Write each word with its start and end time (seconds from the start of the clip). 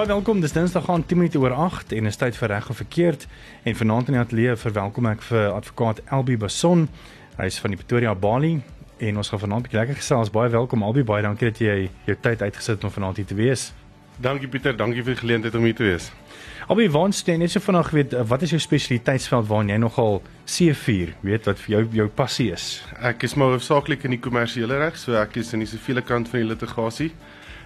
Baie 0.00 0.12
welkom. 0.12 0.40
Dis 0.40 0.52
Dinsdag 0.52 0.88
aan 0.88 1.06
10 1.06 1.16
minute 1.16 1.38
oor 1.38 1.52
8 1.52 1.92
en 1.92 2.06
is 2.08 2.16
tyd 2.16 2.36
vir 2.36 2.48
reg 2.48 2.68
of 2.72 2.76
verkeerd. 2.76 3.26
En 3.68 3.74
vanaand 3.76 4.06
in 4.08 4.14
die 4.16 4.20
ateljee 4.22 4.54
verwelkom 4.56 5.08
ek 5.10 5.20
vir 5.28 5.50
advokaat 5.52 5.98
Elbi 6.08 6.38
Bason. 6.40 6.86
Hy 7.36 7.48
is 7.50 7.58
van 7.60 7.74
die 7.74 7.76
Pretoria 7.76 8.14
Bali 8.16 8.54
en 8.96 9.18
ons 9.20 9.28
gaan 9.28 9.42
vanaand 9.42 9.60
'n 9.60 9.66
bietjie 9.68 9.78
lekker 9.80 9.98
gesels. 10.00 10.30
Baie 10.32 10.48
welkom 10.48 10.82
Elbi. 10.82 11.04
Baie 11.04 11.22
dankie 11.22 11.50
dat 11.50 11.60
jy 11.60 11.90
jou 12.06 12.16
tyd 12.16 12.40
uitgesit 12.42 12.80
het 12.80 12.84
om 12.84 12.90
vanaand 12.90 13.16
hier 13.16 13.26
te 13.26 13.34
wees. 13.34 13.74
Dankie 14.16 14.48
Pieter, 14.48 14.76
dankie 14.76 15.02
vir 15.02 15.14
die 15.14 15.20
geleentheid 15.20 15.54
om 15.54 15.64
hier 15.64 15.74
te 15.74 15.82
wees. 15.82 16.10
Albi, 16.68 16.88
waar 16.90 17.12
staan 17.12 17.38
net 17.38 17.50
so 17.50 17.60
vanaand 17.60 17.90
weet 17.90 18.12
wat 18.28 18.42
is 18.42 18.50
jou 18.50 18.60
spesialiteitsveld 18.60 19.46
waarin 19.46 19.68
jy 19.68 19.76
nogal 19.76 20.22
C4, 20.46 21.12
weet 21.20 21.44
wat 21.44 21.58
vir 21.58 21.76
jou 21.76 21.88
jou 21.92 22.08
passie 22.08 22.52
is? 22.52 22.82
Ek 23.02 23.22
is 23.22 23.34
maar 23.34 23.52
hoofsaaklik 23.52 24.04
in 24.04 24.10
die 24.10 24.20
kommersiële 24.20 24.78
reg, 24.78 24.96
so 24.96 25.12
ek 25.12 25.36
is 25.36 25.52
in 25.52 25.58
die 25.58 25.68
siviele 25.68 26.02
kant 26.02 26.28
van 26.28 26.40
die 26.40 26.48
litigasie. 26.48 27.12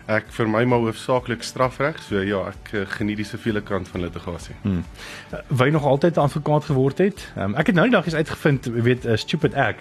Ek 0.07 0.27
vir 0.37 0.49
my 0.49 0.65
maar 0.69 0.83
hoofsaaklik 0.85 1.43
strafreg, 1.43 2.01
so 2.05 2.21
ja, 2.21 2.43
ek 2.53 2.73
uh, 2.75 2.83
geniet 2.99 3.23
die 3.23 3.25
siviele 3.25 3.63
kant 3.65 3.89
van 3.89 4.05
litigasie. 4.05 4.55
Hmm. 4.63 4.83
Uh, 5.33 5.39
Wy 5.49 5.71
nog 5.73 5.85
altyd 5.85 6.19
advokaat 6.19 6.65
geword 6.65 6.99
het. 6.99 7.33
Um, 7.37 7.55
ek 7.55 7.73
het 7.73 7.75
nou 7.79 7.87
die 7.89 7.97
dag 7.97 8.05
eens 8.05 8.15
uitgevind, 8.15 8.69
weet 8.85 9.07
uh, 9.07 9.17
stupid 9.17 9.55
ek 9.55 9.81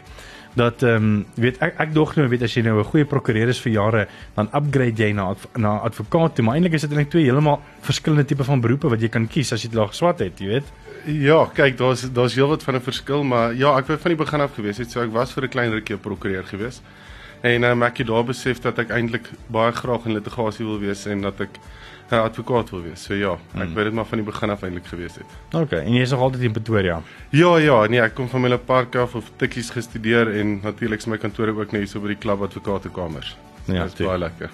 dat 0.53 0.83
ehm 0.85 0.95
um, 0.95 1.25
weet 1.33 1.57
ek 1.65 1.79
ek 1.81 1.93
dog 1.93 2.15
nou 2.15 2.27
weet 2.29 2.43
as 2.45 2.53
jy 2.53 2.61
nou 2.61 2.77
'n 2.79 2.85
goeie 2.85 3.05
prokureur 3.09 3.49
is 3.49 3.61
vir 3.61 3.73
jare 3.73 4.07
dan 4.35 4.49
upgrade 4.53 5.01
jy 5.01 5.11
na 5.11 5.33
na 5.57 5.79
advokaat 5.81 6.35
toe 6.35 6.45
maar 6.45 6.55
eintlik 6.55 6.73
is 6.73 6.81
dit 6.81 6.91
eintlik 6.91 7.09
twee 7.09 7.23
heeltemal 7.23 7.59
verskillende 7.81 8.25
tipe 8.25 8.43
van 8.43 8.61
beroepe 8.61 8.89
wat 8.89 9.01
jy 9.01 9.09
kan 9.09 9.27
kies 9.27 9.51
as 9.51 9.63
jy 9.63 9.69
dit 9.69 9.79
laag 9.79 9.95
swat 9.95 10.19
het 10.19 10.39
jy 10.39 10.47
weet 10.47 10.69
Ja, 11.05 11.45
kyk, 11.51 11.77
daar's 11.77 12.05
daar's 12.13 12.35
heelwat 12.35 12.63
van 12.63 12.75
'n 12.75 12.81
verskil, 12.81 13.23
maar 13.23 13.53
ja, 13.53 13.77
ek 13.77 13.87
wou 13.87 13.97
van 13.97 14.09
die 14.09 14.23
begin 14.23 14.41
af 14.41 14.53
gewees 14.55 14.77
het, 14.77 14.91
so 14.91 15.01
ek 15.01 15.11
was 15.11 15.33
vir 15.33 15.43
'n 15.43 15.49
klein 15.49 15.71
rukkie 15.71 15.95
'n 15.95 15.99
prokureur 15.99 16.43
gewees. 16.43 16.81
En 17.43 17.63
um, 17.67 17.83
ek 17.83 17.97
het 17.97 18.07
daar 18.07 18.23
besef 18.23 18.61
dat 18.63 18.77
ek 18.79 18.93
eintlik 18.95 19.25
baie 19.51 19.71
graag 19.75 20.05
in 20.07 20.15
litigasie 20.15 20.63
wil 20.65 20.79
wees 20.79 21.03
en 21.11 21.25
dat 21.25 21.41
ek 21.43 21.59
'n 22.13 22.21
advokaat 22.23 22.69
wil 22.69 22.83
wees. 22.83 23.03
So 23.03 23.13
ja, 23.13 23.33
ek 23.33 23.61
hmm. 23.61 23.73
wou 23.73 23.83
dit 23.83 23.93
maar 23.93 24.05
van 24.05 24.21
die 24.21 24.25
begin 24.25 24.49
af 24.49 24.63
eintlik 24.63 24.85
gewees 24.87 25.15
het. 25.19 25.35
OK, 25.51 25.71
en 25.71 25.93
jy 25.93 26.01
is 26.01 26.11
nog 26.11 26.19
altyd 26.19 26.41
in 26.41 26.51
Pretoria? 26.51 27.01
Ja, 27.29 27.57
ja, 27.57 27.87
nee, 27.87 28.01
ek 28.01 28.15
kom 28.15 28.29
van 28.29 28.41
Mille 28.41 28.57
Park 28.57 28.95
af 28.95 29.15
of 29.15 29.31
tikkies 29.37 29.69
gestudeer 29.69 30.31
en 30.39 30.59
natuurlik 30.63 30.99
is 30.99 31.05
my 31.05 31.17
kantoor 31.17 31.47
ook 31.47 31.71
net 31.71 31.83
hier 31.83 31.87
so 31.87 31.99
by 31.99 32.13
die 32.13 32.19
klub 32.19 32.41
advokatekamers. 32.41 33.35
Ja, 33.65 33.83
dit 33.83 33.99
is 33.99 34.05
baie 34.05 34.19
lekker. 34.19 34.49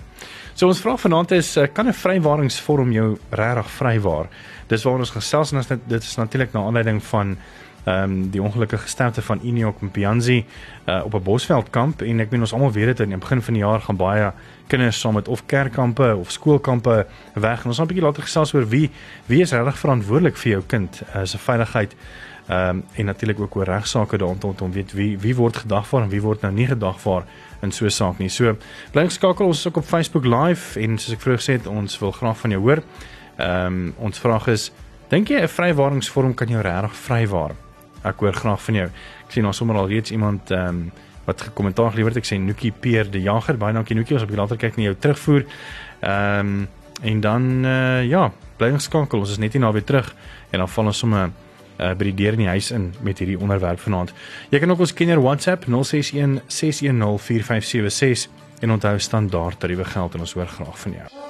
So 0.53 0.67
ons 0.67 0.81
vraag 0.81 0.99
vanaand 0.99 1.31
is 1.31 1.55
eh, 1.57 1.67
kan 1.73 1.87
'n 1.87 1.93
vrywaringsvorm 1.93 2.91
jou 2.91 3.17
regtig 3.29 3.69
vrywaar? 3.69 4.27
Dis 4.67 4.83
waaroor 4.83 4.99
ons 4.99 5.17
gesels 5.17 5.51
en 5.51 5.81
dit 5.87 6.03
is 6.03 6.15
natuurlik 6.15 6.53
na 6.53 6.59
aanleiding 6.59 7.03
van 7.03 7.37
ehm 7.83 8.03
um, 8.03 8.29
die 8.29 8.41
ongelukkige 8.41 8.87
sterfte 8.87 9.21
van 9.21 9.39
Iniok 9.41 9.81
Mpianzi 9.81 10.45
uh, 10.85 11.01
op 11.05 11.13
'n 11.13 11.23
Bosveldkamp 11.23 12.01
en 12.01 12.19
ek 12.19 12.29
meen 12.29 12.41
ons 12.41 12.53
almal 12.53 12.71
weet 12.71 12.85
dit 12.85 12.99
in 12.99 13.09
die 13.09 13.17
begin 13.17 13.41
van 13.41 13.53
die 13.53 13.63
jaar 13.63 13.81
gaan 13.81 13.95
baie 13.95 14.31
kinders 14.67 14.99
saam 14.99 15.13
met 15.13 15.27
of 15.27 15.45
kerkkampe 15.45 16.15
of 16.15 16.31
skoolkampe 16.31 17.05
weg 17.33 17.61
en 17.61 17.67
ons 17.67 17.77
gaan 17.77 17.85
'n 17.85 17.87
bietjie 17.87 18.05
later 18.05 18.23
gesels 18.23 18.53
oor 18.53 18.67
wie 18.67 18.89
wie 19.25 19.41
is 19.41 19.51
regtig 19.51 19.77
verantwoordelik 19.77 20.37
vir 20.37 20.51
jou 20.51 20.63
kind 20.67 21.01
uh, 21.15 21.21
se 21.23 21.37
veiligheid 21.37 21.95
ehm 22.49 22.69
um, 22.69 22.83
en 22.93 23.05
natuurlik 23.05 23.39
ook 23.39 23.55
oor 23.55 23.65
regsaake 23.65 24.17
daaroor 24.17 24.61
om 24.61 24.71
weet 24.71 24.93
wie 24.93 25.17
wie 25.19 25.35
word 25.35 25.57
gedagvaar 25.57 26.01
en 26.03 26.09
wie 26.09 26.21
word 26.21 26.41
nou 26.41 26.53
nie 26.53 26.67
gedagvaar 26.67 27.23
in 27.61 27.71
so 27.71 27.85
'n 27.85 27.91
saak 27.91 28.17
nie. 28.17 28.29
So 28.29 28.57
bly 28.91 29.03
geskakel 29.05 29.45
ons 29.45 29.59
is 29.59 29.67
ook 29.67 29.77
op 29.77 29.85
Facebook 29.85 30.25
live 30.25 30.79
en 30.79 30.97
soos 30.97 31.13
ek 31.13 31.21
vroeër 31.21 31.39
gesê 31.39 31.51
het 31.53 31.67
ons 31.67 31.99
wil 31.99 32.11
graag 32.11 32.37
van 32.37 32.49
jou 32.49 32.61
hoor. 32.61 32.83
Ehm 33.37 33.65
um, 33.65 33.93
ons 33.97 34.19
vraag 34.19 34.47
is 34.47 34.71
dink 35.09 35.27
jy 35.27 35.41
'n 35.41 35.47
vrywaringsvorm 35.47 36.33
kan 36.33 36.47
jou 36.47 36.61
regtig 36.61 36.95
vrywaar? 36.95 37.68
Ek 38.03 38.23
hoor 38.23 38.33
graag 38.33 38.61
van 38.63 38.75
jou. 38.75 38.87
Ek 39.27 39.35
sien 39.35 39.45
ons 39.45 39.57
sommer 39.57 39.77
al 39.79 39.89
reeds 39.91 40.11
iemand 40.11 40.51
ehm 40.51 40.67
um, 40.67 40.89
wat 41.29 41.41
gekommentaar 41.45 41.91
gelewer 41.93 42.09
het. 42.09 42.23
Ek 42.23 42.25
sê 42.25 42.39
Nookie 42.41 42.71
Peer 42.73 43.05
die 43.11 43.21
Jager. 43.21 43.57
Baie 43.57 43.73
dankie 43.73 43.93
Nookie. 43.95 44.15
Ons 44.17 44.25
op 44.25 44.31
later 44.33 44.57
kyk 44.57 44.79
na 44.79 44.87
jou 44.89 44.95
terugvoer. 44.97 45.45
Ehm 46.01 46.39
um, 46.39 46.67
en 46.99 47.19
dan 47.23 47.43
uh, 47.63 48.03
ja, 48.03 48.25
bly 48.57 48.73
geskakel. 48.75 49.21
Ons 49.23 49.31
is 49.31 49.39
net 49.39 49.53
hier 49.55 49.61
na 49.63 49.71
weer 49.71 49.85
terug 49.87 50.09
en 50.49 50.59
dan 50.59 50.67
val 50.67 50.91
ons 50.91 50.97
sommer 50.97 51.29
uh, 51.29 51.93
by 51.93 52.09
die 52.09 52.15
deur 52.23 52.35
in 52.35 52.43
die 52.43 52.51
huis 52.51 52.71
in 52.75 52.89
met 53.05 53.21
hierdie 53.23 53.39
onderwerp 53.39 53.79
vanaand. 53.79 54.13
Jy 54.51 54.59
kan 54.59 54.75
ook 54.75 54.83
ons 54.83 54.93
kenner 54.93 55.23
WhatsApp 55.23 55.69
061 55.69 56.41
610 56.47 57.17
4576 57.29 58.29
en 58.59 58.75
onthou 58.75 58.97
standaard 58.99 59.59
tariewe 59.59 59.87
geld 59.87 60.13
en 60.13 60.27
ons 60.27 60.35
hoor 60.35 60.55
graag 60.59 60.79
van 60.79 60.99
jou. 60.99 61.28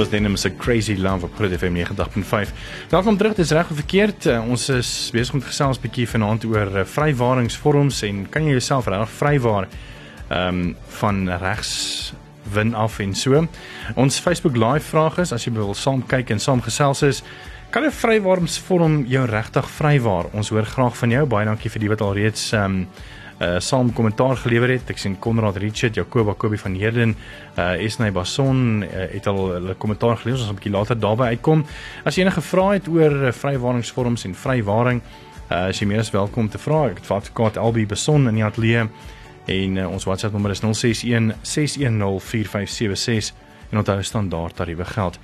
Was 0.00 0.08
Denim 0.08 0.36
se 0.36 0.56
Crazy 0.56 0.96
Love 0.96 1.24
op 1.24 1.34
Groot 1.34 1.52
FM 1.58 1.74
90.5. 1.74 2.52
Welkom 2.88 3.16
terug. 3.16 3.34
Dis 3.34 3.50
reg 3.50 3.70
of 3.70 3.76
verkeerd. 3.76 4.26
Uh, 4.26 4.48
ons 4.48 4.68
is 4.68 5.10
besig 5.12 5.34
om 5.34 5.40
te 5.40 5.46
gesels 5.46 5.76
'n 5.76 5.80
bietjie 5.82 6.08
vanaand 6.08 6.44
oor 6.44 6.70
uh, 6.72 6.84
vrywaringsvorms 6.84 8.02
en 8.02 8.28
kan 8.28 8.44
jy 8.44 8.50
jouself 8.56 8.86
reg 8.86 9.10
vrywaar 9.10 9.68
ehm 10.28 10.48
um, 10.48 10.76
van 10.88 11.28
regs 11.28 12.12
win 12.52 12.74
af 12.74 12.98
en 12.98 13.14
so. 13.14 13.46
Ons 13.94 14.18
Facebook 14.18 14.56
live 14.56 14.88
vraag 14.88 15.18
is 15.18 15.32
as 15.32 15.44
jy 15.44 15.52
wil 15.52 15.74
saam 15.74 16.06
kyk 16.06 16.30
en 16.30 16.40
saam 16.40 16.62
gesels 16.62 17.02
is 17.02 17.22
Kan 17.70 17.84
'n 17.84 17.90
vrywaringsvorm 17.90 19.04
jou 19.06 19.26
regtig 19.26 19.70
vrywaar? 19.70 20.24
Ons 20.32 20.48
hoor 20.48 20.64
graag 20.64 20.96
van 20.96 21.10
jou. 21.10 21.26
Baie 21.26 21.44
dankie 21.44 21.70
vir 21.70 21.80
die 21.80 21.88
wat 21.88 22.00
al 22.00 22.14
reeds 22.14 22.52
ehm 22.52 22.64
um, 22.64 22.88
uh 23.40 23.56
saam 23.58 23.92
kommentaar 23.92 24.36
gelewer 24.36 24.68
het. 24.74 24.90
Ek 24.92 24.98
sien 25.00 25.16
Konrad 25.18 25.56
Richard, 25.56 25.96
Jacoba 25.96 26.34
Kobie 26.36 26.60
van 26.60 26.74
Herden, 26.76 27.14
uh 27.56 27.72
Esnay 27.80 28.12
Bason 28.12 28.82
uh, 28.84 29.06
het 29.14 29.26
al 29.26 29.40
hulle 29.54 29.74
kommentaar 29.80 30.20
gelewer. 30.20 30.38
Ons 30.38 30.46
gaan 30.46 30.56
'n 30.56 30.60
bietjie 30.60 30.76
later 30.76 30.98
daarby 31.00 31.30
uitkom. 31.32 31.64
As 32.04 32.16
jy 32.16 32.22
enige 32.24 32.40
vrae 32.40 32.74
het 32.78 32.88
oor 32.88 33.16
uh, 33.26 33.32
vrywaringsvorms 33.32 34.24
en 34.24 34.34
vrywaring, 34.34 35.00
uh 35.50 35.68
as 35.70 35.80
jy 35.80 35.86
meer 35.86 36.04
as 36.04 36.10
welkom 36.10 36.48
te 36.48 36.58
vra. 36.58 36.90
Ek 36.90 37.00
het 37.00 37.06
vir 37.06 37.16
advokaat 37.16 37.56
Albi 37.56 37.86
Bason 37.86 38.28
in 38.28 38.34
die 38.34 38.44
ateljee 38.44 38.88
en 39.46 39.76
uh, 39.76 39.88
ons 39.88 40.04
WhatsApp 40.04 40.32
nommer 40.32 40.50
is 40.50 40.60
061 40.60 41.32
610 41.42 42.20
4576 42.20 43.34
en 43.70 43.78
onthou 43.78 44.02
standaard 44.02 44.56
tariewe 44.56 44.84
geld. 44.84 45.18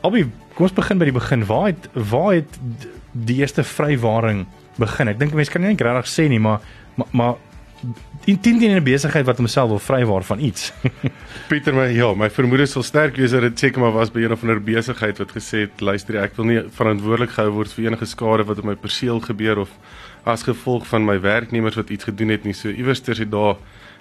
Albi, 0.00 0.30
kom 0.54 0.68
ons 0.68 0.76
begin 0.76 0.98
by 0.98 1.04
die 1.04 1.18
begin. 1.18 1.44
Waar 1.46 1.66
het 1.72 1.88
waar 1.94 2.34
het 2.34 2.58
die 3.12 3.40
eerste 3.42 3.64
vrywaring 3.64 4.46
begin? 4.78 5.08
Ek 5.08 5.18
dink 5.18 5.34
mense 5.34 5.50
kan 5.50 5.64
nie 5.64 5.74
regtig 5.74 6.06
sê 6.12 6.28
nie, 6.28 6.38
maar 6.38 6.60
maar, 6.96 7.06
maar 7.10 7.34
in 8.24 8.40
teen 8.40 8.58
teen 8.58 8.76
'n 8.76 8.82
besigheid 8.82 9.26
wat 9.26 9.36
homself 9.36 9.68
wil 9.68 9.78
vrywaar 9.78 10.24
van 10.24 10.38
iets. 10.38 10.72
Pieter 11.48 11.74
my 11.74 11.86
ja, 11.92 12.14
my 12.14 12.30
vermoede 12.30 12.66
sal 12.66 12.82
sterk 12.82 13.16
wees 13.16 13.30
dat 13.30 13.40
dit 13.40 13.58
seker 13.58 13.80
maar 13.80 13.92
was 13.92 14.10
by 14.10 14.20
een 14.24 14.32
of 14.32 14.42
ander 14.42 14.62
besigheid 14.62 15.18
wat 15.18 15.30
gesê 15.30 15.66
het, 15.66 15.80
luister 15.80 16.16
ek 16.22 16.36
wil 16.36 16.44
nie 16.44 16.62
verantwoordelik 16.70 17.30
gehou 17.30 17.50
word 17.50 17.72
vir 17.72 17.84
enige 17.84 18.06
skade 18.06 18.44
wat 18.44 18.58
op 18.58 18.64
my 18.64 18.74
perseel 18.74 19.20
gebeur 19.20 19.58
of 19.58 19.70
as 20.24 20.42
gevolg 20.42 20.86
van 20.86 21.04
my 21.04 21.20
werknemers 21.20 21.76
wat 21.76 21.90
iets 21.90 22.04
gedoen 22.04 22.28
het 22.28 22.44
nie. 22.44 22.54
So 22.54 22.68
iewers 22.68 23.00
ter 23.00 23.18
het 23.18 23.30
daar 23.30 23.56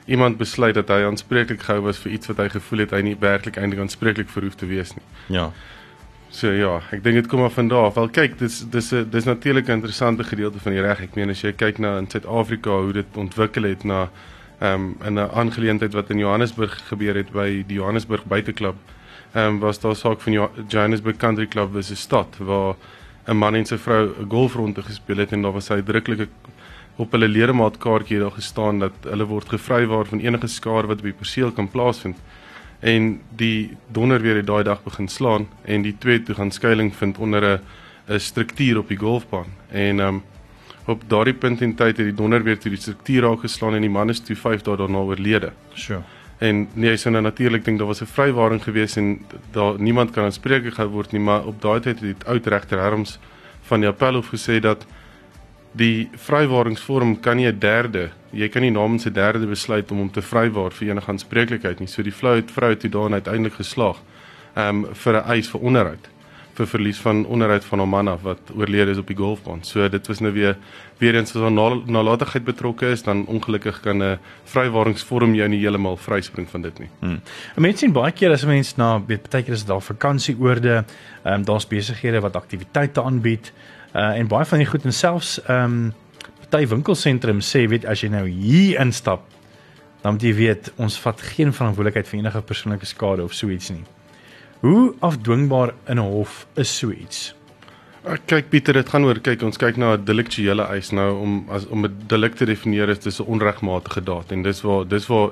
iemand 0.06 0.38
besluit 0.38 0.75
dat 0.75 0.90
hy 0.90 1.03
aanspreeklik 1.06 1.62
gehou 1.62 1.81
was 1.86 1.97
vir 2.02 2.12
iets 2.12 2.28
wat 2.28 2.38
hy 2.38 2.50
gevoel 2.50 2.86
het 2.86 2.92
hy 2.92 3.02
nie 3.02 3.16
werklik 3.19 3.57
eintlik 3.57 3.81
aanspreeklik 3.81 4.30
vir 4.30 4.44
hoef 4.44 4.56
te 4.56 4.66
wees 4.69 4.94
nie. 4.97 5.06
Ja. 5.38 5.52
So 6.35 6.50
ja, 6.51 6.81
ek 6.91 7.00
dink 7.00 7.16
dit 7.16 7.28
kom 7.31 7.46
af 7.46 7.53
van 7.56 7.69
daar. 7.72 7.94
Wel 7.96 8.09
kyk, 8.12 8.34
dis 8.41 8.57
dis 8.68 8.91
'n 8.91 9.07
dis 9.09 9.23
natuurlik 9.23 9.69
'n 9.69 9.79
interessante 9.79 10.23
gedeelte 10.23 10.59
van 10.59 10.72
die 10.73 10.81
reg. 10.81 11.01
Ek 11.01 11.16
meen 11.16 11.29
as 11.29 11.41
jy 11.41 11.53
kyk 11.53 11.79
na 11.79 11.97
in 11.97 12.09
Suid-Afrika 12.09 12.69
hoe 12.69 12.91
dit 12.94 13.06
ontwikkel 13.16 13.63
het 13.63 13.84
na 13.84 14.09
ehm 14.59 14.74
um, 14.74 14.97
in 15.06 15.13
'n 15.13 15.29
aangeleentheid 15.31 15.94
wat 15.94 16.09
in 16.09 16.19
Johannesburg 16.19 16.88
gebeur 16.88 17.16
het 17.16 17.31
by 17.31 17.63
die 17.68 17.78
Johannesburg 17.78 18.25
Buiteklub. 18.25 18.75
Ehm 19.34 19.47
um, 19.47 19.59
was 19.59 19.79
daar 19.79 19.95
saak 19.95 20.22
van 20.22 20.34
Johannesburg 20.68 21.18
Country 21.18 21.47
Club 21.47 21.74
was 21.74 21.91
'n 21.91 21.95
stad 21.95 22.38
waar 22.40 22.75
'n 23.28 23.38
man 23.38 23.56
en 23.56 23.66
sy 23.66 23.78
vrou 23.78 24.09
'n 24.19 24.29
golfronde 24.29 24.81
gespeel 24.81 25.18
het 25.18 25.31
en 25.31 25.41
daar 25.41 25.53
was 25.53 25.69
hy 25.69 25.75
uitdruklik 25.75 26.29
op 26.97 27.12
hulle 27.12 27.28
ledemaatkaartjie 27.28 28.19
daar 28.19 28.31
gestaan 28.31 28.79
dat 28.79 28.94
hulle 29.01 29.25
word 29.25 29.50
gevrywaar 29.50 30.06
van 30.06 30.19
enige 30.19 30.47
skade 30.47 30.88
wat 30.88 31.01
by 31.01 31.12
perseel 31.12 31.51
kan 31.51 31.69
plaasvind 31.69 32.18
en 32.85 33.22
die 33.35 33.78
donder 33.91 34.22
weer 34.22 34.35
het 34.35 34.47
daai 34.47 34.63
dag 34.63 34.84
begin 34.84 35.07
slaan 35.09 35.47
en 35.66 35.81
die 35.81 35.96
twee 35.97 36.22
toe 36.23 36.35
gaan 36.38 36.51
skuilings 36.51 36.97
vind 36.97 37.18
onder 37.18 37.44
'n 37.44 37.59
'n 38.07 38.19
struktuur 38.19 38.78
op 38.78 38.88
die 38.88 38.98
golfbaan 38.98 39.50
en 39.71 40.00
um, 40.00 40.24
op 40.86 41.01
daardie 41.07 41.33
punt 41.33 41.62
in 41.62 41.75
tyd 41.75 41.98
het 41.98 42.06
die 42.06 42.13
donder 42.13 42.44
weer 42.44 42.59
toe 42.59 42.71
die 42.71 42.81
struktuur 42.81 43.21
raak 43.21 43.39
geslaan 43.39 43.74
en 43.74 43.81
die 43.81 43.89
man 43.89 44.09
is 44.09 44.19
toe 44.19 44.36
5 44.36 44.62
dae 44.62 44.77
daarna 44.77 44.98
oorlede. 44.98 45.51
Sure. 45.74 46.01
En 46.38 46.68
nee, 46.74 46.98
so 46.98 47.09
nou 47.09 47.24
natuurlik 47.24 47.65
dink 47.65 47.77
daar 47.77 47.88
was 47.88 48.01
'n 48.01 48.06
vrywaring 48.06 48.63
gewees 48.63 48.95
en 48.95 49.25
daar 49.51 49.80
niemand 49.80 50.12
kan 50.12 50.24
aanspreek 50.24 50.74
gehou 50.74 50.89
word 50.89 51.12
nie, 51.12 51.21
maar 51.21 51.45
op 51.45 51.62
daai 51.62 51.80
tyd 51.80 52.00
het 52.00 52.19
die 52.19 52.27
oud 52.27 52.48
regter 52.48 52.80
Herms 52.80 53.19
van 53.62 53.80
die 53.80 53.89
appelhof 53.89 54.27
gesê 54.27 54.59
dat 54.59 54.86
die 55.75 56.10
vrywaringsvorm 56.16 57.19
kan 57.19 57.38
nie 57.38 57.48
'n 57.48 57.60
derde, 57.60 58.10
jy 58.31 58.50
kan 58.50 58.62
nie 58.62 58.72
namens 58.72 59.06
'n 59.06 59.13
derde 59.13 59.48
besluit 59.48 59.92
om 59.92 59.98
hom 59.98 60.12
te 60.12 60.22
vrywaar 60.22 60.72
vir 60.72 60.89
enige 60.89 61.12
aanspreeklikheid 61.12 61.80
nie. 61.80 61.88
So 61.88 62.04
die 62.04 62.13
vrou 62.13 62.36
het 62.36 62.51
vrou 62.51 62.75
toe 62.75 62.89
daarin 62.89 63.13
uiteindelik 63.13 63.54
geslaag 63.54 63.98
um 64.56 64.88
vir 64.94 65.13
'n 65.13 65.30
eis 65.30 65.48
vir 65.50 65.62
onderhoud 65.62 66.10
vir 66.56 66.68
verlies 66.68 67.00
van 67.04 67.25
onderhoud 67.25 67.66
van 67.68 67.80
hom 67.83 67.89
man 67.89 68.07
af 68.07 68.22
wat 68.24 68.51
oorlede 68.56 68.92
is 68.92 68.98
op 69.01 69.07
die 69.12 69.18
golfbaan. 69.18 69.63
So 69.68 69.89
dit 69.89 70.07
was 70.07 70.22
nou 70.24 70.31
weer 70.33 70.56
weer 70.98 71.16
eens 71.16 71.36
as 71.36 71.42
'n 71.42 71.54
nalatigheid 71.92 72.44
betrokke 72.44 72.86
is, 72.86 73.04
dan 73.04 73.25
ongelukkig 73.25 73.80
kan 73.81 74.04
'n 74.04 74.19
vrywaringsvorm 74.44 75.36
jou 75.36 75.50
nie 75.50 75.60
heeltemal 75.60 75.98
vryspring 75.98 76.50
van 76.50 76.62
dit 76.62 76.80
nie. 76.80 76.89
Hmm. 77.00 77.21
Mense 77.56 77.78
sien 77.78 77.92
baie 77.92 78.12
keer 78.12 78.31
as 78.31 78.44
'n 78.44 78.48
mens 78.48 78.75
na 78.75 79.01
weet 79.07 79.30
baie 79.30 79.44
keer 79.44 79.54
is 79.54 79.66
daar 79.66 79.81
vakansieoorde, 79.81 80.86
ehm 81.24 81.33
um, 81.33 81.44
daar's 81.44 81.68
besighede 81.68 82.21
wat 82.21 82.36
aktiwiteite 82.36 83.01
aanbied. 83.01 83.51
Uh 83.95 84.19
en 84.19 84.27
baie 84.27 84.45
van 84.45 84.59
die 84.59 84.68
goed 84.68 84.86
en 84.86 84.94
selfs 84.94 85.38
ehm 85.45 85.63
um, 85.63 85.94
party 86.45 86.68
winkelsentrums 86.68 87.47
sê 87.56 87.63
weet 87.71 87.86
as 87.89 88.03
jy 88.03 88.09
nou 88.13 88.27
hier 88.27 88.80
instap 88.83 89.24
dan 90.03 90.13
moet 90.13 90.24
jy 90.27 90.33
weet 90.38 90.68
ons 90.77 91.00
vat 91.01 91.21
geen 91.33 91.53
verantwoordelikheid 91.56 92.07
vir 92.12 92.19
enige 92.19 92.42
persoonlike 92.45 92.86
skade 92.86 93.24
of 93.24 93.33
so 93.33 93.50
iets 93.50 93.71
nie. 93.74 93.81
Hoe 94.62 94.94
afdwingbaar 95.00 95.74
in 95.89 95.97
'n 96.00 96.12
hof 96.12 96.45
is 96.56 96.77
so 96.77 96.92
iets? 96.92 97.33
Kyk 98.25 98.50
Pieter, 98.50 98.74
dit 98.74 98.89
gaan 98.89 99.06
oor 99.06 99.19
kyk 99.19 99.42
ons 99.42 99.57
kyk 99.57 99.77
na 99.77 99.95
'n 99.95 100.06
deliktuele 100.06 100.63
eis 100.75 100.92
nou 100.92 101.09
om 101.21 101.45
as 101.50 101.65
om 101.65 101.86
'n 101.86 102.06
delik 102.07 102.36
te 102.36 102.45
definieer 102.45 102.89
is 102.89 103.00
dis 103.00 103.19
'n 103.19 103.25
onregmatige 103.25 104.03
daad 104.03 104.31
en 104.31 104.44
dis 104.44 104.62
waar 104.62 104.88
dis 104.88 105.07
waar 105.07 105.31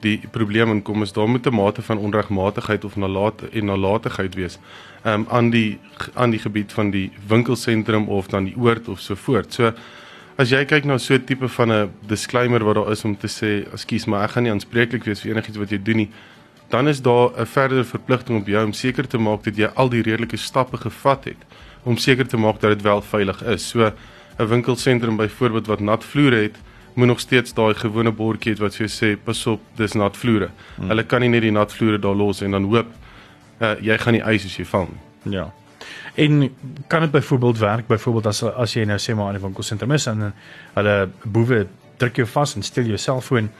die 0.00 0.20
probleem 0.30 0.70
in 0.70 0.82
kom 0.82 1.02
is 1.02 1.12
daar 1.12 1.28
moet 1.28 1.46
'n 1.46 1.54
mate 1.54 1.82
van 1.82 1.98
onregmatigheid 1.98 2.84
of 2.84 2.96
nalat 2.96 3.42
en 3.52 3.64
nalatigheid 3.64 4.34
wees 4.34 4.58
um, 5.04 5.26
aan 5.28 5.50
die 5.50 5.78
aan 6.14 6.30
die 6.30 6.40
gebied 6.40 6.72
van 6.72 6.90
die 6.90 7.10
winkelsentrum 7.28 8.08
of 8.08 8.26
dan 8.26 8.44
die 8.44 8.56
oord 8.56 8.88
of 8.88 9.00
so 9.00 9.14
voort. 9.14 9.52
So 9.52 9.72
as 10.36 10.50
jy 10.50 10.64
kyk 10.64 10.84
na 10.84 10.98
so 10.98 11.14
'n 11.14 11.24
tipe 11.24 11.48
van 11.48 11.72
'n 11.72 11.90
disclaimer 12.06 12.64
wat 12.64 12.74
daar 12.74 12.90
is 12.90 13.04
om 13.04 13.16
te 13.16 13.28
sê, 13.28 13.72
ekskuus, 13.72 14.06
maar 14.06 14.24
ek 14.24 14.30
gaan 14.30 14.42
nie 14.42 14.52
aanspreeklik 14.52 15.04
wees 15.04 15.20
vir 15.20 15.32
enigiets 15.32 15.58
wat 15.58 15.70
jy 15.70 15.82
doen 15.82 15.96
nie, 15.96 16.10
dan 16.68 16.88
is 16.88 17.02
daar 17.02 17.30
'n 17.36 17.46
verdere 17.46 17.84
verpligting 17.84 18.40
op 18.40 18.46
jou 18.46 18.64
om 18.64 18.72
seker 18.72 19.06
te 19.06 19.18
maak 19.18 19.42
dat 19.44 19.56
jy 19.56 19.68
al 19.74 19.88
die 19.88 20.02
redelike 20.02 20.36
stappe 20.36 20.76
gevat 20.76 21.24
het 21.24 21.44
om 21.84 21.96
seker 21.96 22.26
te 22.26 22.36
maak 22.36 22.60
dat 22.60 22.70
dit 22.70 22.82
wel 22.82 23.02
veilig 23.02 23.42
is. 23.42 23.68
So 23.68 23.92
'n 24.38 24.46
winkelsentrum 24.46 25.16
byvoorbeeld 25.16 25.66
wat 25.66 25.80
nat 25.80 26.04
vloere 26.04 26.36
het, 26.36 26.56
moet 26.94 27.06
nog 27.06 27.20
steeds 27.20 27.54
daai 27.54 27.74
gewone 27.74 28.12
bordjie 28.12 28.54
hê 28.54 28.60
wat 28.60 28.76
vir 28.76 28.86
jou 28.86 28.92
sê 28.94 29.16
pas 29.24 29.46
op, 29.46 29.60
dis 29.76 29.94
nat 29.94 30.16
vloere. 30.16 30.50
Hmm. 30.76 30.88
Hulle 30.88 31.04
kan 31.04 31.20
nie 31.20 31.28
net 31.28 31.42
die 31.42 31.54
nat 31.54 31.72
vloere 31.72 31.98
daar 31.98 32.16
los 32.16 32.42
en 32.42 32.50
dan 32.50 32.64
hoop 32.64 32.90
uh, 33.60 33.74
jy 33.80 33.98
gaan 33.98 34.16
nie 34.16 34.22
eis 34.22 34.44
as 34.44 34.56
jy 34.58 34.64
val 34.64 34.88
nie. 34.90 35.36
Ja. 35.36 35.50
En 36.14 36.48
kan 36.88 37.00
dit 37.00 37.10
byvoorbeeld 37.10 37.58
werk 37.58 37.86
byvoorbeeld 37.86 38.26
as 38.26 38.42
as 38.42 38.74
jy 38.76 38.84
nou 38.84 38.98
sê 38.98 39.14
maar 39.14 39.26
aan 39.26 39.38
die 39.38 39.44
winkelsentrum 39.44 39.92
is 39.92 40.06
en 40.06 40.32
hulle 40.74 40.96
boewe 41.24 41.66
druk 42.00 42.16
jou 42.16 42.26
vas 42.26 42.56
en 42.56 42.62
steel 42.62 42.90
jou 42.94 42.98
selfoon 42.98 43.50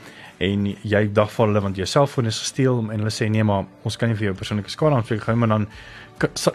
en 0.40 0.66
jy 0.66 1.02
dagval 1.12 1.50
hulle 1.50 1.62
want 1.64 1.76
jou 1.76 1.86
selfoon 1.88 2.30
is 2.30 2.38
gesteel 2.40 2.78
en 2.80 2.96
hulle 2.96 3.12
sê 3.12 3.28
nee 3.28 3.44
maar 3.44 3.66
ons 3.84 3.96
kan 4.00 4.08
nie 4.08 4.16
vir 4.16 4.30
jou 4.30 4.36
persoonlike 4.38 4.72
skade 4.72 4.96
aanspreek 4.96 5.26
gou 5.28 5.36
maar 5.36 5.52
dan 5.52 5.66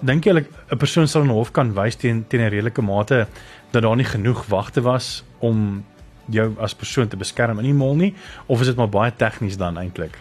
dink 0.01 0.25
jy 0.25 0.33
'n 0.42 0.78
persoon 0.78 1.07
sal 1.07 1.24
in 1.24 1.33
hof 1.33 1.51
kan 1.51 1.74
wys 1.74 1.95
teen 1.95 2.25
teen 2.28 2.42
'n 2.42 2.50
redelike 2.50 2.81
mate 2.81 3.28
dat 3.71 3.83
daar 3.83 3.95
nie 3.95 4.06
genoeg 4.06 4.45
wagte 4.50 4.81
was 4.81 5.24
om 5.39 5.83
jou 6.31 6.54
as 6.60 6.75
persoon 6.75 7.07
te 7.07 7.18
beskerm 7.18 7.60
in 7.60 7.66
die 7.66 7.77
mall 7.77 7.95
nie 7.95 8.13
of 8.45 8.62
is 8.62 8.68
dit 8.68 8.75
maar 8.80 8.89
baie 8.89 9.13
tegnies 9.16 9.57
dan 9.57 9.77
eintlik? 9.77 10.18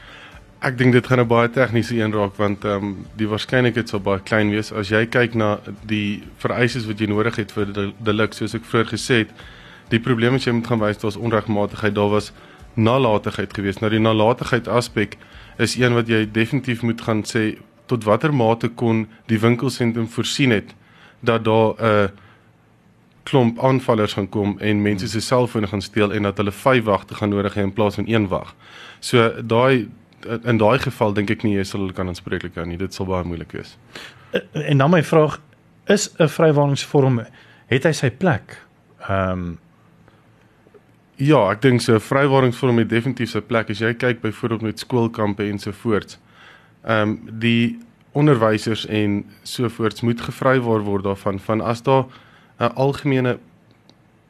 Ek 0.64 0.78
dink 0.78 0.92
dit 0.92 1.06
gaan 1.06 1.20
'n 1.20 1.28
baie 1.28 1.50
tegniese 1.50 1.96
een 1.96 2.12
raak 2.12 2.36
want 2.36 2.64
ehm 2.64 2.84
um, 2.84 3.06
die 3.16 3.28
waarskynlikheid 3.28 3.88
sal 3.88 4.00
baie 4.00 4.20
klein 4.20 4.50
wees. 4.50 4.72
As 4.72 4.88
jy 4.88 5.06
kyk 5.06 5.34
na 5.34 5.58
die 5.86 6.22
vereistes 6.36 6.86
wat 6.86 6.98
jy 6.98 7.06
nodig 7.06 7.36
het 7.36 7.52
vir 7.52 7.92
delik 7.98 8.32
soos 8.32 8.54
ek 8.54 8.64
vroeër 8.64 8.88
gesê 8.88 9.14
het 9.24 9.30
die 9.88 10.00
probleem 10.00 10.32
wat 10.32 10.44
jy 10.44 10.52
moet 10.52 10.66
gaan 10.66 10.80
wys 10.80 10.98
daar's 10.98 11.16
onregmatigheid. 11.16 11.94
Daar 11.94 12.10
was 12.10 12.32
nalatigheid 12.74 13.54
geweest. 13.54 13.80
Nou 13.80 13.90
die 13.90 14.00
nalatigheid 14.00 14.68
aspek 14.68 15.18
is 15.58 15.76
een 15.76 15.94
wat 15.94 16.08
jy 16.08 16.24
definitief 16.32 16.82
moet 16.82 17.00
gaan 17.00 17.22
sê 17.22 17.58
tot 17.86 18.04
watter 18.04 18.32
mate 18.34 18.68
kon 18.68 19.06
die 19.26 19.38
winkelsentrum 19.38 20.08
voorsien 20.08 20.50
het 20.50 20.74
dat 21.20 21.44
daar 21.44 21.74
'n 21.78 22.10
klomp 23.24 23.58
aanvallers 23.64 24.12
gaan 24.12 24.28
kom 24.28 24.58
en 24.60 24.82
mense 24.82 25.08
se 25.08 25.20
selfone 25.20 25.66
gaan 25.66 25.82
steel 25.82 26.12
en 26.12 26.22
dat 26.28 26.36
hulle 26.36 26.52
vyf 26.52 26.84
wagte 26.84 27.14
gaan 27.14 27.32
nodig 27.32 27.54
hê 27.56 27.64
in 27.64 27.72
plaas 27.72 27.94
van 28.00 28.08
een 28.08 28.28
wag. 28.28 28.54
So 29.00 29.42
daai 29.42 29.88
in 30.44 30.58
daai 30.58 30.78
geval 30.78 31.12
dink 31.12 31.30
ek 31.30 31.42
nie 31.44 31.56
jy 31.56 31.64
sal 31.68 31.80
hulle 31.84 31.96
kan 31.96 32.08
aanspreeklik 32.08 32.54
hou 32.56 32.64
nie. 32.66 32.80
Dit 32.80 32.94
sal 32.94 33.06
baie 33.06 33.24
moeilik 33.24 33.52
wees. 33.52 33.76
En 34.52 34.78
dan 34.78 34.90
my 34.90 35.02
vraag 35.02 35.40
is 35.86 36.08
'n 36.18 36.28
vrywarningsvorm 36.28 37.26
het 37.66 37.84
hy 37.84 37.92
sy 37.92 38.10
plek? 38.10 38.58
Ehm 39.08 39.30
um, 39.30 39.58
Ja, 41.16 41.52
ek 41.52 41.60
dink 41.62 41.80
so 41.80 41.94
'n 41.94 42.00
vrywaringsvorm 42.00 42.78
het 42.78 42.88
definitief 42.88 43.30
sy 43.30 43.40
plek 43.40 43.70
as 43.70 43.78
jy 43.78 43.94
kyk 43.94 44.20
byvoorbeeld 44.20 44.62
met 44.62 44.78
skoolkampe 44.78 45.44
en 45.44 45.58
so 45.58 45.72
voort. 45.72 46.18
Ehm 46.84 47.08
um, 47.08 47.38
die 47.38 47.78
onderwysers 48.12 48.86
en 48.86 49.24
so 49.42 49.68
voorts 49.68 50.00
moet 50.00 50.20
gevrywaar 50.20 50.80
word 50.80 51.04
daarvan 51.04 51.38
van 51.38 51.60
as 51.60 51.82
daar 51.82 52.04
'n 52.58 52.74
algemene 52.74 53.38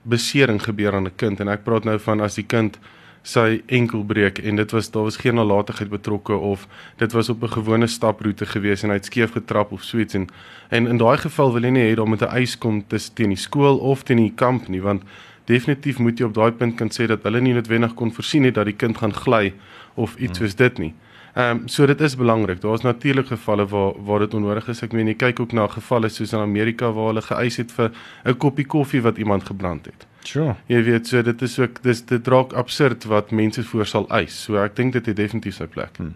besering 0.03 0.63
gebeur 0.63 0.95
aan 0.95 1.07
'n 1.07 1.17
kind 1.17 1.41
en 1.41 1.49
ek 1.49 1.65
praat 1.65 1.85
nou 1.85 1.99
van 1.99 2.21
as 2.21 2.35
die 2.35 2.47
kind 2.47 2.79
sy 3.23 3.63
enkel 3.67 4.05
breek 4.05 4.39
en 4.39 4.57
dit 4.57 4.71
was 4.71 4.91
daar 4.91 5.03
was 5.03 5.17
geen 5.17 5.35
nalatigheid 5.35 5.89
betrokke 5.89 6.33
of 6.35 6.69
dit 6.97 7.13
was 7.13 7.29
op 7.29 7.43
'n 7.43 7.57
gewone 7.57 7.87
staproete 7.87 8.47
gewees 8.47 8.83
en 8.83 8.89
hy 8.89 8.97
het 8.97 9.05
skeef 9.05 9.33
getrap 9.33 9.73
of 9.73 9.83
so 9.83 9.99
iets 9.99 10.15
en 10.15 10.29
en 10.69 10.87
in 10.87 10.97
daai 10.97 11.17
geval 11.17 11.53
wil 11.53 11.63
jy 11.63 11.71
nie 11.71 11.93
hê 11.93 11.95
daar 11.97 12.09
moet 12.09 12.23
'n 12.23 12.37
eis 12.37 12.59
kom 12.59 12.85
tussen 12.87 13.15
teen 13.15 13.29
die 13.29 13.37
skool 13.37 13.79
of 13.79 14.03
teen 14.03 14.17
die 14.17 14.33
kamp 14.35 14.69
nie 14.69 14.83
want 14.83 15.03
definitief 15.45 15.99
moet 15.99 16.19
jy 16.19 16.25
op 16.25 16.35
daai 16.35 16.53
punt 16.53 16.77
kan 16.77 16.89
sê 16.89 17.07
dat 17.07 17.23
hulle 17.23 17.41
nie 17.41 17.55
noodwendig 17.55 17.95
kon 17.95 18.13
voorsien 18.13 18.45
het 18.45 18.55
dat 18.55 18.65
die 18.65 18.77
kind 18.77 18.97
gaan 18.97 19.13
gly 19.13 19.55
of 19.95 20.17
iets 20.17 20.39
hmm. 20.39 20.47
soos 20.47 20.55
dit 20.55 20.79
nie. 20.79 20.95
Ehm 20.95 21.14
um, 21.37 21.69
so 21.69 21.87
dit 21.87 22.01
is 22.01 22.17
belangrik. 22.17 22.61
Daar's 22.61 22.83
natuurlik 22.83 23.27
gevalle 23.27 23.67
waar 23.67 23.93
waar 24.05 24.19
dit 24.19 24.35
onnodig 24.35 24.69
is. 24.69 24.83
Ek 24.83 24.93
meen 24.93 25.07
jy 25.07 25.15
kyk 25.15 25.41
ook 25.41 25.53
na 25.53 25.67
gevalle 25.67 26.09
soos 26.09 26.33
in 26.33 26.41
Amerika 26.41 26.93
waar 26.93 27.13
hulle 27.13 27.23
geëis 27.23 27.57
het 27.57 27.73
vir 27.73 27.91
'n 28.25 28.37
koppie 28.37 28.67
koffie 28.67 29.03
wat 29.03 29.19
iemand 29.19 29.45
gebrand 29.45 29.87
het. 29.87 30.07
Sure. 30.23 30.55
Jy 30.67 30.83
weet 30.83 31.07
so 31.07 31.23
dit 31.23 31.43
is 31.43 31.59
ook 31.59 31.83
dis 31.83 32.05
dit 32.05 32.29
raak 32.29 32.53
absurd 32.53 33.05
wat 33.05 33.31
mense 33.31 33.63
voor 33.63 33.87
sal 33.87 34.09
eis. 34.09 34.43
So 34.45 34.57
ek 34.63 34.77
dink 34.77 34.93
dit 34.93 35.07
het 35.07 35.17
definitief 35.17 35.55
sy 35.55 35.67
plek. 35.67 35.97
Hmm. 35.97 36.15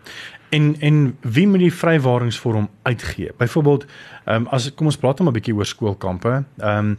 En 0.48 0.76
en 0.80 1.16
wie 1.20 1.46
moet 1.48 1.60
die 1.66 1.74
vrywaringsvorm 1.74 2.68
uitgee? 2.82 3.32
Byvoorbeeld, 3.36 3.86
ehm 4.24 4.36
um, 4.36 4.46
as 4.46 4.74
kom 4.74 4.86
ons 4.86 4.96
praat 4.96 5.18
nou 5.18 5.28
'n 5.28 5.32
bietjie 5.32 5.54
oor 5.54 5.66
skoolkampe. 5.66 6.44
Ehm 6.58 6.78
um, 6.78 6.98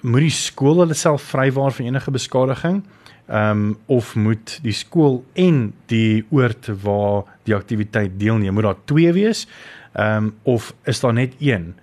moet 0.00 0.20
die 0.20 0.30
skool 0.30 0.78
hulle 0.78 0.94
self 0.94 1.22
vrywaar 1.22 1.72
van 1.72 1.86
enige 1.86 2.10
beskadiging? 2.10 2.82
Ehm 3.26 3.50
um, 3.50 3.78
of 3.86 4.14
moet 4.14 4.58
die 4.62 4.72
skool 4.72 5.24
en 5.34 5.72
die 5.90 6.24
oord 6.30 6.68
waar 6.82 7.24
die 7.42 7.54
aktiwiteit 7.54 8.20
deelneem, 8.20 8.54
moet 8.54 8.62
daar 8.62 8.84
twee 8.84 9.12
wees? 9.12 9.46
Ehm 9.92 10.24
um, 10.24 10.34
of 10.42 10.74
is 10.84 11.00
daar 11.00 11.12
net 11.12 11.34
een? 11.38 11.74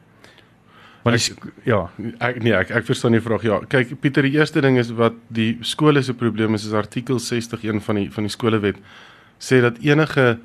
Maar 1.03 1.13
ek, 1.13 1.47
ja, 1.67 1.79
ek 2.23 2.37
nee, 2.43 2.53
ek 2.55 2.69
ek 2.79 2.85
verstaan 2.87 3.11
die 3.11 3.21
vraag. 3.23 3.43
Ja, 3.43 3.59
kyk 3.67 3.91
Pieter, 3.99 4.23
die 4.23 4.37
eerste 4.37 4.61
ding 4.63 4.77
is 4.79 4.93
wat 4.95 5.17
die 5.27 5.57
skole 5.67 6.01
se 6.01 6.15
probleem 6.15 6.55
is 6.55 6.63
is 6.69 6.75
artikel 6.79 7.19
61 7.19 7.83
van 7.83 7.99
die 7.99 8.07
van 8.11 8.23
die 8.23 8.31
skolewet 8.31 8.79
sê 9.43 9.59
dat 9.61 9.81
enige 9.83 10.37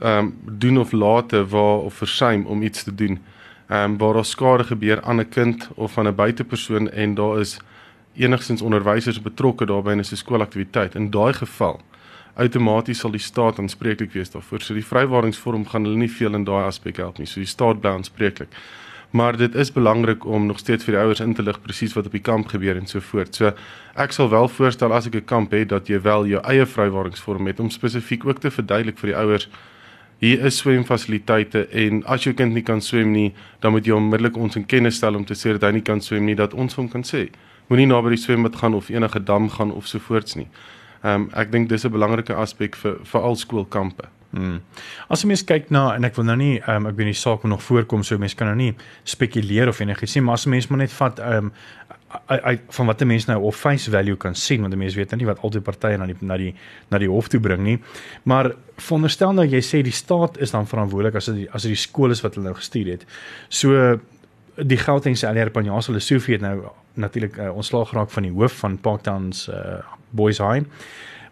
ehm 0.00 0.30
um, 0.30 0.30
doen 0.62 0.78
of 0.78 0.92
late 0.92 1.42
waar 1.50 1.82
of 1.90 1.94
versuim 1.94 2.46
om 2.46 2.62
iets 2.62 2.86
te 2.86 2.94
doen 2.94 3.18
ehm 3.66 3.82
um, 3.82 3.98
waar 3.98 4.14
daar 4.14 4.24
skade 4.24 4.64
gebeur 4.64 5.02
aan 5.02 5.20
'n 5.20 5.28
kind 5.28 5.68
of 5.74 5.98
aan 5.98 6.06
'n 6.06 6.14
buitepersoon 6.14 6.90
en 6.90 7.14
daar 7.14 7.40
is 7.40 7.58
enigstens 8.24 8.62
onderwysers 8.62 9.22
betrokke 9.22 9.66
daarbey 9.66 9.92
in 9.92 10.00
'n 10.00 10.22
skoolaktiwiteit 10.24 10.94
in 10.94 11.10
daai 11.10 11.32
geval 11.32 11.80
outomaties 12.34 12.98
sal 12.98 13.10
die 13.10 13.26
staat 13.30 13.58
aanspreeklik 13.58 14.12
wees 14.12 14.30
daarvoor 14.30 14.60
so 14.60 14.74
die 14.74 14.86
vrywaringsvorm 14.92 15.66
gaan 15.66 15.84
hulle 15.84 15.96
nie 15.96 16.14
veel 16.18 16.34
in 16.34 16.44
daai 16.44 16.64
aspek 16.66 16.96
help 16.96 17.18
nie 17.18 17.26
so 17.26 17.40
die 17.40 17.54
staat 17.56 17.80
bly 17.80 17.90
aanspreeklik 17.90 18.48
maar 19.10 19.36
dit 19.36 19.54
is 19.54 19.72
belangrik 19.72 20.24
om 20.26 20.46
nog 20.46 20.58
steeds 20.58 20.84
vir 20.84 20.94
die 20.94 21.02
ouers 21.02 21.20
in 21.20 21.34
te 21.34 21.42
lig 21.42 21.60
presies 21.62 21.92
wat 21.92 22.06
op 22.06 22.12
die 22.14 22.22
kamp 22.22 22.46
gebeur 22.46 22.76
en 22.76 22.86
so 22.86 23.00
voort. 23.00 23.34
So 23.34 23.52
ek 23.94 24.12
sal 24.14 24.30
wel 24.30 24.48
voorstel 24.48 24.92
as 24.92 25.06
ek 25.06 25.14
'n 25.14 25.24
kamp 25.24 25.50
het 25.50 25.68
dat 25.68 25.88
jy 25.88 26.00
wel 26.02 26.26
jou 26.26 26.42
eie 26.42 26.66
vrywaringsvorm 26.66 27.46
het 27.46 27.60
om 27.60 27.70
spesifiek 27.70 28.24
ook 28.24 28.40
te 28.40 28.50
verduidelik 28.50 28.98
vir 28.98 29.06
die 29.06 29.16
ouers 29.16 29.48
hier 30.20 30.44
is 30.44 30.56
swemfasiliteite 30.56 31.66
en 31.72 32.04
as 32.04 32.24
jou 32.24 32.34
kind 32.34 32.54
nie 32.54 32.62
kan 32.62 32.80
swem 32.80 33.12
nie, 33.12 33.34
dan 33.60 33.72
moet 33.72 33.86
jy 33.86 33.92
onmiddellik 33.92 34.36
ons 34.36 34.56
in 34.56 34.66
kennis 34.66 34.96
stel 34.96 35.14
om 35.14 35.24
te 35.24 35.34
sê 35.34 35.52
dat 35.52 35.62
hy 35.62 35.72
nie 35.72 35.82
kan 35.82 36.00
swem 36.00 36.24
nie 36.24 36.34
dat 36.34 36.54
ons 36.54 36.74
hom 36.74 36.88
kan 36.88 37.02
sê. 37.02 37.30
Moenie 37.70 37.86
naby 37.86 38.16
die 38.16 38.18
swembad 38.18 38.56
gaan 38.58 38.74
of 38.74 38.88
enige 38.90 39.20
dam 39.22 39.46
gaan 39.50 39.70
of 39.72 39.86
so 39.86 40.02
voorts 40.02 40.34
nie. 40.34 40.48
Ehm 41.02 41.14
um, 41.14 41.28
ek 41.38 41.52
dink 41.52 41.68
dis 41.68 41.84
'n 41.86 41.92
belangrike 41.94 42.34
aspek 42.34 42.76
vir 42.76 42.98
vir 43.04 43.20
al 43.20 43.36
skoolkampe. 43.36 44.08
Hmm. 44.30 44.60
As 45.08 45.22
jy 45.22 45.28
mens 45.28 45.42
kyk 45.42 45.70
na 45.70 45.94
en 45.94 46.04
ek 46.04 46.16
wil 46.16 46.24
nou 46.24 46.36
nie 46.36 46.58
ehm 46.60 46.76
um, 46.76 46.86
ek 46.90 46.96
weet 46.96 47.06
nie 47.06 47.14
saak 47.18 47.42
nog 47.44 47.62
voorkom 47.62 48.02
so 48.02 48.18
mense 48.18 48.36
kan 48.36 48.46
nou 48.46 48.56
nie 48.56 48.74
spekuleer 49.04 49.68
of 49.68 49.80
enigiets 49.80 50.16
sê 50.16 50.22
maar 50.22 50.34
as 50.34 50.46
mense 50.46 50.70
maar 50.70 50.78
net 50.78 50.92
vat 50.92 51.18
ehm 51.18 51.50
um, 51.50 51.52
uit 52.26 52.60
van 52.74 52.86
wat 52.86 53.02
'n 53.02 53.06
mens 53.06 53.26
nou 53.26 53.40
of 53.42 53.56
face 53.56 53.90
value 53.90 54.16
kan 54.16 54.34
sien 54.34 54.60
want 54.60 54.74
'n 54.74 54.78
mens 54.78 54.94
weet 54.94 55.10
nou 55.10 55.18
nie 55.18 55.26
wat 55.26 55.42
al 55.42 55.50
die 55.50 55.60
partye 55.60 55.96
na 55.96 56.06
die 56.06 56.16
na 56.20 56.36
die 56.36 56.54
na 56.90 56.98
die 56.98 57.08
hof 57.08 57.28
toe 57.28 57.40
bring 57.40 57.62
nie. 57.62 57.78
Maar 58.22 58.54
veronderstel 58.76 59.32
nou 59.32 59.46
jy 59.46 59.60
sê 59.60 59.82
die 59.82 59.92
staat 59.92 60.38
is 60.38 60.50
dan 60.50 60.66
verantwoordelik 60.66 61.14
as 61.14 61.26
dit 61.26 61.48
as 61.52 61.62
dit 61.62 61.70
die 61.70 61.76
skool 61.76 62.10
is 62.10 62.20
wat 62.20 62.34
hulle 62.34 62.46
nou 62.46 62.54
gestuur 62.54 62.86
het. 62.86 63.06
So 63.48 64.00
die 64.66 64.76
Gautengse 64.76 65.26
LR 65.26 65.50
Panjasa 65.50 65.92
Lesofie 65.92 66.34
het 66.34 66.42
nou 66.42 66.62
natuurlik 66.94 67.36
uh, 67.36 67.54
ontslaag 67.56 67.88
geraak 67.88 68.10
van 68.10 68.22
die 68.22 68.32
hoof 68.32 68.52
van 68.52 68.78
Parktowns 68.78 69.48
uh, 69.48 69.78
Boys 70.10 70.38
High. 70.38 70.66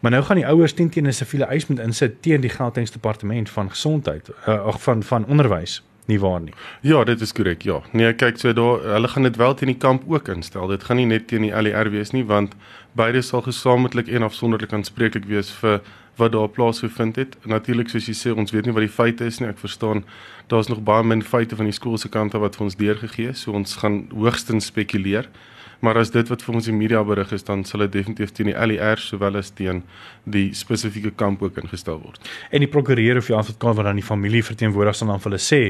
Maar 0.01 0.11
nou 0.11 0.23
gaan 0.25 0.37
die 0.37 0.47
ouers 0.47 0.73
teen 0.73 0.91
teen 0.91 1.07
'n 1.07 1.13
siviele 1.13 1.45
eis 1.45 1.67
moet 1.67 1.79
insit 1.79 2.23
teen 2.23 2.41
die 2.41 2.51
Gautengse 2.51 2.93
departement 2.93 3.51
van 3.51 3.71
gesondheid 3.71 4.31
uh, 4.49 4.67
of 4.67 4.83
van 4.83 5.03
van 5.03 5.27
onderwys 5.27 5.83
nie 6.09 6.21
waar 6.21 6.41
nie. 6.41 6.55
Ja, 6.81 7.05
dit 7.05 7.21
is 7.21 7.33
korrek, 7.33 7.63
ja. 7.63 7.83
Nee, 7.93 8.13
kyk, 8.13 8.39
so 8.39 8.53
daar 8.53 8.81
hulle 8.95 9.09
gaan 9.09 9.23
dit 9.23 9.37
wel 9.37 9.55
teen 9.55 9.69
die 9.69 9.77
kamp 9.77 10.03
ook 10.07 10.29
instel. 10.29 10.67
Dit 10.67 10.85
gaan 10.85 10.97
nie 10.97 11.07
net 11.07 11.29
teen 11.29 11.45
die 11.45 11.63
LER 11.63 11.91
wees 11.91 12.11
nie, 12.17 12.25
want 12.25 12.55
beide 12.93 13.23
sal 13.23 13.43
gesamentlik 13.43 14.09
en 14.09 14.23
afsonderlik 14.23 14.73
aanspreeklik 14.73 15.29
wees 15.29 15.51
vir 15.61 15.83
wat 16.19 16.33
daar 16.35 16.49
plaasgevind 16.49 17.17
het. 17.17 17.37
Natuurlik 17.49 17.89
soos 17.93 18.09
jy 18.11 18.17
sê, 18.17 18.35
ons 18.35 18.53
weet 18.55 18.67
nie 18.67 18.75
wat 18.77 18.85
die 18.87 18.93
feite 18.93 19.27
is 19.29 19.39
nie. 19.41 19.49
Ek 19.49 19.61
verstaan 19.63 20.05
daar's 20.51 20.71
nog 20.71 20.83
baie 20.85 21.05
min 21.05 21.23
feite 21.23 21.57
van 21.57 21.69
die 21.69 21.77
skool 21.77 21.99
se 21.99 22.11
kant 22.13 22.35
af 22.35 22.45
wat 22.45 22.59
vir 22.59 22.69
ons 22.69 22.79
deurgegee 22.79 23.35
is. 23.35 23.45
So 23.45 23.55
ons 23.57 23.79
gaan 23.83 24.07
hoogstens 24.15 24.73
spekuleer. 24.73 25.31
Maar 25.81 26.01
as 26.01 26.11
dit 26.11 26.27
wat 26.27 26.43
vir 26.43 26.57
ons 26.59 26.67
die 26.67 26.75
media 26.75 27.01
berig 27.07 27.31
is, 27.37 27.45
dan 27.47 27.63
sal 27.67 27.85
dit 27.85 27.93
definitief 28.01 28.33
teen 28.35 28.49
die 28.51 28.57
LER 28.59 28.99
sowel 28.99 29.39
as 29.39 29.53
teen 29.55 29.85
die 30.27 30.49
spesifieke 30.57 31.13
kamp 31.15 31.43
ook 31.45 31.61
ingestel 31.63 32.01
word. 32.03 32.19
En 32.51 32.65
die 32.65 32.71
prokureur 32.71 33.21
of 33.21 33.29
die 33.31 33.37
advokaat 33.39 33.79
wat 33.79 33.87
dan 33.87 34.01
die 34.01 34.07
familie 34.07 34.43
verteenwoordig 34.43 34.99
sal 34.99 35.13
dan 35.13 35.23
vir 35.23 35.31
hulle 35.31 35.45
sê 35.45 35.61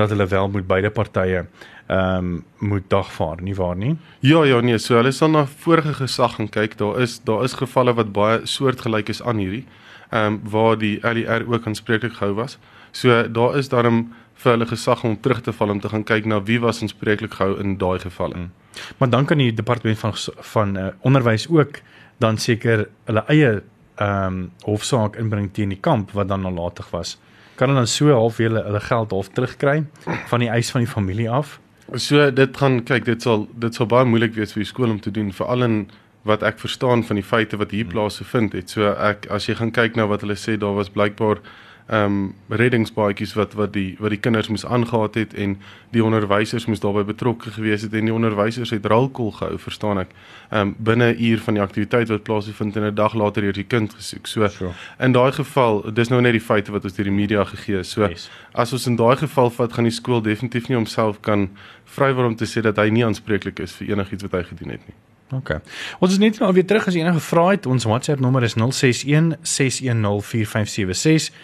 dat 0.00 0.14
hulle 0.14 0.28
wel 0.30 0.48
moet 0.54 0.68
beide 0.70 0.92
partye 0.94 1.44
ehm 1.88 2.24
um, 2.24 2.32
moet 2.68 2.84
dagvaar, 2.92 3.40
nie 3.40 3.54
waar 3.56 3.76
nie? 3.76 3.94
Ja, 4.20 4.42
ja, 4.44 4.58
nee, 4.60 4.76
so 4.78 4.96
hulle 4.98 5.12
sal 5.12 5.30
na 5.32 5.46
vorige 5.62 5.94
gesag 5.96 6.34
gaan 6.36 6.48
kyk. 6.52 6.76
Daar 6.80 7.00
is 7.00 7.16
daar 7.24 7.44
is 7.44 7.56
gevalle 7.56 7.94
wat 7.96 8.12
baie 8.12 8.40
soortgelyk 8.44 9.08
is 9.08 9.22
aan 9.22 9.40
hierdie 9.40 9.64
ehm 10.10 10.32
um, 10.32 10.40
waar 10.50 10.78
die 10.78 10.98
LER 11.02 11.44
ook 11.48 11.66
aanspreeklik 11.66 12.12
gehou 12.12 12.34
was. 12.34 12.58
So 12.90 13.28
daar 13.28 13.56
is 13.56 13.68
daarom 13.68 14.08
vir 14.34 14.52
hulle 14.52 14.66
gesag 14.66 15.04
om 15.04 15.20
terug 15.20 15.40
te 15.40 15.52
val 15.52 15.70
om 15.70 15.80
te 15.80 15.88
gaan 15.88 16.04
kyk 16.04 16.24
na 16.24 16.42
wie 16.42 16.60
was 16.60 16.82
aanspreeklik 16.82 17.34
gehou 17.34 17.58
in 17.60 17.76
daai 17.78 17.98
gevalle. 17.98 18.36
Mm. 18.36 18.50
Maar 18.98 19.10
dan 19.10 19.24
kan 19.24 19.38
die 19.38 19.52
departement 19.52 19.98
van 19.98 20.14
van 20.52 20.76
uh, 20.76 20.86
onderwys 21.00 21.48
ook 21.48 21.80
dan 22.18 22.38
seker 22.38 22.88
hulle 23.04 23.24
eie 23.28 23.62
ehm 23.98 24.26
um, 24.26 24.50
hofsaak 24.62 25.16
inbring 25.16 25.52
teen 25.52 25.68
die 25.68 25.80
kamp 25.80 26.12
wat 26.12 26.28
dan 26.28 26.40
nalatig 26.46 26.90
was. 26.90 27.18
Kan 27.54 27.68
hulle 27.68 27.80
dan 27.80 27.90
so 27.90 28.12
half 28.14 28.36
hulle 28.36 28.62
hulle 28.62 28.80
geld 28.80 29.10
half 29.10 29.28
terugkry 29.28 29.84
van 30.30 30.40
die 30.40 30.48
eis 30.48 30.70
van 30.70 30.84
die 30.84 30.90
familie 30.90 31.30
af? 31.30 31.58
So 31.96 32.30
dit 32.30 32.56
gaan 32.56 32.82
kyk 32.84 33.04
dit 33.04 33.22
sal 33.22 33.48
dit 33.54 33.74
sal 33.74 33.86
baie 33.90 34.04
moeilik 34.04 34.34
wees 34.36 34.52
vir 34.52 34.62
die 34.62 34.70
skool 34.70 34.90
om 34.90 35.00
te 35.00 35.10
doen 35.10 35.32
veral 35.32 35.66
in 35.66 35.76
wat 36.22 36.42
ek 36.42 36.58
verstaan 36.58 37.04
van 37.04 37.16
die 37.16 37.24
feite 37.24 37.56
wat 37.56 37.70
hier 37.70 37.86
plaas 37.86 38.18
gevind 38.18 38.52
het. 38.52 38.70
So 38.70 38.92
ek 38.92 39.26
as 39.30 39.46
jy 39.46 39.54
gaan 39.54 39.70
kyk 39.70 39.96
na 39.96 40.06
wat 40.06 40.20
hulle 40.20 40.36
sê 40.36 40.56
daar 40.58 40.74
was 40.74 40.90
blykbaar 40.90 41.42
ehm 41.88 42.04
um, 42.04 42.34
reddingsbaadjies 42.48 43.32
wat 43.32 43.54
wat 43.56 43.72
die 43.72 43.96
wat 43.98 44.12
die 44.12 44.20
kinders 44.20 44.48
moes 44.48 44.66
aangehaat 44.66 45.14
het 45.14 45.34
en 45.34 45.54
die 45.96 46.04
onderwysers 46.04 46.66
moes 46.68 46.82
daarbey 46.84 47.04
betrokke 47.08 47.50
gewees 47.50 47.82
het 47.82 47.94
en 47.96 48.04
die 48.04 48.12
onderwysers 48.12 48.70
het 48.76 48.86
ralkol 48.92 49.32
gehou 49.38 49.56
verstaan 49.58 50.02
ek 50.02 50.12
ehm 50.12 50.60
um, 50.60 50.74
binne 50.78 51.08
'n 51.14 51.24
uur 51.30 51.40
van 51.46 51.54
die 51.54 51.62
aktiwiteit 51.62 52.12
wat 52.12 52.22
plaasvind 52.28 52.76
en 52.76 52.84
'n 52.90 52.94
dag 52.94 53.14
later 53.14 53.42
hier 53.42 53.56
die 53.56 53.64
kind 53.64 53.94
gesoek 53.94 54.26
so 54.26 54.48
sure. 54.48 54.72
in 54.98 55.12
daai 55.12 55.32
geval 55.32 55.82
dis 55.94 56.08
nou 56.08 56.20
net 56.20 56.32
die 56.32 56.46
feite 56.50 56.72
wat 56.72 56.84
ons 56.84 56.94
deur 56.94 57.08
die 57.08 57.18
media 57.22 57.44
gegee 57.44 57.78
is 57.78 57.90
so 57.90 58.06
yes. 58.06 58.30
as 58.52 58.72
ons 58.72 58.86
in 58.86 58.96
daai 58.96 59.16
geval 59.16 59.50
vat 59.50 59.72
gaan 59.72 59.84
die 59.84 59.98
skool 60.00 60.22
definitief 60.22 60.68
nie 60.68 60.76
homself 60.76 61.20
kan 61.20 61.48
vrywillig 61.84 62.26
om 62.26 62.36
te 62.36 62.44
sê 62.44 62.60
dat 62.60 62.76
hy 62.76 62.90
nie 62.90 63.04
aanspreeklik 63.04 63.60
is 63.60 63.72
vir 63.72 63.88
enigiets 63.88 64.22
wat 64.22 64.32
hy 64.32 64.42
gedoen 64.42 64.70
het 64.70 64.86
nie 64.88 65.07
OK. 65.34 65.60
Ons 66.00 66.12
is 66.12 66.18
net 66.18 66.38
nou 66.40 66.52
weer 66.52 66.66
terug 66.66 66.86
as 66.86 66.94
jy 66.94 67.02
enige 67.04 67.20
vrae 67.20 67.56
het. 67.56 67.66
Ons 67.66 67.84
WhatsApp 67.84 68.20
nommer 68.20 68.42
is 68.42 68.56
061 68.56 69.36
610 69.42 70.22
4576 70.24 71.34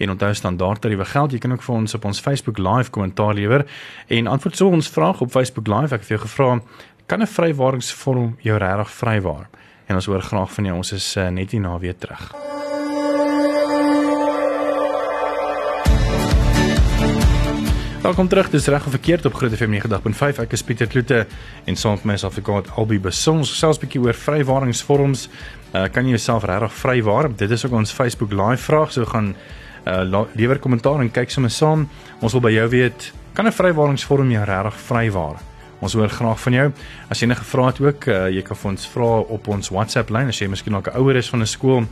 en 0.00 0.10
onthou 0.10 0.34
standaard 0.34 0.80
tariewe 0.80 1.04
geld. 1.04 1.32
Jy 1.32 1.38
kan 1.38 1.52
ook 1.52 1.64
vir 1.64 1.74
ons 1.74 1.94
op 1.94 2.04
ons 2.04 2.20
Facebook 2.20 2.58
live 2.58 2.90
kommentaar 2.90 3.34
lewer 3.34 3.66
en 4.08 4.26
antwoord 4.26 4.56
so 4.56 4.68
ons 4.68 4.88
vraag 4.88 5.20
op 5.20 5.32
Facebook 5.32 5.68
live. 5.68 5.94
Ek 5.94 6.04
het 6.04 6.14
jou 6.16 6.20
gevra, 6.20 6.60
kan 7.06 7.22
'n 7.22 7.26
vrywaringsvorm 7.26 8.36
jou 8.40 8.58
regtig 8.58 8.90
vrywaar? 8.90 9.48
En 9.86 9.94
ons 9.94 10.06
hoor 10.06 10.22
graag 10.22 10.52
van 10.52 10.64
jou. 10.64 10.76
Ons 10.76 10.92
is 10.92 11.16
uh, 11.16 11.28
net 11.28 11.50
hier 11.50 11.60
na 11.60 11.78
weer 11.78 11.96
terug. 11.96 12.32
Welkom 18.00 18.28
terug. 18.28 18.48
Dis 18.50 18.66
reg 18.66 18.84
of 18.84 18.90
verkeerd 18.90 19.24
op 19.24 19.34
Groot 19.34 19.52
FM 19.52 19.74
90.5. 19.76 20.38
Ek 20.40 20.54
is 20.56 20.62
Pieter 20.64 20.88
Kloete 20.88 21.26
en 21.68 21.76
saam 21.76 21.98
met 21.98 22.04
my 22.08 22.14
is 22.16 22.22
Afrikaat 22.24 22.70
Albi 22.80 22.96
Besons. 22.96 23.50
Selfs 23.58 23.76
'n 23.76 23.84
bietjie 23.84 24.00
oor 24.00 24.16
vrywaringsvorms. 24.16 25.28
Uh, 25.74 25.84
kan 25.92 26.04
jy 26.04 26.16
jouself 26.16 26.44
regtig 26.48 26.72
vrywaar? 26.72 27.28
Dit 27.36 27.50
is 27.50 27.66
ook 27.66 27.72
ons 27.72 27.92
Facebook 27.92 28.32
live 28.32 28.62
vraag. 28.62 28.92
So 28.92 29.04
gaan 29.04 29.34
uh 29.86 30.24
lewer 30.34 30.58
kommentaar 30.58 31.00
en 31.00 31.10
kyk 31.10 31.30
sommer 31.30 31.50
saam. 31.50 31.88
Ons 32.20 32.32
wil 32.32 32.40
by 32.40 32.52
jou 32.52 32.68
weet, 32.68 33.12
kan 33.34 33.46
'n 33.46 33.52
vrywaringsvorm 33.52 34.30
jou 34.30 34.44
regtig 34.44 34.80
vrywaar? 34.80 35.36
Ons 35.80 35.92
hoor 35.92 36.08
graag 36.08 36.40
van 36.40 36.52
jou. 36.52 36.72
As 37.10 37.20
jy 37.20 37.26
enige 37.26 37.44
vrae 37.44 37.66
het 37.66 37.80
ook, 37.80 38.06
uh, 38.06 38.28
jy 38.28 38.42
kan 38.42 38.56
vir 38.56 38.70
ons 38.70 38.86
vra 38.86 39.18
op 39.28 39.48
ons 39.48 39.68
WhatsApp 39.68 40.10
lyn 40.10 40.28
as 40.28 40.38
jy 40.38 40.48
miskien 40.48 40.72
dalk 40.72 40.88
'n 40.88 40.96
ouer 40.96 41.16
is 41.16 41.28
van 41.28 41.40
'n 41.40 41.46
skool 41.46 41.84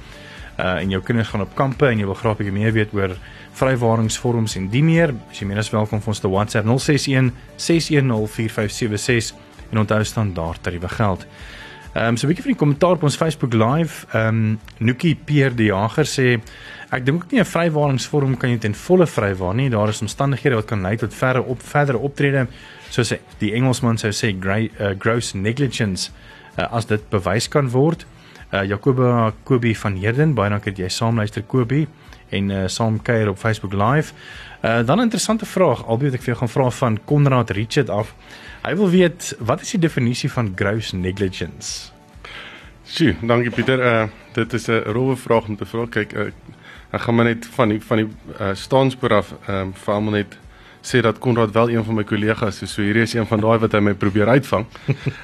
uh 0.58 0.80
en 0.82 0.90
jou 0.90 1.02
kinders 1.02 1.28
gaan 1.28 1.44
op 1.44 1.54
kampe 1.54 1.86
en 1.86 1.98
jy 1.98 2.06
wil 2.06 2.18
graag 2.18 2.36
bietjie 2.40 2.54
meer 2.54 2.72
weet 2.72 2.94
oor 2.94 3.16
vrywaringsvorms 3.58 4.56
en 4.56 4.68
die 4.68 4.82
meer, 4.82 5.14
as 5.30 5.40
jy 5.40 5.46
meer 5.46 5.58
as 5.58 5.70
welkom 5.70 6.00
vir 6.00 6.14
ons 6.14 6.20
te 6.20 6.28
WhatsApp 6.28 6.66
061 6.66 7.32
610 7.56 8.26
4576 8.28 9.34
en 9.70 9.78
onthou 9.78 10.04
standaard 10.04 10.62
tariewe 10.62 10.88
geld. 10.88 11.26
Ehm 11.94 12.08
um, 12.08 12.16
so 12.16 12.26
'n 12.26 12.30
bietjie 12.30 12.44
van 12.44 12.52
die 12.52 12.60
kommentaar 12.60 12.96
op 12.96 13.02
ons 13.02 13.16
Facebook 13.16 13.54
live. 13.54 14.06
Ehm 14.12 14.28
um, 14.28 14.60
Nookie 14.78 15.14
Pierre 15.24 15.54
die 15.54 15.70
Jager 15.70 16.06
sê 16.06 16.40
Ek 16.88 17.04
dink 17.04 17.24
ook 17.24 17.32
nie 17.32 17.40
'n 17.40 17.44
vrywaringsvorm 17.44 18.36
kan 18.36 18.50
jy 18.50 18.58
ten 18.58 18.74
volle 18.74 19.06
vrywaar 19.06 19.54
nie. 19.54 19.68
Daar 19.68 19.88
is 19.88 20.00
omstandighede 20.00 20.54
wat 20.54 20.64
kan 20.64 20.80
lei 20.80 20.96
tot 20.96 21.14
verder 21.14 21.42
op 21.44 21.62
verdere 21.62 21.98
optrede 21.98 22.48
soos 22.88 23.12
die 23.38 23.52
Engelsman 23.52 23.98
sou 23.98 24.10
sê 24.10 24.32
uh, 24.32 24.94
gross 24.98 25.34
negligence 25.34 26.10
uh, 26.58 26.72
as 26.72 26.86
dit 26.86 27.10
bewys 27.10 27.48
kan 27.48 27.70
word. 27.70 28.06
Uh, 28.52 28.64
Jacoba 28.64 29.32
Kobie 29.44 29.76
van 29.78 29.96
Herden, 30.00 30.34
baie 30.34 30.50
dankie 30.50 30.72
dat 30.72 30.78
jy 30.78 30.88
saamluister 30.88 31.42
Kobie 31.42 31.86
en 32.30 32.50
uh, 32.50 32.66
saam 32.68 32.96
kuier 33.02 33.28
op 33.28 33.38
Facebook 33.38 33.72
live. 33.72 34.14
Uh, 34.64 34.86
dan 34.86 34.98
'n 34.98 35.08
interessante 35.08 35.46
vraag, 35.46 35.86
albeet 35.86 36.14
ek 36.14 36.22
vir 36.22 36.34
jou 36.34 36.38
gaan 36.38 36.48
vra 36.48 36.70
van 36.70 36.98
Konrad 37.04 37.50
Richard 37.50 37.90
af. 37.90 38.14
Hy 38.64 38.74
wil 38.76 38.90
weet 38.90 39.36
wat 39.38 39.60
is 39.60 39.70
die 39.70 39.80
definisie 39.80 40.30
van 40.30 40.52
gross 40.56 40.92
negligence? 40.92 41.92
Sjoe, 42.84 43.16
dankie 43.20 43.50
Pieter. 43.50 43.78
Uh, 43.78 44.08
dit 44.32 44.52
is 44.52 44.68
'n 44.68 44.82
rowwe 44.86 45.16
vraag 45.16 45.48
om 45.48 45.56
te 45.56 45.66
vra. 45.66 45.86
Kyk, 45.86 46.12
uh, 46.12 46.30
Ek 46.88 47.00
gaan 47.00 47.14
maar 47.14 47.24
net 47.28 47.46
van 47.52 47.68
die 47.68 47.80
van 47.84 48.00
die 48.00 48.06
uh, 48.40 48.54
staanspoor 48.56 49.12
af 49.12 49.32
ehm 49.46 49.56
um, 49.60 49.72
vir 49.76 49.94
almal 49.94 50.14
net 50.16 50.36
sê 50.88 51.00
dat 51.04 51.18
Konrad 51.18 51.52
wel 51.52 51.70
een 51.70 51.84
van 51.84 51.94
my 51.94 52.04
kollegas 52.04 52.62
is. 52.62 52.72
So 52.72 52.82
hierdie 52.82 53.02
is 53.02 53.14
een 53.14 53.26
van 53.26 53.40
daai 53.40 53.58
wat 53.58 53.72
hy 53.76 53.80
my 53.84 53.94
probeer 53.94 54.28
uitvang. 54.28 54.66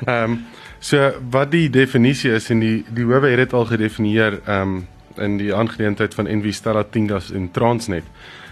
Ehm 0.07 0.31
um, 0.31 0.43
so 0.85 1.13
wat 1.33 1.51
die 1.51 1.71
definisie 1.73 2.35
is 2.37 2.51
en 2.53 2.61
die 2.61 2.85
die 2.93 3.07
howe 3.09 3.31
het 3.31 3.41
dit 3.41 3.53
al 3.53 3.65
gedefinieer 3.65 4.41
ehm 4.45 4.61
um, 4.61 4.87
in 5.17 5.37
die 5.39 5.55
aangeleentheid 5.55 6.15
van 6.15 6.27
Envy 6.27 6.53
Stella 6.53 6.83
Tingas 6.85 7.31
in 7.31 7.51
Transnet. 7.51 8.05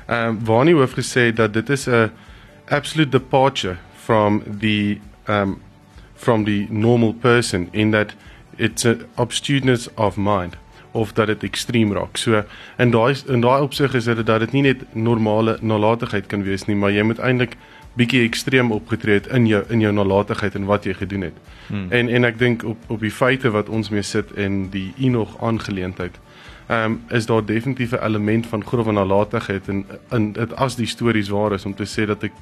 Ehm 0.06 0.28
um, 0.28 0.38
waar 0.44 0.64
nie 0.64 0.74
hoof 0.74 0.96
gesê 0.96 1.32
dat 1.34 1.52
dit 1.52 1.68
is 1.70 1.86
'n 1.88 2.10
absolute 2.68 3.10
departure 3.10 3.76
from 3.94 4.42
the 4.60 4.98
um 5.28 5.60
from 6.14 6.44
the 6.44 6.66
normal 6.70 7.12
person 7.12 7.68
in 7.72 7.90
that 7.90 8.14
it's 8.56 8.84
a 8.84 8.96
obtuseness 9.16 9.88
of 9.96 10.16
mind 10.16 10.56
of 10.92 11.12
dat 11.12 11.26
dit 11.26 11.42
ekstreem 11.42 11.92
raak. 11.92 12.16
So 12.16 12.42
in 12.78 12.90
daai 12.90 13.14
in 13.26 13.40
daai 13.40 13.62
opsig 13.62 13.94
is 13.94 14.04
dit 14.04 14.26
dat 14.26 14.40
dit 14.40 14.52
nie 14.52 14.62
net 14.62 14.84
normale 14.92 15.58
nalatigheid 15.60 16.26
kan 16.26 16.42
wees 16.42 16.66
nie, 16.66 16.76
maar 16.76 16.92
jy 16.92 17.02
moet 17.02 17.18
eintlik 17.18 17.56
bietjie 17.96 18.22
ekstreem 18.24 18.72
opgetree 18.72 19.20
het 19.20 19.26
in 19.26 19.46
jou 19.46 19.62
in 19.68 19.80
jou 19.80 19.92
nalatigheid 19.92 20.54
en 20.54 20.68
wat 20.68 20.84
jy 20.84 20.94
gedoen 20.94 21.28
het. 21.28 21.40
Hmm. 21.66 21.86
En 21.90 22.08
en 22.08 22.24
ek 22.24 22.38
dink 22.38 22.64
op 22.64 22.78
op 22.88 23.00
die 23.00 23.12
feite 23.12 23.50
wat 23.50 23.68
ons 23.68 23.90
mee 23.90 24.02
sit 24.02 24.32
en 24.32 24.68
die 24.70 24.92
Enoch 24.98 25.36
aangeleentheid. 25.40 26.20
Ehm 26.68 26.84
um, 26.84 27.00
is 27.10 27.26
daar 27.26 27.44
definitief 27.44 27.92
'n 27.92 28.04
element 28.04 28.46
van 28.46 28.64
grove 28.64 28.92
nalatigheid 28.92 29.68
en 29.68 29.84
in 30.10 30.32
dit 30.32 30.56
as 30.56 30.76
die 30.76 30.86
stories 30.86 31.28
waar 31.28 31.52
is 31.52 31.64
om 31.64 31.74
te 31.74 31.86
sê 31.86 32.06
dat 32.06 32.22
ek 32.22 32.32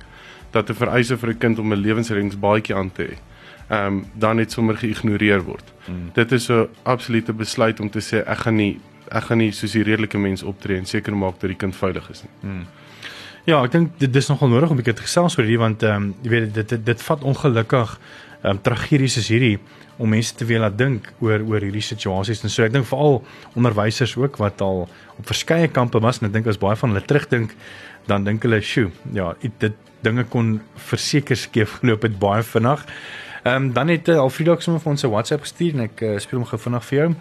dat 0.51 0.71
'n 0.71 0.75
vereise 0.75 1.19
vir 1.19 1.31
'n 1.31 1.39
kind 1.39 1.59
om 1.59 1.73
'n 1.73 1.81
lewensreddingsbaadjie 1.81 2.75
aan 2.75 2.93
te 2.93 3.03
hê 3.03 3.17
ehm 3.71 3.87
um, 3.87 4.05
dan 4.19 4.37
net 4.37 4.53
sommer 4.53 4.77
geïgnoreer 4.77 5.43
word. 5.47 5.73
Mm. 5.87 6.11
Dit 6.15 6.33
is 6.33 6.49
'n 6.51 6.69
absolute 6.83 7.33
besluit 7.33 7.81
om 7.81 7.91
te 7.91 8.01
sê 8.01 8.27
ek 8.27 8.39
gaan 8.39 8.57
nie 8.57 8.81
ek 9.09 9.23
gaan 9.23 9.39
nie 9.39 9.53
soos 9.53 9.73
die 9.73 9.83
redelike 9.83 10.19
mens 10.19 10.43
optree 10.43 10.77
en 10.79 10.87
seker 10.87 11.17
maak 11.17 11.41
dat 11.41 11.51
die 11.51 11.59
kind 11.59 11.77
veilig 11.77 12.11
is 12.11 12.23
nie. 12.23 12.51
Mm. 12.51 12.67
Ja, 13.45 13.63
ek 13.65 13.73
dink 13.73 13.99
dit 13.99 14.17
is 14.17 14.29
nogal 14.29 14.49
nodig 14.49 14.71
om 14.71 14.77
'n 14.77 14.83
bietjie 14.83 14.95
te 14.95 15.03
gesels 15.03 15.39
oor 15.39 15.45
hierdie 15.45 15.59
want 15.59 15.83
ehm 15.83 15.97
um, 15.97 16.15
jy 16.23 16.31
weet 16.31 16.55
dit 16.55 16.69
dit, 16.69 16.87
dit 16.87 17.03
vat 17.03 17.23
ongelukkig 17.23 17.99
ehm 18.43 18.51
um, 18.51 18.63
tragedies 18.63 19.17
is 19.17 19.29
hierdie 19.29 19.59
om 19.97 20.09
mense 20.09 20.35
te 20.35 20.45
wil 20.45 20.61
laat 20.61 20.79
dink 20.79 21.13
oor 21.21 21.41
oor 21.41 21.61
hierdie 21.61 21.85
situasies 21.85 22.43
en 22.43 22.51
so 22.51 22.65
ek 22.65 22.73
dink 22.73 22.87
veral 22.87 23.23
onderwysers 23.55 24.17
ook 24.17 24.37
wat 24.37 24.61
al 24.61 24.89
op 25.19 25.27
verskeie 25.27 25.69
kampe 25.69 26.01
was 26.01 26.21
en 26.21 26.27
ek 26.27 26.33
dink 26.33 26.47
as 26.47 26.59
baie 26.59 26.77
van 26.77 26.91
hulle 26.91 27.07
terugdink 27.07 27.55
dan 28.07 28.25
dink 28.25 28.43
hulle, 28.43 28.61
"Sjoe, 28.61 28.91
ja, 29.13 29.35
dit 29.59 29.73
dinge 30.03 30.25
kon 30.25 30.61
verseker 30.77 31.37
skeef 31.37 31.79
geloop 31.81 32.03
het 32.03 32.19
baie 32.19 32.43
vinnig." 32.43 32.87
Ehm 33.43 33.55
um, 33.55 33.73
dan 33.73 33.89
het 33.89 34.09
uh, 34.09 34.19
Alfredo 34.19 34.53
ook 34.53 34.63
sommer 34.63 34.83
vir 34.83 34.91
ons 34.91 35.03
'n 35.03 35.09
WhatsApp 35.09 35.41
gestuur 35.41 35.73
en 35.75 35.81
ek 35.81 36.01
uh, 36.01 36.19
speel 36.19 36.39
hom 36.39 36.49
gou 36.49 36.59
vinnig 36.61 36.85
vir 36.85 36.99
jou. 36.99 37.15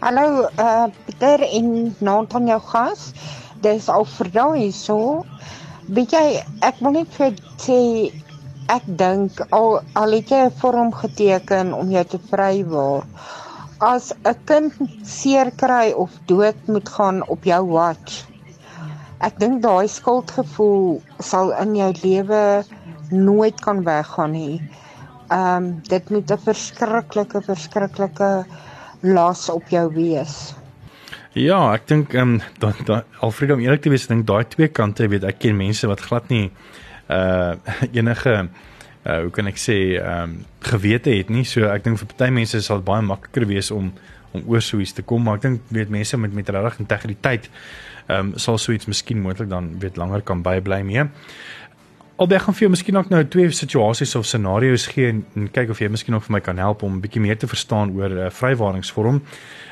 Hallo 0.00 0.48
uh 0.64 0.86
Pieter 1.04 1.40
en 1.40 1.96
Nathan 1.98 2.46
jou 2.46 2.60
gas. 2.60 3.12
Dis 3.60 3.88
Alfredo 3.88 4.52
hier 4.52 4.72
so. 4.72 5.24
Weet 5.88 6.12
jy, 6.12 6.42
ek 6.60 6.82
wil 6.84 6.92
net 6.98 7.08
vir 7.16 7.32
sê 7.56 7.78
ek 8.68 8.84
dink 8.86 9.40
al 9.56 9.80
al 9.94 10.12
het 10.18 10.28
jy 10.28 10.42
'n 10.44 10.58
vorm 10.60 10.92
geteken 10.92 11.72
om 11.72 11.88
jou 11.90 12.04
te 12.04 12.20
vrywaar. 12.28 13.08
As 13.78 14.12
'n 14.24 14.36
kind 14.44 14.72
seer 15.02 15.50
kry 15.56 15.92
of 15.96 16.10
dood 16.26 16.60
moet 16.66 16.88
gaan 16.88 17.24
op 17.28 17.44
jou 17.44 17.62
watch. 17.72 18.28
Ek 19.20 19.38
dink 19.38 19.62
daai 19.62 19.88
skuldgevoel 19.88 21.00
sal 21.18 21.56
in 21.56 21.74
jou 21.76 21.92
lewe 22.02 22.64
nooit 23.12 23.60
kan 23.60 23.84
weggaan 23.84 24.30
nie. 24.30 24.62
Ehm 25.28 25.64
um, 25.64 25.80
dit 25.88 26.10
moet 26.10 26.30
'n 26.30 26.38
verskriklike 26.38 27.42
verskriklike 27.42 28.44
las 29.00 29.48
op 29.48 29.68
jou 29.68 29.92
wees. 29.94 30.54
Ja, 31.32 31.72
ek 31.72 31.86
dink 31.88 32.12
ehm 32.14 32.34
um, 32.34 32.40
dan 32.58 32.74
da, 32.84 33.04
Alfred 33.20 33.50
om 33.50 33.60
eerlik 33.60 33.82
te 33.82 33.88
wees, 33.88 34.02
ek 34.04 34.08
dink 34.08 34.26
daai 34.26 34.44
twee 34.48 34.68
kante, 34.68 35.08
weet 35.08 35.24
ek 35.24 35.38
ken 35.38 35.56
mense 35.56 35.86
wat 35.86 36.00
glad 36.00 36.28
nie 36.28 36.50
uh 37.08 37.54
enige 37.98 38.34
uh 39.06 39.20
hoe 39.22 39.30
kan 39.30 39.46
ek 39.46 39.56
sê 39.56 39.96
ehm 39.96 40.22
um, 40.22 40.34
gewete 40.60 41.10
het 41.10 41.30
nie. 41.30 41.44
So 41.44 41.70
ek 41.72 41.84
dink 41.84 41.98
vir 41.98 42.10
party 42.12 42.30
mense 42.30 42.60
sal 42.62 42.82
dit 42.82 42.86
baie 42.90 43.02
makliker 43.02 43.48
wees 43.48 43.70
om 43.70 43.92
om 44.32 44.44
oor 44.48 44.62
so 44.64 44.80
iets 44.80 44.94
te 44.96 45.02
kom, 45.04 45.24
maar 45.24 45.36
ek 45.36 45.42
dink 45.42 45.72
weet 45.72 45.90
mense 45.92 46.16
met 46.16 46.32
met 46.32 46.48
regtig 46.48 46.78
integriteit 46.84 47.48
ehm 48.08 48.32
um, 48.32 48.38
sal 48.38 48.58
so 48.58 48.72
iets 48.72 48.86
miskien 48.90 49.20
moontlik 49.22 49.48
dan 49.48 49.72
weet 49.80 49.96
langer 49.96 50.20
kan 50.20 50.42
bybly 50.42 50.82
mee. 50.82 51.08
Albei 52.20 52.38
gaan 52.38 52.54
vir 52.54 52.66
jou 52.66 52.70
miskien 52.70 52.96
ook 52.96 53.08
nou 53.08 53.22
twee 53.24 53.50
situasies 53.56 54.12
of 54.18 54.26
scenario's 54.28 54.84
gee 54.92 55.08
en, 55.08 55.22
en 55.34 55.46
kyk 55.50 55.70
of 55.72 55.78
jy 55.80 55.88
miskien 55.88 56.14
ook 56.14 56.26
vir 56.26 56.34
my 56.36 56.40
kan 56.44 56.58
help 56.60 56.82
om 56.84 56.98
'n 56.98 57.00
bietjie 57.00 57.22
meer 57.24 57.38
te 57.38 57.48
verstaan 57.48 57.94
oor 57.96 58.10
'n 58.10 58.26
uh, 58.26 58.30
vrywaringsvorm. 58.30 59.22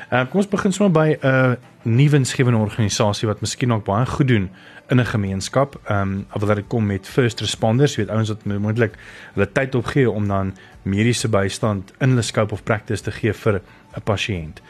Ehm 0.09 0.21
uh, 0.21 0.29
kom 0.29 0.41
ons 0.41 0.49
begin 0.49 0.73
sommer 0.73 0.91
by 0.91 1.17
'n 1.21 1.27
uh, 1.27 1.53
nuwe 1.83 2.09
winsgewende 2.09 2.59
organisasie 2.59 3.27
wat 3.27 3.41
miskien 3.41 3.73
ook 3.73 3.85
baie 3.85 4.05
goed 4.05 4.27
doen 4.27 4.49
in 4.89 4.99
'n 4.99 5.05
gemeenskap. 5.05 5.79
Ehm 5.85 6.01
um, 6.01 6.25
of 6.33 6.41
wat 6.41 6.55
dit 6.55 6.67
kom 6.67 6.85
met 6.85 7.07
first 7.07 7.39
responders, 7.39 7.95
weet 7.95 8.09
ouens 8.09 8.29
wat 8.29 8.45
moontlik 8.45 8.97
hulle 9.33 9.51
tyd 9.51 9.75
opgee 9.75 10.09
om 10.09 10.27
dan 10.27 10.53
mediese 10.81 11.29
bystand 11.29 11.93
in 11.99 12.09
hulle 12.09 12.21
scope 12.21 12.53
of 12.53 12.63
practice 12.63 13.03
te 13.03 13.11
gee 13.11 13.33
vir 13.33 13.61
'n 13.95 14.01
pasiënt. 14.03 14.61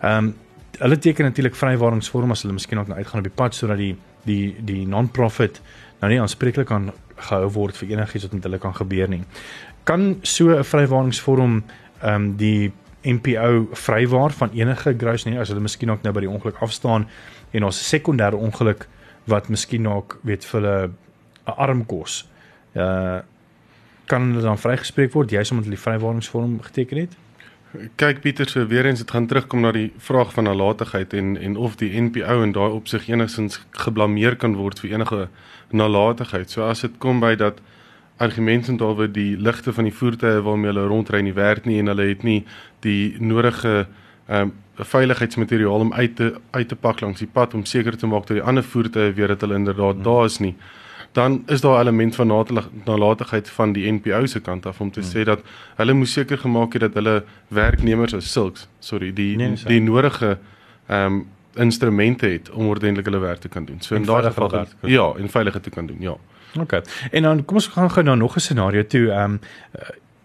Ehm 0.00 0.16
um, 0.16 0.34
hulle 0.78 0.98
teken 0.98 1.24
natuurlik 1.24 1.54
vrywaringsvorm 1.54 2.30
as 2.30 2.42
hulle 2.42 2.54
miskien 2.54 2.78
ook 2.78 2.86
nou 2.88 2.98
uitgaan 2.98 3.18
op 3.18 3.24
die 3.24 3.36
pad 3.36 3.54
sodat 3.54 3.76
die 3.76 3.96
die 4.24 4.56
die 4.64 4.86
non-profit 4.86 5.60
nou 6.00 6.12
nie 6.12 6.20
aanspreeklik 6.20 6.66
kan 6.66 6.92
gehou 7.18 7.48
word 7.52 7.76
vir 7.76 7.88
enigiets 7.88 8.24
wat 8.24 8.32
met 8.32 8.42
hulle 8.42 8.58
kan 8.58 8.74
gebeur 8.74 9.08
nie. 9.08 9.22
Kan 9.84 10.18
so 10.22 10.50
'n 10.50 10.64
vrywaringsvorm 10.64 11.62
ehm 12.02 12.14
um, 12.14 12.36
die 12.36 12.72
NPO 13.02 13.68
vrywaar 13.72 14.30
van 14.30 14.50
enige 14.52 14.94
gross 14.98 15.24
nie 15.24 15.38
as 15.38 15.48
hulle 15.48 15.60
miskien 15.60 15.90
ook 15.90 16.02
nou 16.02 16.12
by 16.12 16.20
die 16.20 16.30
ongeluk 16.30 16.56
afstaan 16.60 17.06
en 17.50 17.64
ons 17.64 17.88
sekondêre 17.94 18.36
ongeluk 18.36 18.88
wat 19.24 19.48
miskien 19.48 19.88
ook 19.88 20.18
weet 20.22 20.44
vir 20.44 20.60
hulle 20.60 20.90
'n 21.46 21.56
arm 21.56 21.86
kos. 21.86 22.28
Uh 22.74 23.20
kan 24.08 24.22
hulle 24.22 24.42
dan 24.42 24.58
vrygespreek 24.58 25.12
word 25.12 25.30
jy's 25.30 25.50
omdat 25.50 25.64
hulle 25.64 25.76
die 25.76 25.84
vrywaringsvorm 25.84 26.60
geteken 26.62 26.98
het? 26.98 27.16
Kyk 27.96 28.20
Pieter, 28.20 28.48
so 28.48 28.66
weer 28.66 28.86
eens 28.86 28.98
dit 28.98 29.10
gaan 29.10 29.26
terugkom 29.26 29.60
na 29.60 29.72
die 29.72 29.90
vraag 30.00 30.32
van 30.32 30.44
nalatigheid 30.44 31.12
en 31.12 31.36
en 31.36 31.56
of 31.56 31.76
die 31.76 31.90
NPO 32.00 32.42
in 32.42 32.52
daai 32.52 32.70
opsig 32.72 33.08
enigstens 33.08 33.60
geblameer 33.70 34.36
kan 34.36 34.54
word 34.56 34.80
vir 34.80 34.94
enige 34.94 35.28
nalatigheid. 35.70 36.50
So 36.50 36.64
as 36.64 36.80
dit 36.80 36.96
kom 36.98 37.20
by 37.20 37.34
dat 37.36 37.60
argumente 38.16 38.72
oor 38.84 39.04
die 39.12 39.36
ligte 39.36 39.72
van 39.72 39.84
die 39.84 39.92
voertuie 39.92 40.40
waarmee 40.40 40.72
hulle 40.72 40.86
rondry 40.88 41.20
nie 41.20 41.34
werk 41.36 41.68
nie 41.68 41.78
en 41.78 41.92
hulle 41.92 42.08
het 42.08 42.22
nie 42.22 42.40
die 42.80 43.16
nodige 43.20 43.86
ehm 44.28 44.48
um, 44.48 44.56
veiligheidsmateriaal 44.78 45.80
om 45.80 45.92
uit 45.92 46.16
te 46.16 46.34
uit 46.50 46.68
te 46.68 46.76
pak 46.76 47.00
langs 47.00 47.18
die 47.18 47.30
pad 47.32 47.54
om 47.54 47.64
seker 47.64 47.96
te 47.96 48.06
maak 48.06 48.26
dat 48.26 48.36
die 48.38 48.46
ander 48.46 48.62
voertuie 48.62 49.12
weet 49.12 49.28
dat 49.28 49.40
hulle 49.40 49.54
inderdaad 49.54 49.94
hmm. 49.94 50.02
daar 50.02 50.24
is 50.24 50.38
nie 50.38 50.54
dan 51.18 51.42
is 51.46 51.60
daar 51.60 51.76
'n 51.76 51.80
element 51.80 52.14
van 52.14 52.56
nalatigheid 52.84 53.50
van 53.50 53.72
die 53.72 53.92
NPO 53.92 54.26
se 54.26 54.40
kant 54.40 54.66
af 54.66 54.80
om 54.80 54.90
te 54.90 55.00
hmm. 55.00 55.10
sê 55.10 55.24
dat 55.24 55.40
hulle 55.76 55.92
moes 55.92 56.12
seker 56.12 56.38
gemaak 56.38 56.72
het 56.72 56.80
dat 56.80 56.94
hulle 56.94 57.24
werknemers 57.48 58.14
as 58.14 58.32
silks 58.32 58.68
sorry 58.78 59.12
die 59.12 59.36
nee, 59.36 59.52
die 59.64 59.80
nodige 59.80 60.38
ehm 60.86 61.12
um, 61.12 61.26
instrumente 61.54 62.26
het 62.26 62.50
om 62.50 62.66
ordentlik 62.66 63.04
hulle 63.04 63.18
werk 63.18 63.40
te 63.40 63.48
kan 63.48 63.64
doen. 63.64 63.80
So 63.80 63.94
in 63.94 64.04
daardie 64.04 64.30
geval 64.30 64.66
ja, 64.80 65.12
en 65.16 65.28
veilig 65.28 65.60
te 65.60 65.70
kan 65.70 65.86
doen. 65.86 65.96
Ja. 66.00 66.16
OK. 66.60 66.72
En 67.10 67.22
dan 67.22 67.44
kom 67.44 67.56
ons 67.56 67.66
gaan 67.66 67.90
gou 67.90 68.04
na 68.04 68.14
nog 68.14 68.36
'n 68.36 68.40
scenario 68.40 68.86
toe. 68.86 69.10
Ehm 69.10 69.32
um, 69.32 69.40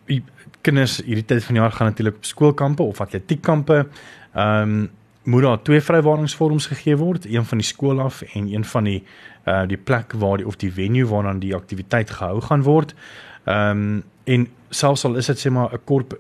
uh, 0.07 0.19
kinders 0.62 0.97
hierdie 0.97 1.25
tyd 1.25 1.43
van 1.43 1.53
die 1.53 1.63
jaar 1.63 1.71
gaan 1.71 1.88
natuurlik 1.88 2.15
op 2.15 2.25
skoolkampe 2.25 2.83
of 2.83 3.01
atletiekkampe. 3.01 3.88
Ehm 4.33 4.62
um, 4.62 4.89
moet 5.23 5.41
daar 5.41 5.61
twee 5.61 5.81
vrywaringsvorms 5.81 6.65
gegee 6.65 6.95
word, 6.97 7.25
een 7.25 7.45
van 7.45 7.57
die 7.57 7.67
skool 7.67 8.01
af 8.01 8.21
en 8.21 8.47
een 8.53 8.65
van 8.65 8.83
die 8.83 9.03
uh 9.47 9.63
die 9.67 9.77
plek 9.77 10.13
waar 10.19 10.37
die 10.37 10.47
of 10.47 10.55
die 10.55 10.71
venue 10.71 11.07
waarna 11.07 11.33
die 11.33 11.55
aktiwiteit 11.55 12.09
gehou 12.09 12.41
gaan 12.41 12.63
word. 12.63 12.95
Ehm 13.43 13.69
um, 13.69 14.03
en 14.23 14.47
selfs 14.69 15.03
al 15.05 15.15
is 15.15 15.25
dit 15.25 15.39
sê 15.39 15.51
maar 15.51 15.73
'n 15.73 15.83
kort 15.83 16.13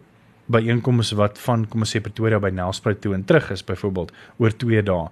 byeenkomste 0.45 1.15
wat 1.15 1.39
van 1.39 1.67
kom 1.67 1.79
ons 1.79 1.95
sê 1.95 2.01
Pretoria 2.01 2.39
by 2.39 2.49
Nelspruit 2.49 3.01
toe 3.01 3.13
en 3.13 3.25
terug 3.25 3.51
is 3.51 3.63
byvoorbeeld 3.63 4.11
oor 4.37 4.55
2 4.55 4.83
dae. 4.83 5.07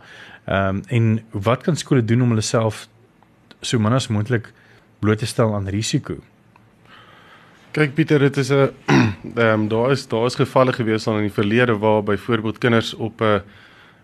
Ehm 0.46 0.76
um, 0.76 0.82
en 0.88 1.24
wat 1.32 1.64
kan 1.64 1.76
skole 1.76 2.06
doen 2.06 2.22
om 2.22 2.30
hulle 2.30 2.42
self 2.42 2.88
so 3.62 3.80
min 3.80 3.94
as 3.94 4.08
moontlik 4.08 4.54
bloot 5.00 5.18
te 5.18 5.26
stel 5.26 5.56
aan 5.56 5.68
risiko? 5.68 6.16
Kyk 7.72 7.94
Pieter, 7.94 8.20
dit 8.20 8.38
is 8.38 8.50
'n 8.52 8.70
ehm 9.36 9.62
um, 9.62 9.68
daar 9.68 9.92
is 9.92 10.08
daar 10.08 10.26
is 10.26 10.36
gevalle 10.36 10.74
gewees 10.74 11.08
aan 11.08 11.16
in 11.16 11.30
die 11.30 11.40
verlede 11.40 11.78
waar 11.78 12.04
byvoorbeeld 12.04 12.58
kinders 12.58 12.94
op 12.94 13.22
'n 13.22 13.42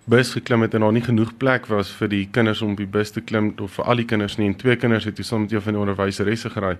bus 0.08 0.32
geklim 0.32 0.62
het 0.63 0.74
en 0.74 0.86
daar 0.86 0.93
nie 0.96 1.04
genoeg 1.04 1.34
plek 1.38 1.65
was 1.67 1.89
vir 2.00 2.08
die 2.08 2.28
kinders 2.32 2.62
om 2.63 2.72
op 2.72 2.80
die 2.80 2.88
bus 2.88 3.12
te 3.12 3.22
klim 3.22 3.50
of 3.60 3.74
vir 3.76 3.89
al 3.91 4.00
die 4.00 4.06
kinders 4.08 4.38
nie 4.39 4.48
en 4.48 4.56
twee 4.56 4.78
kinders 4.80 5.06
het 5.06 5.17
toe 5.20 5.26
saam 5.28 5.43
met 5.43 5.52
een 5.52 5.62
van 5.65 5.76
die 5.76 5.82
onderwyseresse 5.82 6.50
geraai. 6.54 6.78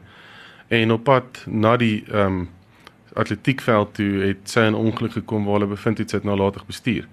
En 0.68 0.92
op 0.96 1.04
pad 1.04 1.44
na 1.46 1.76
die 1.78 2.06
ehm 2.08 2.40
um, 2.40 2.48
atletiekveld 3.18 3.94
toe 3.98 4.22
het 4.22 4.50
sy 4.50 4.68
'n 4.70 4.76
ongeluk 4.76 5.12
gekom 5.12 5.46
waar 5.46 5.60
hulle 5.60 5.74
bevind 5.74 5.98
het 5.98 6.10
sy 6.10 6.16
het 6.16 6.24
nalatig 6.24 6.66
bestuur. 6.66 7.08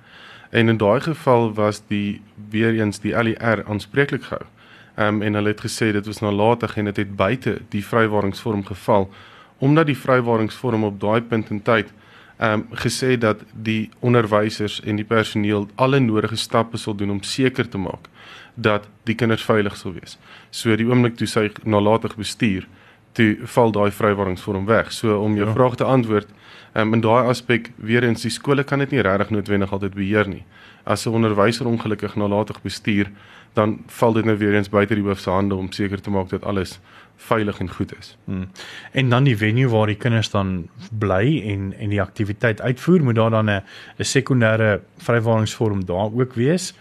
En 0.50 0.68
in 0.68 0.76
daai 0.76 1.00
geval 1.00 1.54
was 1.54 1.82
die 1.88 2.20
weer 2.50 2.74
eens 2.74 3.00
die 3.00 3.22
LER 3.22 3.64
aanspreeklik 3.66 4.22
gehou. 4.22 4.46
Ehm 4.94 5.14
um, 5.14 5.22
en 5.22 5.34
hulle 5.34 5.48
het 5.48 5.60
gesê 5.60 5.92
dit 5.92 6.06
was 6.06 6.20
nalatig 6.20 6.76
en 6.76 6.84
dit 6.84 6.96
het, 6.96 7.06
het 7.06 7.16
buite 7.16 7.60
die 7.68 7.84
vrywaringsvorm 7.84 8.64
geval 8.64 9.10
omdat 9.58 9.86
die 9.86 9.98
vrywaringsvorm 9.98 10.84
op 10.84 11.00
daai 11.00 11.22
punt 11.22 11.50
in 11.50 11.62
tyd 11.62 11.92
ehm 12.38 12.52
um, 12.52 12.66
gesê 12.76 13.16
dat 13.18 13.40
die 13.52 13.90
onderwysers 14.00 14.80
en 14.84 14.96
die 14.96 15.04
personeel 15.04 15.68
alle 15.74 16.00
nodige 16.00 16.36
stappe 16.36 16.76
sal 16.76 16.94
doen 16.94 17.10
om 17.10 17.22
seker 17.22 17.68
te 17.68 17.78
maak 17.78 18.08
dat 18.54 18.88
die 19.04 19.14
kinders 19.14 19.44
veilig 19.44 19.76
sal 19.76 19.92
wees. 19.92 20.18
So 20.50 20.76
die 20.76 20.86
oomblik 20.86 21.16
toe 21.16 21.26
sy 21.26 21.50
nalatig 21.64 22.16
bestuur 22.16 22.66
toe 23.14 23.36
val 23.46 23.70
daai 23.70 23.90
vrywaringsvorm 23.94 24.66
weg. 24.66 24.92
So 24.92 25.20
om 25.22 25.36
jou 25.38 25.46
ja. 25.46 25.54
vraag 25.54 25.76
te 25.78 25.84
antwoord, 25.84 26.28
um, 26.74 26.94
in 26.94 27.00
daai 27.04 27.28
aspek 27.30 27.70
weer 27.76 28.04
eens 28.04 28.22
die 28.26 28.32
skole 28.34 28.64
kan 28.64 28.82
dit 28.82 28.90
nie 28.90 29.04
regtig 29.06 29.30
noodwendig 29.30 29.72
altyd 29.72 29.94
beheer 29.94 30.28
nie. 30.28 30.42
As 30.84 31.06
'n 31.06 31.14
onderwyser 31.14 31.66
ongelukkig 31.66 32.16
nalatig 32.16 32.62
bestuur, 32.62 33.10
dan 33.54 33.78
val 33.86 34.12
dit 34.12 34.24
nou 34.24 34.36
weer 34.36 34.54
eens 34.54 34.68
buite 34.68 34.94
die 34.94 35.04
hoof 35.04 35.18
se 35.18 35.30
hande 35.30 35.54
om 35.54 35.72
seker 35.72 36.00
te 36.00 36.10
maak 36.10 36.28
dat 36.28 36.44
alles 36.44 36.80
veilig 37.16 37.58
en 37.58 37.70
goed 37.70 37.98
is. 37.98 38.16
Hmm. 38.24 38.48
En 38.92 39.08
dan 39.08 39.24
die 39.24 39.36
venue 39.36 39.68
waar 39.68 39.86
die 39.86 39.96
kinders 39.96 40.30
dan 40.30 40.68
bly 40.98 41.42
en 41.44 41.74
en 41.78 41.88
die 41.88 42.00
aktiwiteit 42.02 42.60
uitvoer, 42.60 43.02
moet 43.02 43.14
daar 43.14 43.30
dan 43.30 43.50
'n 43.50 43.62
'n 43.98 44.04
sekondêre 44.04 44.80
vrywaringsvorm 44.98 45.84
daar 45.84 46.12
ook 46.12 46.34
wees 46.34 46.74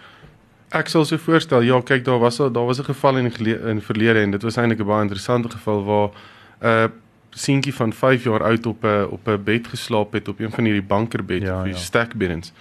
Ek 0.74 0.90
sal 0.90 1.06
so 1.06 1.18
voorstel, 1.22 1.62
ja, 1.62 1.78
kyk 1.86 2.06
daar 2.06 2.20
was 2.20 2.38
daar 2.38 2.66
was 2.66 2.80
'n 2.80 2.84
geval 2.84 3.18
in 3.18 3.32
in 3.68 3.82
verlede 3.82 4.20
en 4.20 4.32
dit 4.32 4.42
was 4.42 4.56
eintlik 4.58 4.80
'n 4.80 4.86
baie 4.86 5.02
interessante 5.02 5.50
geval 5.50 5.84
waar 5.84 6.10
'n 6.10 6.66
uh, 6.66 6.86
seentjie 7.30 7.74
van 7.74 7.94
5 7.94 8.24
jaar 8.24 8.44
oud 8.44 8.66
op 8.66 8.84
'n 8.84 9.08
op 9.10 9.28
'n 9.28 9.44
bed 9.44 9.68
geslaap 9.68 10.14
het 10.14 10.28
op 10.28 10.40
een 10.40 10.52
van 10.52 10.64
hierdie 10.64 10.84
bankerbed 10.84 11.42
ja, 11.42 11.58
of 11.58 11.64
die 11.64 11.74
ja. 11.74 11.80
stackbeddens. 11.80 12.54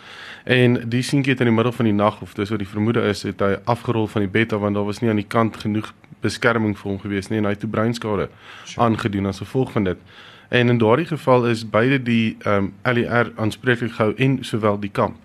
En 0.44 0.88
die 0.88 1.02
seentjie 1.02 1.32
het 1.32 1.40
in 1.40 1.46
die 1.46 1.54
middel 1.54 1.72
van 1.72 1.84
die 1.84 1.94
nag 1.94 2.20
of 2.20 2.34
dis 2.34 2.48
wat 2.48 2.58
die 2.58 2.68
vermoede 2.68 3.00
is, 3.00 3.22
het 3.22 3.40
hy 3.40 3.56
afgerol 3.64 4.06
van 4.06 4.20
die 4.20 4.30
bed 4.30 4.52
af 4.52 4.60
want 4.60 4.74
daar 4.74 4.84
was 4.84 4.98
nie 4.98 5.10
aan 5.10 5.16
die 5.16 5.28
kant 5.28 5.56
genoeg 5.56 5.92
beskerming 6.22 6.76
vir 6.78 6.90
hom 6.90 7.00
gewees 7.00 7.28
nie 7.28 7.38
en 7.38 7.44
hy 7.44 7.56
het 7.56 7.60
toe 7.60 7.70
breinskade 7.70 8.28
sure. 8.64 8.86
aangedoen 8.86 9.26
as 9.26 9.42
gevolg 9.42 9.72
van 9.72 9.84
dit. 9.84 9.98
En 10.48 10.68
in 10.68 10.78
daardie 10.78 11.06
geval 11.06 11.46
is 11.48 11.64
beide 11.68 12.02
die 12.02 12.36
ehm 12.44 12.70
um, 12.70 12.94
LER 12.94 13.32
aanspreeklik 13.36 13.92
gehou 13.92 14.14
en 14.16 14.38
sowel 14.44 14.80
die 14.80 14.90
kamp 14.90 15.16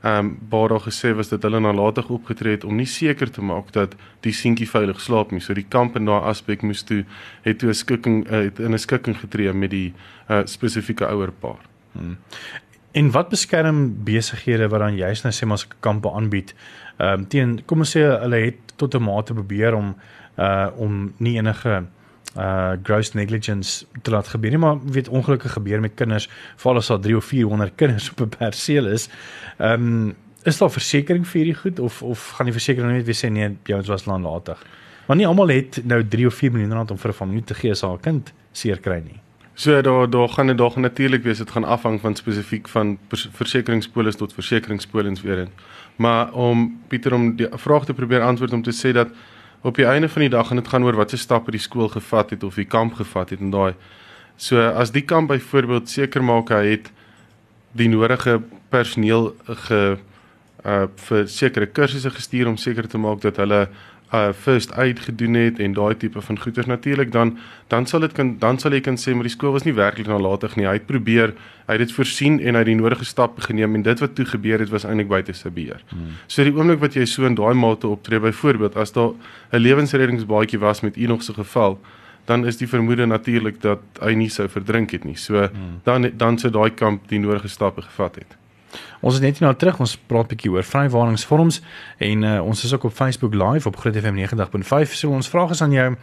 ehm 0.00 0.18
um, 0.18 0.38
waar 0.48 0.68
daar 0.68 0.80
gesê 0.80 1.14
was 1.14 1.28
dat 1.28 1.42
hulle 1.42 1.60
nalatig 1.60 2.08
opgetree 2.08 2.52
het 2.52 2.64
om 2.64 2.76
nie 2.76 2.86
seker 2.86 3.30
te 3.30 3.42
maak 3.42 3.72
dat 3.72 3.94
die 4.20 4.32
seentjie 4.32 4.68
veilig 4.68 5.00
slaap 5.00 5.30
nie. 5.30 5.40
So 5.40 5.54
die 5.54 5.66
kamp 5.68 5.96
en 5.96 6.04
daai 6.04 6.24
aspek 6.30 6.62
moes 6.62 6.82
toe 6.82 7.04
het 7.42 7.58
toe 7.58 7.68
'n 7.68 7.74
skikking 7.74 8.24
uh, 8.24 8.30
het 8.30 8.58
in 8.58 8.72
'n 8.72 8.78
skikking 8.78 9.20
getree 9.20 9.52
met 9.52 9.70
die 9.70 9.92
uh, 10.30 10.40
spesifieke 10.44 11.06
ouer 11.06 11.32
paar. 11.32 11.60
Hmm. 11.92 12.16
En 12.92 13.10
wat 13.10 13.28
beskerm 13.28 14.04
besighede 14.04 14.68
wat 14.68 14.80
dan 14.80 14.96
juist 14.96 15.22
nou 15.22 15.34
sê 15.34 15.46
maar 15.46 15.58
se 15.58 15.66
kampe 15.80 16.10
aanbied? 16.10 16.54
Ehm 16.96 17.20
um, 17.20 17.28
teen 17.28 17.64
kom 17.64 17.78
ons 17.78 17.96
sê 17.96 18.00
hulle 18.00 18.36
het 18.36 18.58
tot 18.76 18.94
'n 18.94 19.02
mate 19.02 19.32
probeer 19.32 19.74
om 19.74 19.96
uh 20.40 20.66
om 20.76 21.12
nie 21.16 21.36
enige 21.36 21.82
uh 22.36 22.72
gross 22.82 23.12
negligence 23.12 23.86
te 24.02 24.10
laat 24.10 24.28
gebeur 24.28 24.50
nie 24.50 24.58
maar 24.62 24.78
weet 24.84 25.08
ongelukke 25.08 25.48
gebeur 25.48 25.80
met 25.80 25.94
kinders 25.94 26.28
veral 26.56 26.76
as 26.76 26.86
daar 26.86 27.00
3 27.00 27.16
of 27.16 27.24
400 27.24 27.74
kinders 27.74 28.10
op 28.10 28.20
'n 28.20 28.28
perseel 28.28 28.86
is. 28.86 29.08
Ehm 29.58 29.72
um, 29.72 30.14
is 30.42 30.58
daar 30.58 30.70
versekerings 30.70 31.28
vir 31.28 31.42
hierdie 31.42 31.60
goed 31.60 31.78
of 31.78 32.02
of 32.02 32.28
gaan 32.36 32.46
die 32.46 32.54
versekering 32.54 32.92
net 32.92 33.04
weer 33.04 33.18
sê 33.18 33.32
nee 33.32 33.56
jou 33.64 33.82
was 33.82 34.04
laatlatig. 34.04 34.62
Maar 35.06 35.16
nie 35.16 35.26
almal 35.26 35.48
het 35.48 35.80
nou 35.84 36.04
3 36.08 36.26
of 36.26 36.34
4 36.34 36.52
miljoen 36.52 36.72
rand 36.72 36.90
om 36.90 36.98
vir 36.98 37.10
'n 37.10 37.14
familie 37.14 37.44
te 37.44 37.54
gee 37.54 37.70
as 37.70 37.82
haar 37.82 37.98
kind 37.98 38.32
seer 38.52 38.80
kry 38.80 39.02
nie. 39.04 39.20
So 39.54 39.82
daar 39.82 40.10
daar 40.10 40.28
gaan 40.28 40.46
dit 40.46 40.58
daar 40.58 40.80
natuurlik 40.80 41.22
wees 41.22 41.38
dit 41.38 41.50
gaan 41.50 41.64
afhang 41.64 42.00
van 42.00 42.14
spesifiek 42.14 42.68
van 42.68 42.98
versekeringspolis 43.32 44.16
tot 44.16 44.32
versekeringspolins 44.32 45.22
weer 45.22 45.38
in. 45.38 45.48
Maar 45.96 46.32
om 46.32 46.80
Pieter 46.88 47.14
om 47.14 47.36
die 47.36 47.48
vraag 47.52 47.84
te 47.84 47.94
probeer 47.94 48.22
antwoord 48.22 48.52
om 48.52 48.62
te 48.62 48.72
sê 48.72 48.92
dat 48.92 49.08
op 49.62 49.76
die 49.76 49.86
einde 49.86 50.08
van 50.08 50.22
die 50.24 50.30
dag 50.32 50.46
gaan 50.46 50.56
dit 50.56 50.68
gaan 50.68 50.84
oor 50.84 50.96
watter 50.96 51.18
stappe 51.18 51.50
die 51.50 51.60
skool 51.60 51.88
gevat 51.88 52.30
het 52.30 52.44
of 52.44 52.54
die 52.54 52.68
kamp 52.68 52.94
gevat 52.94 53.30
het 53.30 53.40
en 53.40 53.50
daai. 53.50 53.74
So 54.36 54.60
as 54.60 54.92
die 54.92 55.04
kamp 55.04 55.28
byvoorbeeld 55.28 55.88
seker 55.88 56.24
maak 56.24 56.48
hy 56.54 56.64
het 56.70 56.90
die 57.76 57.88
nodige 57.88 58.40
personeel 58.70 59.34
ge 59.66 59.98
uh 60.60 60.86
vir 61.08 61.28
sekere 61.28 61.66
kursusse 61.66 62.10
gestuur 62.12 62.48
om 62.48 62.56
seker 62.60 62.88
te 62.88 62.98
maak 63.00 63.20
dat 63.20 63.38
hulle 63.40 63.68
uh 64.12 64.32
first 64.32 64.72
aid 64.72 65.00
gedoen 65.00 65.34
het 65.34 65.58
en 65.58 65.72
daai 65.72 65.96
tipe 65.96 66.20
van 66.20 66.38
goeders 66.38 66.66
natuurlik 66.66 67.12
dan 67.12 67.38
dan 67.68 67.86
sal 67.86 68.00
dit 68.00 68.12
kan 68.12 68.38
dan 68.38 68.58
sal 68.58 68.72
jy 68.74 68.80
kan 68.80 68.98
sê 68.98 69.14
maar 69.14 69.28
die 69.28 69.34
skool 69.34 69.52
was 69.52 69.62
nie 69.62 69.74
werklik 69.74 70.06
nalatig 70.10 70.56
nie. 70.56 70.66
Hy 70.66 70.72
het 70.80 70.86
probeer, 70.86 71.34
hy 71.66 71.76
het 71.76 71.84
dit 71.84 71.94
voorsien 71.94 72.40
en 72.40 72.58
hy 72.58 72.64
het 72.64 72.70
die 72.72 72.74
nodige 72.74 73.04
stappe 73.04 73.46
geneem 73.46 73.74
en 73.78 73.86
dit 73.86 74.02
wat 74.02 74.14
toe 74.14 74.26
gebeur 74.26 74.58
het 74.58 74.72
was 74.74 74.84
eintlik 74.84 75.08
buite 75.08 75.36
sy 75.38 75.52
beheer. 75.54 75.84
Hmm. 75.94 76.18
So 76.26 76.42
die 76.42 76.54
oomblik 76.56 76.82
wat 76.82 76.98
jy 76.98 77.06
so 77.06 77.28
in 77.28 77.38
daai 77.38 77.54
mate 77.54 77.86
optree 77.86 78.18
byvoorbeeld 78.18 78.76
as 78.76 78.92
daar 78.92 79.14
'n 79.52 79.62
lewensreddingsbaadjie 79.62 80.58
was 80.58 80.80
met 80.80 80.96
Enoch 80.96 81.22
se 81.22 81.32
geval, 81.34 81.78
dan 82.24 82.46
is 82.46 82.56
die 82.56 82.68
vermoede 82.68 83.06
natuurlik 83.06 83.62
dat 83.62 83.80
hy 84.00 84.14
nie 84.14 84.28
sou 84.28 84.48
verdrink 84.48 84.90
het 84.90 85.04
nie. 85.04 85.16
So 85.16 85.38
hmm. 85.38 85.80
dan 85.84 86.10
dan 86.16 86.38
sou 86.38 86.50
daai 86.52 86.70
kamp 86.70 87.08
die 87.08 87.18
nodige 87.18 87.48
stappe 87.48 87.82
gevat 87.82 88.14
het. 88.14 88.39
Ons 89.00 89.14
is 89.14 89.20
net 89.20 89.40
nou 89.40 89.54
terug. 89.54 89.80
Ons 89.80 89.96
praat 89.96 90.24
'n 90.24 90.34
bietjie 90.34 90.50
oor 90.50 90.62
vrywarings 90.62 91.60
en 91.98 92.22
uh, 92.22 92.44
ons 92.44 92.64
is 92.64 92.72
ook 92.72 92.84
op 92.84 92.92
Facebook 92.92 93.34
live 93.34 93.68
op 93.68 93.76
Groot 93.76 93.96
FM 93.96 94.14
90.5. 94.14 94.92
So 94.92 95.10
ons 95.10 95.28
vraag 95.28 95.50
is 95.50 95.62
aan 95.62 95.72
jou 95.72 95.96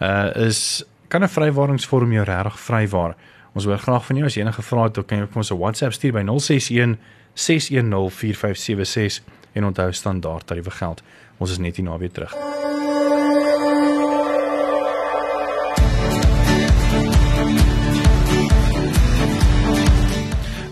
uh 0.00 0.46
is 0.46 0.84
kan 1.08 1.22
'n 1.22 1.28
vrywaringsvorm 1.28 2.12
jou 2.12 2.24
regtig 2.24 2.60
vrywaar? 2.60 3.14
Ons 3.54 3.64
hoor 3.64 3.78
graag 3.78 4.06
van 4.06 4.16
jou 4.16 4.26
as 4.26 4.34
jy 4.34 4.42
enige 4.42 4.62
vrae 4.62 4.82
het, 4.82 5.06
kan 5.06 5.18
jy 5.18 5.26
vir 5.26 5.36
ons 5.36 5.50
'n 5.50 5.58
WhatsApp 5.58 5.92
stuur 5.92 6.12
by 6.12 6.22
061 6.22 6.98
610 7.34 8.10
4576 8.10 9.22
en 9.52 9.64
onthou 9.64 9.92
standaard 9.92 10.46
tariewe 10.46 10.70
geld. 10.70 11.02
Ons 11.38 11.50
is 11.50 11.58
net 11.58 11.76
hier 11.76 11.84
na 11.84 11.98
weer 11.98 12.12
terug. 12.12 12.75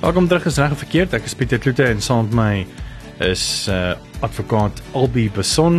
Welkom 0.04 0.26
terug 0.28 0.44
is 0.44 0.56
reg 0.60 0.72
of 0.74 0.82
verkeerd. 0.82 1.14
Ek 1.16 1.24
is 1.24 1.32
Pieter 1.32 1.56
Kloete 1.56 1.86
en 1.88 2.02
saam 2.04 2.26
met 2.26 2.34
my 2.36 3.24
is 3.24 3.64
uh 3.72 3.94
advokaat 4.20 4.82
Albi 4.92 5.30
Beson 5.32 5.78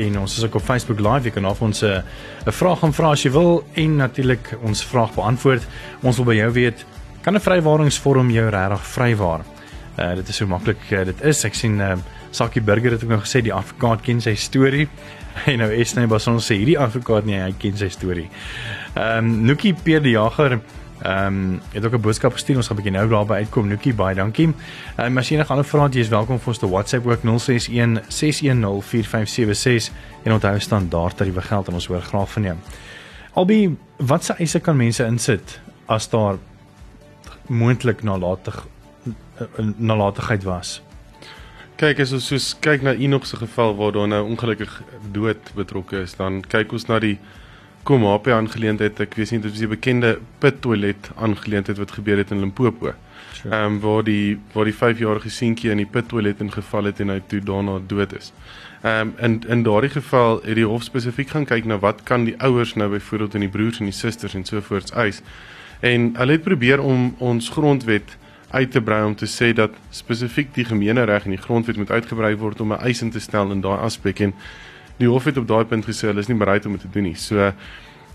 en 0.00 0.16
ons 0.16 0.36
is 0.38 0.44
ook 0.46 0.54
op 0.56 0.64
Facebook 0.64 1.02
live. 1.04 1.28
Jy 1.28 1.32
kan 1.34 1.44
af 1.44 1.60
ons 1.60 1.82
'n 1.84 2.00
uh, 2.00 2.52
vraag 2.56 2.78
gaan 2.80 2.94
vra 2.96 3.10
as 3.12 3.24
jy 3.26 3.30
wil 3.34 3.66
en 3.74 3.96
natuurlik 3.96 4.56
ons 4.62 4.84
vraag 4.84 5.12
beantwoord. 5.14 5.66
Ons 6.02 6.16
wil 6.16 6.24
by 6.24 6.36
jou 6.36 6.50
weet, 6.52 6.86
kan 7.20 7.34
'n 7.34 7.40
vrywaringsvorm 7.40 8.30
jou 8.30 8.48
regtig 8.48 8.86
vrywaar? 8.86 9.44
Uh 9.98 10.14
dit 10.14 10.28
is 10.28 10.36
so 10.36 10.46
maklik 10.46 10.80
uh, 10.90 11.04
dit 11.04 11.20
is. 11.20 11.44
Ek 11.44 11.54
sien 11.54 11.80
uh 11.80 11.96
Sakie 12.30 12.62
Burger 12.62 12.90
het 12.90 13.04
ook 13.04 13.10
nog 13.10 13.28
gesê 13.28 13.42
die 13.42 13.52
advokaat 13.52 14.00
ken 14.00 14.20
sy 14.20 14.34
storie. 14.34 14.88
En 15.46 15.58
nou 15.58 15.70
Esney 15.70 16.06
Beson 16.06 16.40
sê 16.40 16.56
hierdie 16.56 16.78
advokaat 16.78 17.24
nie, 17.26 17.36
hy 17.36 17.52
ken 17.58 17.76
sy 17.76 17.88
storie. 17.88 18.30
Ehm 18.94 19.18
um, 19.18 19.44
Nookie 19.44 19.74
Pierre 19.74 20.02
die 20.02 20.16
Jager 20.16 20.60
Ehm 21.02 21.26
um, 21.26 21.60
het 21.72 21.84
ook 21.84 21.92
'n 21.92 22.00
boodskap 22.00 22.32
gestuur. 22.32 22.56
Ons 22.56 22.66
gaan 22.66 22.76
'n 22.76 22.82
bietjie 22.82 22.98
nou 22.98 23.08
daarby 23.08 23.32
uitkom. 23.32 23.68
Nookie, 23.68 23.94
baie 23.94 24.14
dankie. 24.14 24.54
Ehm 24.96 25.06
um, 25.06 25.18
as 25.18 25.28
jy 25.28 25.34
enige 25.34 25.50
ander 25.50 25.64
vrae 25.64 25.82
het, 25.82 25.94
jy 25.94 26.00
is 26.00 26.08
welkom 26.08 26.38
vir 26.38 26.48
ons 26.48 26.58
te 26.58 26.68
WhatsApp 26.68 27.06
ook 27.06 27.22
061 27.22 28.00
610 28.08 28.82
4576 28.82 29.92
en 30.22 30.32
onthou 30.32 30.60
standaard 30.60 31.16
tariewe 31.16 31.42
geld 31.42 31.68
en 31.68 31.74
ons 31.74 31.86
hoor 31.86 32.02
graag 32.02 32.32
van 32.32 32.42
jou. 32.42 32.56
Albi, 33.32 33.76
watse 33.96 34.32
eise 34.32 34.60
kan 34.60 34.76
mense 34.76 35.04
insit 35.04 35.60
as 35.86 36.08
daar 36.08 36.38
moontlik 37.46 38.02
nalatig 38.02 38.66
nalatigheid 39.76 40.42
was? 40.42 40.82
Kyk 41.76 42.00
as 42.00 42.12
ons 42.16 42.26
soos 42.26 42.54
kyk 42.64 42.82
na 42.82 42.94
Enoch 42.96 43.26
se 43.26 43.36
geval 43.36 43.74
waar 43.76 43.92
daar 43.92 44.08
nou 44.08 44.22
ongelukkig 44.30 44.82
dood 45.12 45.50
betrokke 45.54 46.00
is, 46.06 46.14
dan 46.16 46.40
kyk 46.40 46.72
ons 46.72 46.86
na 46.88 46.98
die 46.98 47.18
kom 47.86 48.04
HP 48.04 48.32
aangeleentheid. 48.34 48.98
Ek 49.04 49.14
weet 49.14 49.30
nie 49.36 49.40
dit 49.44 49.52
is 49.52 49.62
'n 49.62 49.68
bekende 49.70 50.18
pit 50.42 50.60
toilet 50.60 51.10
aangeleentheid 51.16 51.78
wat 51.78 51.92
gebeur 51.92 52.18
het 52.18 52.30
in 52.30 52.40
Limpopo. 52.40 52.86
Ehm 52.86 52.96
sure. 53.32 53.64
um, 53.64 53.80
waar 53.80 54.02
die 54.04 54.38
waar 54.52 54.64
die 54.64 54.74
5-jarige 54.74 55.30
seentjie 55.30 55.70
in 55.70 55.76
die 55.76 55.86
pit 55.86 56.08
toilet 56.08 56.40
ingeval 56.40 56.84
het 56.84 57.00
en 57.00 57.08
hy 57.08 57.20
toe 57.26 57.40
daarna 57.40 57.78
dood 57.86 58.16
is. 58.16 58.32
Ehm 58.82 59.00
um, 59.00 59.14
in 59.18 59.42
in 59.48 59.62
daardie 59.62 59.90
geval 59.90 60.40
het 60.42 60.54
die 60.54 60.66
hof 60.66 60.82
spesifiek 60.82 61.28
gaan 61.28 61.44
kyk 61.44 61.64
na 61.64 61.78
wat 61.78 62.02
kan 62.02 62.24
die 62.24 62.34
ouers 62.38 62.74
nou 62.74 62.90
byvoorbeeld 62.90 63.34
en 63.34 63.40
die 63.40 63.48
broers 63.48 63.78
en 63.78 63.84
die 63.84 63.94
susters 63.94 64.34
en 64.34 64.44
so 64.44 64.60
voorts 64.60 64.92
eis. 64.92 65.22
En 65.80 66.14
hulle 66.16 66.32
het 66.32 66.42
probeer 66.42 66.80
om 66.80 67.14
ons 67.18 67.48
grondwet 67.48 68.16
uit 68.50 68.70
te 68.70 68.80
brei 68.80 69.04
om 69.04 69.14
te 69.14 69.26
sê 69.26 69.52
dat 69.52 69.70
spesifiek 69.90 70.54
die 70.54 70.64
gemeenereg 70.64 71.24
en 71.24 71.30
die 71.30 71.42
grondwet 71.42 71.76
moet 71.76 71.90
uitgebrei 71.90 72.36
word 72.36 72.60
om 72.60 72.72
'n 72.72 72.80
eis 72.80 73.02
in 73.02 73.10
te 73.10 73.20
stel 73.20 73.50
in 73.50 73.60
daai 73.60 73.78
aspek 73.78 74.20
en 74.20 74.34
die 75.00 75.08
hof 75.08 75.24
het 75.28 75.36
op 75.36 75.48
daai 75.48 75.64
punt 75.64 75.86
gesê 75.88 76.10
hulle 76.10 76.22
is 76.24 76.30
nie 76.30 76.38
bereid 76.38 76.66
om 76.66 76.76
dit 76.76 76.86
te 76.86 76.92
doen 76.92 77.08
nie. 77.10 77.16
So 77.20 77.52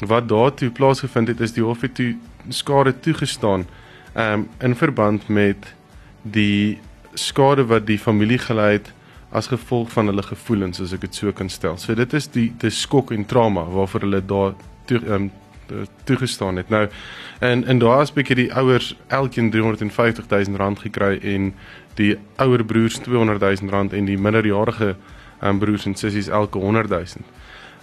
wat 0.08 0.30
daartoe 0.30 0.72
plaasgevind 0.74 1.28
het 1.28 1.42
is 1.42 1.54
die 1.54 1.64
hof 1.64 1.82
het 1.86 1.94
toe 1.96 2.16
skade 2.50 2.94
toegestaan 3.00 3.68
um, 4.16 4.48
in 4.60 4.76
verband 4.76 5.28
met 5.28 5.76
die 6.22 6.80
skade 7.14 7.66
wat 7.70 7.86
die 7.86 8.00
familie 8.00 8.40
gelei 8.42 8.74
het 8.80 8.90
as 9.32 9.48
gevolg 9.48 9.92
van 9.94 10.10
hulle 10.12 10.24
gevoelens 10.24 10.82
as 10.82 10.94
ek 10.94 11.06
dit 11.06 11.16
so 11.16 11.32
kan 11.32 11.50
stel. 11.50 11.78
So 11.78 11.96
dit 11.96 12.14
is 12.14 12.28
die 12.34 12.50
die 12.60 12.74
skok 12.74 13.14
en 13.16 13.26
trauma 13.26 13.64
waarvoor 13.64 14.08
hulle 14.08 14.26
daar 14.26 14.58
toe 14.90 15.00
um, 15.08 15.30
toegestaan 16.04 16.60
het. 16.60 16.70
Nou 16.70 16.88
en 17.40 17.64
en 17.64 17.80
daar 17.80 18.04
aspek 18.04 18.28
het 18.28 18.38
die 18.38 18.54
ouers 18.54 18.96
elkeen 19.08 19.52
350 19.52 20.28
000 20.28 20.58
rand 20.58 20.80
gekry 20.80 21.20
en 21.24 21.54
die 21.96 22.18
ouer 22.36 22.66
broers 22.66 22.98
200 22.98 23.62
000 23.62 23.72
rand 23.72 23.94
en 23.94 24.06
die 24.06 24.18
minderjarige 24.18 24.96
um, 25.44 25.60
broers 25.60 25.86
en 25.86 25.96
sissies 25.96 26.28
elke 26.28 26.58
100 26.58 26.90
000. 26.90 27.06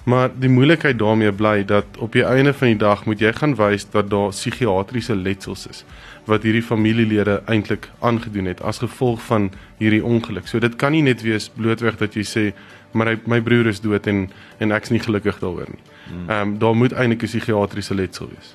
Maar 0.09 0.31
die 0.41 0.49
moeilikheid 0.49 0.99
daarmee 0.99 1.33
bly 1.33 1.65
dat 1.65 1.85
op 1.99 2.13
die 2.13 2.25
einde 2.25 2.55
van 2.55 2.67
die 2.67 2.77
dag 2.77 3.05
moet 3.05 3.21
jy 3.21 3.33
gaan 3.33 3.55
wys 3.59 3.85
dat 3.91 4.11
daar 4.11 4.31
psigiatriese 4.33 5.17
letsels 5.17 5.67
is 5.69 5.85
wat 6.29 6.43
hierdie 6.43 6.63
familielede 6.63 7.43
eintlik 7.49 7.89
aangedoen 8.05 8.49
het 8.49 8.63
as 8.63 8.79
gevolg 8.79 9.21
van 9.25 9.51
hierdie 9.79 10.05
ongeluk. 10.05 10.49
So 10.49 10.61
dit 10.61 10.77
kan 10.77 10.93
nie 10.93 11.03
net 11.03 11.23
wees 11.25 11.49
blootweg 11.49 11.97
dat 12.01 12.17
jy 12.17 12.25
sê 12.25 12.45
maar 12.93 13.13
hy, 13.13 13.19
my 13.29 13.41
broer 13.45 13.69
is 13.69 13.81
dood 13.85 14.07
en 14.09 14.29
en 14.59 14.73
ek's 14.73 14.93
nie 14.93 15.01
gelukkig 15.01 15.41
daaroor 15.41 15.69
nie. 15.69 15.85
Hmm. 16.09 16.25
Ehm 16.29 16.41
um, 16.41 16.59
daar 16.59 16.77
moet 16.77 16.93
eintlik 16.93 17.23
'n 17.23 17.27
psigiatriese 17.27 17.95
letsel 17.95 18.29
wees. 18.33 18.55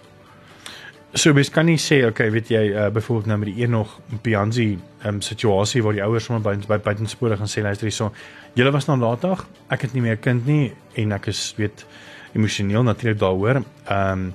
So 1.13 1.33
mens 1.33 1.51
kan 1.53 1.67
nie 1.69 1.77
sê 1.77 1.99
okay, 2.07 2.31
weet 2.33 2.47
jy, 2.49 2.61
uh, 2.73 2.87
byvoorbeeld 2.89 3.27
nou 3.29 3.37
met 3.37 3.51
die 3.51 3.63
een 3.63 3.69
nog 3.69 3.99
Pianzi 4.25 4.79
um, 5.05 5.19
situasie 5.21 5.83
waar 5.85 5.93
die 5.93 6.01
ouers 6.01 6.25
sommer 6.25 6.41
by 6.41 6.55
by 6.65 6.79
buitenspore 6.81 7.37
gaan 7.37 7.51
sê 7.51 7.61
luister 7.61 7.85
hierso, 7.85 8.07
julle 8.57 8.71
was 8.73 8.87
nou 8.89 8.97
laatdag, 8.97 9.43
ek 9.69 9.85
het 9.85 9.93
nie 9.93 10.01
meer 10.01 10.17
'n 10.17 10.23
kind 10.25 10.45
nie 10.47 10.73
en 10.97 11.11
ek 11.11 11.27
is 11.27 11.53
weet 11.57 11.85
emosioneel 12.33 12.83
natuurlik 12.83 13.19
daaroor. 13.19 13.61
Ehm 13.85 14.11
um, 14.11 14.33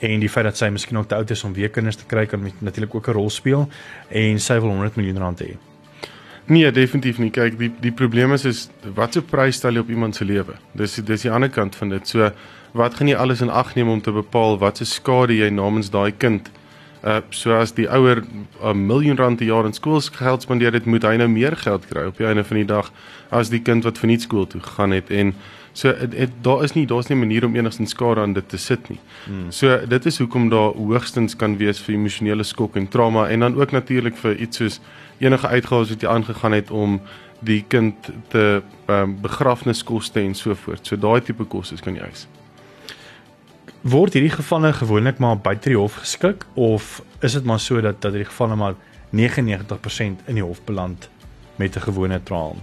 en 0.00 0.20
die 0.20 0.28
feit 0.32 0.44
dat 0.44 0.56
sy 0.56 0.70
miskien 0.72 0.96
nog 0.96 1.06
te 1.06 1.14
oud 1.14 1.30
is 1.30 1.44
om 1.44 1.52
weer 1.52 1.68
kinders 1.68 1.96
te 1.96 2.06
kry 2.08 2.26
kan 2.26 2.40
natuurlik 2.58 2.94
ook 2.94 3.08
'n 3.08 3.12
rol 3.12 3.30
speel 3.30 3.68
en 4.08 4.40
sy 4.40 4.58
wil 4.58 4.70
100 4.70 4.96
miljoen 4.96 5.18
rand 5.18 5.40
hê. 5.40 5.56
Nee, 6.46 6.70
definitief 6.70 7.18
nie. 7.18 7.30
Kyk, 7.30 7.58
die 7.58 7.70
die 7.80 7.92
probleem 7.92 8.32
is 8.32 8.44
is 8.44 8.68
wat 8.94 9.12
se 9.12 9.22
prys 9.22 9.56
stel 9.56 9.72
jy 9.72 9.78
op 9.78 9.88
iemand 9.88 10.16
se 10.16 10.24
lewe? 10.24 10.54
Dis 10.74 10.94
dis 10.94 11.22
die 11.22 11.30
ander 11.30 11.48
kant 11.48 11.76
van 11.76 11.88
dit. 11.88 12.08
So 12.08 12.30
wat 12.72 12.94
gaan 12.94 13.08
jy 13.08 13.16
alles 13.16 13.40
in 13.40 13.50
ag 13.50 13.74
neem 13.74 13.88
om 13.88 14.00
te 14.00 14.12
bepaal 14.12 14.58
wat 14.58 14.76
se 14.76 14.84
skade 14.84 15.36
jy 15.36 15.50
namens 15.50 15.90
daai 15.90 16.12
kind 16.12 16.50
uh 17.02 17.20
so 17.30 17.54
as 17.56 17.72
die 17.72 17.88
ouer 17.88 18.24
'n 18.62 18.86
miljoen 18.86 19.16
rand 19.16 19.36
per 19.36 19.46
jaar 19.46 19.64
in 19.64 19.72
skoolgeld 19.72 20.42
spandeer 20.42 20.72
het, 20.72 20.84
moet 20.84 21.02
hy 21.02 21.16
nou 21.16 21.28
meer 21.28 21.56
geld 21.56 21.86
kry 21.86 22.04
op 22.06 22.16
die 22.16 22.26
einde 22.26 22.44
van 22.44 22.56
die 22.56 22.66
dag 22.66 22.92
as 23.30 23.48
die 23.48 23.62
kind 23.62 23.84
wat 23.84 23.98
verniet 23.98 24.22
skool 24.22 24.46
toe 24.46 24.60
gegaan 24.60 24.90
het 24.90 25.10
en 25.10 25.34
so 25.72 25.88
het, 25.88 26.12
het, 26.12 26.30
daar 26.42 26.64
is 26.64 26.72
nie 26.72 26.86
daar's 26.86 27.08
nie 27.08 27.16
'n 27.16 27.20
manier 27.20 27.44
om 27.44 27.56
enigstens 27.56 27.90
skade 27.90 28.20
aan 28.20 28.32
dit 28.32 28.48
te 28.48 28.56
sit 28.56 28.88
nie. 28.88 28.98
Hmm. 29.24 29.50
So 29.50 29.86
dit 29.86 30.06
is 30.06 30.18
hoekom 30.18 30.48
daar 30.48 30.72
hoogstens 30.72 31.36
kan 31.36 31.56
wees 31.56 31.80
vir 31.80 31.94
emosionele 31.94 32.42
skok 32.42 32.76
en 32.76 32.88
trauma 32.88 33.28
en 33.28 33.40
dan 33.40 33.60
ook 33.60 33.70
natuurlik 33.70 34.16
vir 34.16 34.36
iets 34.36 34.56
soos 34.56 34.80
enige 35.18 35.46
uitgawes 35.46 35.88
wat 35.88 36.00
jy 36.00 36.08
aangegaan 36.08 36.52
het 36.52 36.70
om 36.70 37.00
die 37.38 37.64
kind 37.68 37.94
te 38.28 38.62
um, 38.86 39.20
begrafniskoste 39.20 40.20
en 40.20 40.34
so 40.34 40.54
voort. 40.54 40.86
So 40.86 40.96
daai 40.96 41.20
tipe 41.20 41.44
kostes 41.44 41.80
kan 41.80 41.94
jy 41.94 42.02
eis 42.02 42.26
word 43.82 44.12
hierdie 44.12 44.34
gevalle 44.34 44.72
gewoonlik 44.72 45.18
maar 45.18 45.38
buite 45.38 45.68
die 45.68 45.78
hof 45.78 45.94
geskik 46.02 46.44
of 46.54 47.02
is 47.20 47.32
dit 47.32 47.44
maar 47.44 47.60
so 47.60 47.80
dat 47.80 48.00
dat 48.02 48.12
hierdie 48.12 48.28
gevalle 48.28 48.56
maar 48.56 48.74
99% 49.16 50.26
in 50.26 50.34
die 50.34 50.44
hof 50.44 50.60
beland 50.64 51.08
met 51.56 51.76
'n 51.76 51.80
gewone 51.80 52.22
trial? 52.22 52.56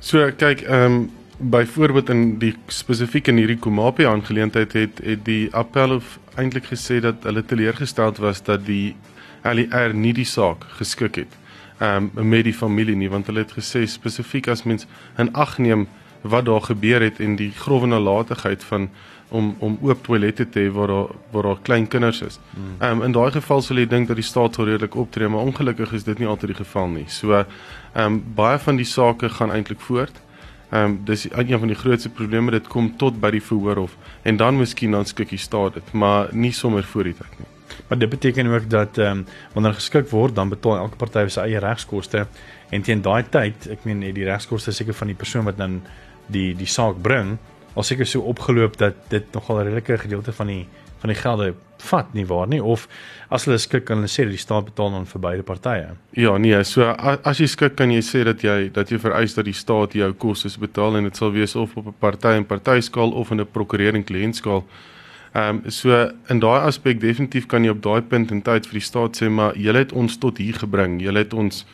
So 0.00 0.30
kyk, 0.36 0.60
ehm 0.60 0.92
um, 0.92 1.10
byvoorbeeld 1.38 2.08
in 2.08 2.38
die 2.38 2.54
spesifiek 2.66 3.28
in 3.28 3.36
hierdie 3.36 3.58
Komapi 3.58 4.06
aangeleentheid 4.06 4.72
het 4.72 5.00
het 5.04 5.24
die 5.24 5.54
appelhof 5.54 6.18
eintlik 6.34 6.64
gesê 6.64 7.00
dat 7.00 7.22
hulle 7.22 7.44
teleurgesteld 7.44 8.18
was 8.18 8.42
dat 8.42 8.66
die 8.66 8.94
LER 9.42 9.94
nie 9.94 10.12
die 10.12 10.24
saak 10.24 10.64
geskik 10.78 11.14
het 11.14 11.38
ehm 11.78 12.10
um, 12.16 12.28
met 12.28 12.44
die 12.44 12.54
familie 12.54 12.96
nie 12.96 13.10
want 13.10 13.26
hulle 13.26 13.38
het 13.38 13.52
gesê 13.58 13.84
spesifiek 13.86 14.48
as 14.48 14.62
mens 14.62 14.86
in 15.18 15.32
ag 15.32 15.58
neem 15.58 15.88
wat 16.20 16.44
daar 16.44 16.62
gebeur 16.62 17.02
het 17.02 17.20
en 17.20 17.36
die 17.36 17.50
grove 17.50 17.86
nalatigheid 17.86 18.64
van 18.64 18.90
om 19.32 19.52
om 19.58 19.78
oop 19.82 20.02
toilette 20.04 20.44
te 20.48 20.60
hê 20.60 20.72
waar 20.72 20.90
daar 20.92 21.14
waar 21.32 21.48
daar 21.48 21.60
klein 21.62 21.86
kinders 21.88 22.20
is. 22.22 22.38
Hmm. 22.54 22.74
Ehm 22.78 22.96
um, 23.00 23.02
in 23.08 23.12
daai 23.12 23.30
geval 23.32 23.62
sal 23.62 23.80
jy 23.80 23.86
dink 23.88 24.08
dat 24.08 24.18
die 24.20 24.26
staat 24.26 24.54
sou 24.54 24.66
redelik 24.68 24.96
optree, 24.96 25.28
maar 25.28 25.46
ongelukkig 25.48 25.92
is 25.92 26.04
dit 26.04 26.18
nie 26.18 26.28
altyd 26.28 26.52
die 26.52 26.58
geval 26.64 26.88
nie. 26.88 27.06
So 27.08 27.32
ehm 27.32 27.46
um, 28.04 28.20
baie 28.36 28.58
van 28.58 28.76
die 28.76 28.88
sake 28.88 29.28
gaan 29.38 29.52
eintlik 29.52 29.80
voort. 29.80 30.20
Ehm 30.70 30.84
um, 30.84 30.98
dis 31.04 31.24
een 31.30 31.58
van 31.58 31.72
die 31.72 31.76
grootste 31.76 32.08
probleme 32.08 32.50
dit 32.50 32.68
kom 32.68 32.92
tot 32.96 33.20
by 33.20 33.30
die 33.30 33.42
verhoorhof 33.42 33.96
en 34.22 34.36
dan 34.36 34.58
miskien 34.58 34.90
dan 34.90 35.04
skik 35.06 35.28
die 35.28 35.38
staat 35.38 35.74
dit, 35.74 35.92
maar 35.92 36.28
nie 36.32 36.52
sommer 36.52 36.84
voor 36.84 37.04
die 37.04 37.16
tyd 37.16 37.38
nie. 37.38 37.48
Maar 37.88 37.98
dit 37.98 38.08
beteken 38.08 38.46
ook 38.46 38.70
dat 38.70 38.98
ehm 38.98 39.18
um, 39.18 39.26
wanneer 39.52 39.74
geskik 39.74 40.08
word, 40.10 40.34
dan 40.34 40.48
betaal 40.48 40.76
elke 40.76 40.96
party 40.96 41.28
sy 41.28 41.40
eie 41.40 41.58
regskoste 41.60 42.26
en 42.70 42.82
teen 42.82 43.02
daai 43.02 43.24
tyd, 43.28 43.68
ek 43.70 43.84
meen 43.84 44.00
die 44.00 44.24
regskoste 44.24 44.72
seker 44.72 44.94
van 44.94 45.06
die 45.06 45.16
persoon 45.16 45.44
wat 45.44 45.56
dan 45.56 45.80
die 46.26 46.54
die 46.56 46.68
saak 46.68 47.00
bring 47.02 47.38
al 47.74 47.82
seker 47.82 48.06
so 48.06 48.20
opgeloop 48.20 48.76
dat 48.78 48.94
dit 49.08 49.24
nogal 49.32 49.60
'n 49.60 49.64
redelike 49.64 49.98
gedeelte 49.98 50.32
van 50.32 50.46
die 50.46 50.66
van 51.02 51.10
die 51.10 51.18
gelde 51.18 51.54
vat 51.82 52.12
nie 52.14 52.24
waar 52.26 52.46
nie 52.46 52.62
of 52.62 52.86
as 53.28 53.44
hulle 53.44 53.58
skik 53.58 53.84
kan 53.88 53.96
hulle 53.96 54.10
sê 54.10 54.22
dat 54.22 54.36
die 54.36 54.38
staat 54.38 54.68
betaal 54.68 54.92
dan 54.94 55.06
vir 55.06 55.20
beide 55.20 55.42
partye. 55.42 55.88
Ja, 56.14 56.36
nee, 56.38 56.62
so 56.68 56.86
as 57.24 57.40
jy 57.42 57.48
skik 57.50 57.76
kan 57.80 57.90
jy 57.90 58.02
sê 58.06 58.22
dat 58.28 58.44
jy 58.46 58.70
dat 58.74 58.92
jy 58.92 59.00
vereis 59.02 59.34
dat 59.34 59.48
die 59.48 59.56
staat 59.56 59.96
jou 59.98 60.12
kostes 60.12 60.58
betaal 60.62 60.96
en 60.96 61.04
dit 61.04 61.16
sal 61.16 61.32
wees 61.34 61.56
of 61.56 61.76
op 61.76 61.86
'n 61.86 61.98
party 61.98 62.36
en 62.38 62.46
partyskaal 62.46 63.10
of 63.12 63.30
in 63.30 63.40
'n 63.40 63.46
prokureur 63.46 63.94
en 63.94 64.04
kliëntskaal. 64.04 64.64
Ehm 65.34 65.62
um, 65.64 65.70
so 65.70 66.10
in 66.28 66.38
daai 66.38 66.60
aspek 66.68 67.00
definitief 67.00 67.46
kan 67.46 67.64
jy 67.64 67.70
op 67.70 67.82
daai 67.82 68.02
punt 68.02 68.30
in 68.30 68.42
tyd 68.42 68.66
vir 68.66 68.78
die 68.78 68.88
staat 68.90 69.16
sê 69.16 69.28
maar 69.28 69.56
julle 69.56 69.78
het 69.78 69.92
ons 69.92 70.18
tot 70.18 70.38
hier 70.38 70.54
gebring. 70.54 71.00
Julle 71.00 71.18
het 71.18 71.32
ons 71.34 71.66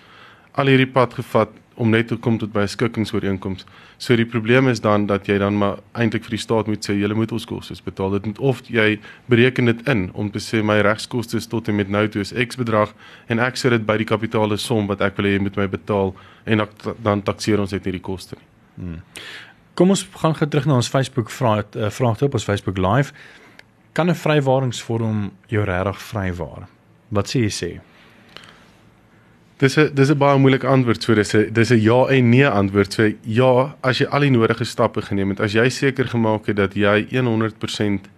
al 0.52 0.66
hierdie 0.66 0.92
pad 0.92 1.14
gevat 1.14 1.48
om 1.78 1.90
net 1.90 2.08
te 2.10 2.16
kom 2.16 2.38
tot 2.38 2.52
by 2.52 2.64
'n 2.66 2.68
skikkingsooreenkoms. 2.68 3.64
So 3.98 4.16
die 4.16 4.26
probleem 4.26 4.68
is 4.68 4.80
dan 4.80 5.06
dat 5.06 5.26
jy 5.26 5.38
dan 5.38 5.58
maar 5.58 5.78
eintlik 5.92 6.24
vir 6.24 6.30
die 6.30 6.44
staat 6.44 6.66
moet 6.66 6.84
sê 6.88 6.92
jy 6.94 7.14
moet 7.14 7.32
ons 7.32 7.44
kostes 7.44 7.82
betaal. 7.82 8.10
Dit 8.10 8.26
moet 8.26 8.38
of 8.38 8.62
jy 8.66 8.98
bereken 9.26 9.64
dit 9.64 9.88
in 9.88 10.10
om 10.12 10.30
te 10.30 10.38
sê 10.38 10.62
my 10.62 10.80
regskoste 10.80 11.48
tot 11.48 11.68
en 11.68 11.76
met 11.76 11.88
nou 11.88 12.08
toe 12.08 12.20
is 12.20 12.32
X 12.32 12.56
bedrag 12.56 12.94
en 13.28 13.38
ek 13.38 13.56
sit 13.56 13.70
dit 13.70 13.86
by 13.86 13.96
die 13.96 14.04
kapitaale 14.04 14.56
som 14.56 14.86
wat 14.86 15.00
ek 15.00 15.16
wil 15.16 15.26
hê 15.26 15.32
jy 15.32 15.42
moet 15.42 15.56
my 15.56 15.68
betaal 15.68 16.14
en 16.46 16.68
dan 17.02 17.22
takseer 17.22 17.60
ons 17.60 17.72
net 17.72 17.84
hierdie 17.84 18.02
koste 18.02 18.36
nie. 18.36 18.44
Hmm. 18.78 19.02
Kom 19.74 19.90
ons 19.90 20.02
gaan 20.18 20.34
gou 20.34 20.48
terug 20.48 20.66
na 20.66 20.74
ons 20.74 20.88
Facebook 20.88 21.30
vraag 21.30 21.64
uh, 21.76 21.90
vraag 21.90 22.22
op 22.22 22.34
ons 22.34 22.44
Facebook 22.44 22.78
live. 22.78 23.12
Kan 23.92 24.10
'n 24.10 24.14
vrywaringsvorm 24.14 25.30
jou 25.46 25.64
regtig 25.64 26.02
vrywaar? 26.02 26.68
Wat 27.08 27.28
sê 27.28 27.40
jy 27.40 27.50
sê? 27.50 27.80
Dis 29.58 29.76
'n 29.76 29.90
dis 29.94 30.10
'n 30.10 30.18
baie 30.18 30.38
moeilike 30.38 30.66
antwoord. 30.66 31.02
So 31.02 31.14
dis 31.14 31.34
'n 31.34 31.52
dis 31.52 31.70
'n 31.70 31.80
ja 31.80 32.06
en 32.06 32.28
nee 32.28 32.48
antwoord. 32.48 32.92
So 32.92 33.12
ja, 33.22 33.76
as 33.80 33.98
jy 33.98 34.06
al 34.06 34.20
die 34.20 34.30
nodige 34.30 34.64
stappe 34.64 35.02
geneem 35.02 35.28
het, 35.28 35.40
as 35.40 35.52
jy 35.52 35.68
seker 35.68 36.06
gemaak 36.06 36.46
het 36.46 36.56
dat 36.56 36.74
jy 36.74 37.06
100% 37.10 38.08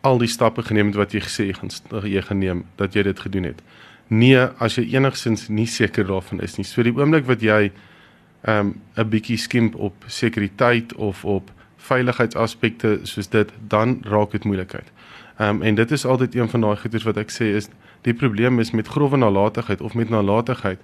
al 0.00 0.18
die 0.18 0.28
stappe 0.28 0.62
geneem 0.62 0.86
het 0.86 0.96
wat 0.96 1.12
jy 1.12 1.20
gesê 1.20 1.46
jy 1.46 1.52
gaan 1.52 1.70
jy 2.04 2.22
gaan 2.22 2.38
neem, 2.38 2.64
dat 2.76 2.94
jy 2.94 3.02
dit 3.02 3.20
gedoen 3.20 3.44
het. 3.44 3.62
Nee, 4.08 4.38
as 4.58 4.74
jy 4.74 4.94
enigsins 4.94 5.48
nie 5.48 5.66
seker 5.66 6.06
daarvan 6.06 6.40
is 6.40 6.56
nie. 6.56 6.64
So 6.64 6.82
die 6.82 6.94
oomblik 6.96 7.26
wat 7.26 7.40
jy 7.40 7.70
ehm 8.42 8.66
um, 8.66 8.80
'n 8.96 9.08
bietjie 9.08 9.36
skimp 9.36 9.74
op 9.74 9.94
sekuriteit 10.06 10.94
of 10.94 11.24
op 11.24 11.50
veiligheidsaspekte 11.76 13.00
soos 13.02 13.28
dit, 13.28 13.50
dan 13.68 14.00
raak 14.02 14.30
dit 14.30 14.44
moeilikheid. 14.44 14.90
Ehm 15.38 15.48
um, 15.48 15.62
en 15.62 15.74
dit 15.74 15.90
is 15.90 16.04
altyd 16.04 16.34
een 16.34 16.48
van 16.48 16.60
daai 16.60 16.76
goeders 16.76 17.04
wat 17.04 17.16
ek 17.16 17.30
sê 17.30 17.44
is 17.54 17.68
die 18.02 18.14
probleem 18.14 18.58
is 18.58 18.70
met 18.70 18.88
grove 18.88 19.16
nalatigheid 19.16 19.80
of 19.80 19.94
met 19.94 20.08
nalatigheid. 20.08 20.80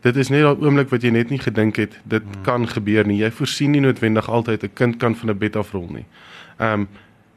Dit 0.00 0.16
is 0.16 0.28
net 0.28 0.42
daai 0.42 0.62
oomblik 0.62 0.88
wat 0.88 1.02
jy 1.02 1.10
net 1.10 1.30
nie 1.30 1.40
gedink 1.42 1.76
het 1.76 1.98
dit 2.04 2.22
hmm. 2.22 2.42
kan 2.42 2.68
gebeur 2.68 3.06
nie. 3.06 3.18
Jy 3.18 3.30
voorsien 3.30 3.70
nie 3.70 3.80
noodwendig 3.80 4.28
altyd 4.30 4.64
'n 4.64 4.74
kind 4.74 4.96
kan 4.96 5.14
van 5.14 5.30
'n 5.30 5.38
bed 5.38 5.56
afrol 5.56 5.88
nie. 5.90 6.06
Ehm 6.58 6.80
um, 6.80 6.88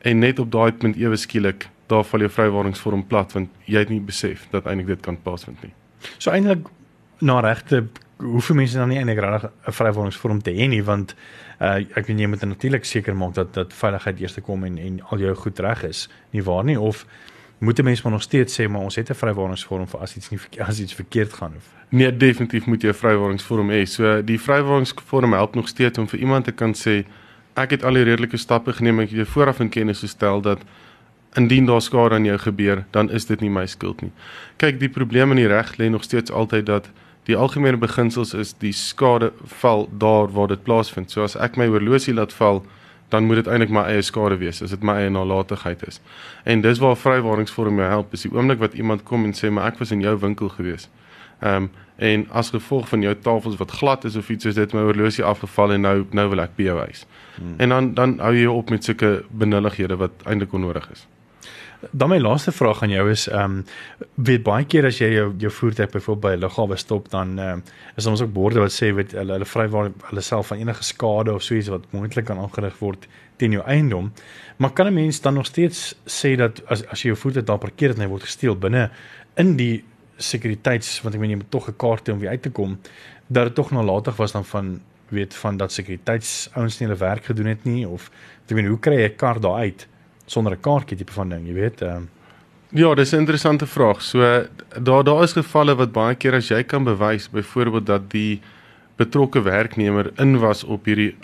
en 0.01 0.19
net 0.19 0.39
op 0.39 0.51
daai 0.51 0.71
punt 0.71 0.95
ewe 0.97 1.15
skielik 1.15 1.69
daar 1.87 2.03
val 2.03 2.19
jou 2.19 2.29
vrywaringsvorm 2.29 3.03
plat 3.07 3.31
want 3.31 3.49
jy 3.65 3.79
het 3.79 3.89
nie 3.89 4.01
besef 4.01 4.47
dat 4.49 4.65
eintlik 4.65 4.87
dit 4.87 5.01
kan 5.01 5.21
plaasvind 5.21 5.61
nie. 5.61 5.73
So 6.17 6.31
eintlik 6.31 6.67
na 7.19 7.39
regte 7.39 7.83
hoeveel 8.21 8.55
mense 8.55 8.77
dan 8.77 8.89
nie 8.89 8.97
eintlik 8.97 9.19
regtig 9.19 9.51
'n 9.67 9.71
vrywaringsvorm 9.71 10.41
te 10.41 10.51
hê 10.51 10.67
nie 10.67 10.83
want 10.83 11.15
uh, 11.61 11.75
ek 11.97 12.07
weet 12.07 12.19
jy 12.19 12.27
moet 12.27 12.45
natuurlik 12.45 12.85
seker 12.85 13.15
maak 13.15 13.33
dat 13.33 13.53
dat 13.53 13.73
veiligheid 13.73 14.19
eers 14.19 14.33
te 14.33 14.41
kom 14.41 14.63
en 14.63 14.77
en 14.77 15.01
al 15.09 15.19
jou 15.19 15.35
goed 15.35 15.59
reg 15.59 15.83
is 15.83 16.09
nie 16.31 16.43
waar 16.43 16.63
nie 16.63 16.79
of 16.79 17.05
moet 17.61 17.79
'n 17.79 17.83
mens 17.83 18.01
maar 18.01 18.11
nog 18.11 18.21
steeds 18.21 18.61
sê 18.61 18.67
maar 18.69 18.81
ons 18.81 18.95
het 18.95 19.09
'n 19.09 19.13
vrywaringsvorm 19.13 19.87
vir 19.87 19.99
as 19.99 20.15
iets 20.15 20.29
nie 20.29 20.39
as 20.59 20.79
iets 20.79 20.93
verkeerd 20.93 21.33
gaan 21.33 21.53
of 21.57 21.65
nee 21.89 22.17
definitief 22.17 22.65
moet 22.65 22.81
jy 22.81 22.89
'n 22.89 22.93
vrywaringsvorm 22.93 23.69
hê 23.69 23.83
so 23.83 24.21
die 24.21 24.39
vrywaringsvorm 24.39 25.33
help 25.33 25.55
nog 25.55 25.67
steeds 25.67 25.97
om 25.97 26.07
vir 26.07 26.19
iemand 26.19 26.45
te 26.45 26.51
kan 26.51 26.73
sê 26.73 27.05
ek 27.53 27.69
het 27.69 27.83
al 27.83 27.93
die 27.93 28.03
redelike 28.03 28.37
stappe 28.37 28.73
geneem 28.73 28.99
ek 28.99 29.09
het 29.09 29.17
jou 29.17 29.27
vooraf 29.27 29.59
in 29.59 29.69
kennis 29.69 29.99
gestel 29.99 30.41
dat 30.41 30.59
indien 31.35 31.65
daar 31.65 31.81
skade 31.81 32.15
aan 32.15 32.25
jou 32.25 32.37
gebeur 32.37 32.85
dan 32.91 33.11
is 33.11 33.25
dit 33.25 33.41
nie 33.41 33.49
my 33.49 33.65
skuld 33.65 34.01
nie 34.01 34.11
kyk 34.57 34.79
die 34.79 34.89
probleem 34.89 35.31
in 35.31 35.37
die 35.37 35.47
reg 35.47 35.77
lê 35.77 35.89
nog 35.89 36.03
steeds 36.03 36.31
altyd 36.31 36.65
dat 36.65 36.89
Die 37.29 37.37
algemene 37.37 37.77
beginsels 37.77 38.33
is 38.33 38.55
die 38.57 38.73
skade 38.73 39.29
val 39.61 39.85
daar 39.97 40.31
waar 40.33 40.49
dit 40.49 40.63
plaasvind. 40.65 41.11
So 41.11 41.23
as 41.23 41.37
ek 41.37 41.57
my 41.59 41.67
horlosie 41.69 42.15
laat 42.17 42.33
val, 42.33 42.63
dan 43.11 43.27
moet 43.27 43.41
dit 43.41 43.47
eintlik 43.47 43.69
my 43.75 43.83
eie 43.91 44.01
skade 44.01 44.37
wees 44.39 44.61
as 44.63 44.73
dit 44.73 44.83
my 44.87 44.95
eie 45.01 45.11
nalatigheid 45.11 45.83
is. 45.87 45.99
En 46.43 46.61
dis 46.63 46.79
waar 46.79 46.97
vrywaringsvorm 46.97 47.79
jou 47.81 47.89
help. 47.89 48.13
Is 48.15 48.25
die 48.27 48.31
oomblik 48.31 48.59
wat 48.63 48.73
iemand 48.73 49.03
kom 49.03 49.25
en 49.27 49.35
sê 49.37 49.51
maar 49.51 49.71
ek 49.71 49.79
was 49.83 49.91
in 49.91 50.03
jou 50.03 50.17
winkel 50.19 50.49
gewees. 50.57 50.89
Ehm 51.41 51.67
um, 51.67 51.71
en 52.01 52.23
as 52.33 52.49
gevolg 52.49 52.87
van 52.89 53.03
jou 53.05 53.11
tafels 53.21 53.57
wat 53.59 53.71
glad 53.77 54.05
is 54.09 54.15
of 54.17 54.29
iets 54.33 54.47
soos 54.47 54.55
dit 54.57 54.71
my 54.73 54.81
horlosie 54.81 55.23
afgeval 55.23 55.75
en 55.75 55.83
nou 55.85 55.97
nou 56.17 56.23
wil 56.31 56.41
ek 56.41 56.55
by 56.57 56.65
jou 56.65 56.77
huis. 56.79 57.05
Hmm. 57.35 57.53
En 57.57 57.69
dan 57.69 57.93
dan 57.93 58.15
hou 58.19 58.33
jy 58.33 58.47
op 58.49 58.69
met 58.73 58.83
sulke 58.83 59.11
benullighede 59.29 59.99
wat 60.01 60.25
eintlik 60.25 60.53
onnodig 60.57 60.87
is. 60.91 61.05
Dan 61.89 62.09
my 62.09 62.19
laaste 62.19 62.51
vraag 62.51 62.83
aan 62.83 62.93
jou 62.93 63.09
is 63.09 63.27
ehm 63.27 63.43
um, 63.43 63.63
weet 64.15 64.43
baie 64.43 64.65
keer 64.65 64.85
as 64.85 64.99
jy 65.01 65.07
jou 65.15 65.33
jou 65.41 65.51
voertuig 65.51 65.89
byvoorbeeld 65.89 66.21
by 66.21 66.33
'n 66.37 66.41
lughawe 66.43 66.77
stop 66.77 67.09
dan 67.09 67.39
um, 67.39 67.63
is 67.95 68.05
ons 68.05 68.21
ook 68.21 68.33
borde 68.33 68.59
wat 68.59 68.71
sê 68.71 68.93
weet 68.93 69.11
hulle 69.11 69.33
hulle 69.33 69.45
vrywaar 69.45 69.91
hulle 70.09 70.21
self 70.21 70.47
van 70.47 70.57
enige 70.57 70.83
skade 70.83 71.33
of 71.33 71.43
so 71.43 71.55
iets 71.55 71.67
wat 71.67 71.91
moontlik 71.91 72.25
kan 72.25 72.37
aangerig 72.37 72.77
word 72.79 73.07
teen 73.37 73.51
jou 73.51 73.63
eiendom. 73.65 74.11
Maar 74.57 74.71
kan 74.71 74.87
'n 74.87 74.93
mens 74.93 75.21
dan 75.21 75.33
nog 75.33 75.45
steeds 75.45 75.95
sê 76.05 76.35
dat 76.35 76.61
as 76.65 76.85
as 76.87 77.01
jy 77.01 77.07
jou 77.07 77.17
voertuig 77.17 77.45
daar 77.45 77.57
parkeer 77.57 77.89
het 77.89 77.97
en 77.97 78.03
hy 78.03 78.09
word 78.09 78.23
gesteel 78.23 78.55
binne 78.55 78.89
in 79.35 79.55
die 79.55 79.83
sekuriteits 80.17 81.01
want 81.01 81.15
ek 81.15 81.21
meen 81.21 81.29
jy 81.29 81.35
moet 81.35 81.51
tog 81.51 81.67
'n 81.67 81.77
kaart 81.77 82.07
hê 82.07 82.13
om 82.13 82.27
uit 82.27 82.41
te 82.41 82.49
kom 82.49 82.79
dat 83.27 83.43
dit 83.45 83.55
tog 83.55 83.71
nalatig 83.71 84.15
was 84.15 84.31
dan 84.31 84.45
van 84.45 84.81
weet 85.09 85.33
van 85.33 85.57
dat 85.57 85.71
sekuriteitsouens 85.71 86.79
nie 86.79 86.87
hulle 86.87 86.99
werk 86.99 87.25
gedoen 87.25 87.45
het 87.45 87.65
nie 87.65 87.87
of 87.87 88.11
ek 88.47 88.55
meen 88.55 88.67
hoe 88.67 88.79
kry 88.79 88.95
jy 88.95 89.09
'n 89.09 89.15
kar 89.15 89.39
daar 89.39 89.59
uit? 89.65 89.87
Sonder 90.31 90.55
'n 90.55 90.63
kaartjie 90.67 90.97
tipe 90.97 91.13
van 91.13 91.29
ding, 91.29 91.47
jy 91.47 91.53
weet. 91.53 91.81
Ehm 91.81 92.03
uh, 92.03 92.19
Ja, 92.73 92.93
dis 92.95 93.11
'n 93.11 93.17
interessante 93.17 93.67
vraag. 93.67 94.01
So 94.01 94.47
daar 94.81 95.03
daar 95.03 95.23
is 95.23 95.33
gevalle 95.33 95.75
wat 95.75 95.91
baie 95.91 96.15
keer 96.15 96.33
as 96.33 96.47
jy 96.47 96.63
kan 96.63 96.83
bewys 96.83 97.29
byvoorbeeld 97.29 97.85
dat 97.85 98.09
die 98.11 98.41
betrokke 98.95 99.41
werknemer 99.41 100.11
in 100.17 100.39
was 100.39 100.63
op 100.63 100.85
hierdie 100.85 101.15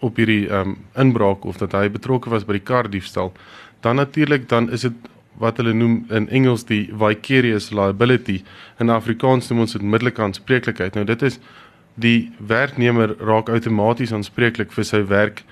op 0.00 0.16
hierdie 0.16 0.48
ehm 0.48 0.68
um, 0.68 0.76
inbraak 0.94 1.44
of 1.44 1.56
dat 1.56 1.72
hy 1.72 1.90
betrokke 1.90 2.30
was 2.30 2.44
by 2.44 2.52
die 2.52 2.64
kar 2.64 2.90
diefstal, 2.90 3.32
dan 3.80 3.96
natuurlik 3.96 4.48
dan 4.48 4.70
is 4.70 4.80
dit 4.80 4.92
wat 5.38 5.56
hulle 5.56 5.72
noem 5.72 6.04
in 6.10 6.28
Engels 6.28 6.64
die 6.64 6.90
vicarious 6.98 7.70
liability 7.70 8.42
in 8.78 8.90
Afrikaans 8.90 9.48
noem 9.48 9.60
ons 9.60 9.72
dit 9.72 9.82
middelike 9.82 10.22
aanspreeklikheid. 10.22 10.94
Nou 10.94 11.04
dit 11.04 11.22
is 11.22 11.38
die 11.94 12.32
werknemer 12.38 13.16
raak 13.18 13.48
outomaties 13.48 14.12
aanspreeklik 14.12 14.72
vir 14.72 14.84
sy 14.84 15.06
werk 15.06 15.44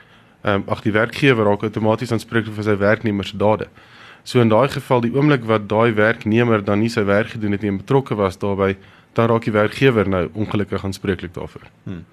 ehm 0.44 0.54
um, 0.54 0.64
ag 0.68 0.82
die 0.84 0.92
werkgewer 0.92 1.44
raak 1.48 1.62
outomaties 1.62 2.12
aanspreeklik 2.12 2.54
vir 2.54 2.64
sy 2.64 2.76
werknemer 2.76 3.24
se 3.24 3.36
dade. 3.36 3.68
So 4.24 4.40
in 4.40 4.48
daai 4.48 4.68
geval 4.68 5.00
die 5.04 5.12
oomblik 5.12 5.44
wat 5.48 5.68
daai 5.68 5.92
werknemer 5.96 6.64
dan 6.64 6.80
nie 6.80 6.92
sy 6.92 7.04
werk 7.04 7.34
gedoen 7.34 7.52
het 7.52 7.62
nie 7.64 7.72
en 7.72 7.80
betrokke 7.80 8.16
was 8.16 8.38
daarbey, 8.40 8.76
dan 9.12 9.28
raak 9.28 9.44
die 9.44 9.52
werkgewer 9.52 10.08
nou 10.08 10.28
ongelukkig 10.32 10.84
aanspreeklik 10.84 11.34
daarvoor. 11.34 11.68
Hmm. 11.84 12.04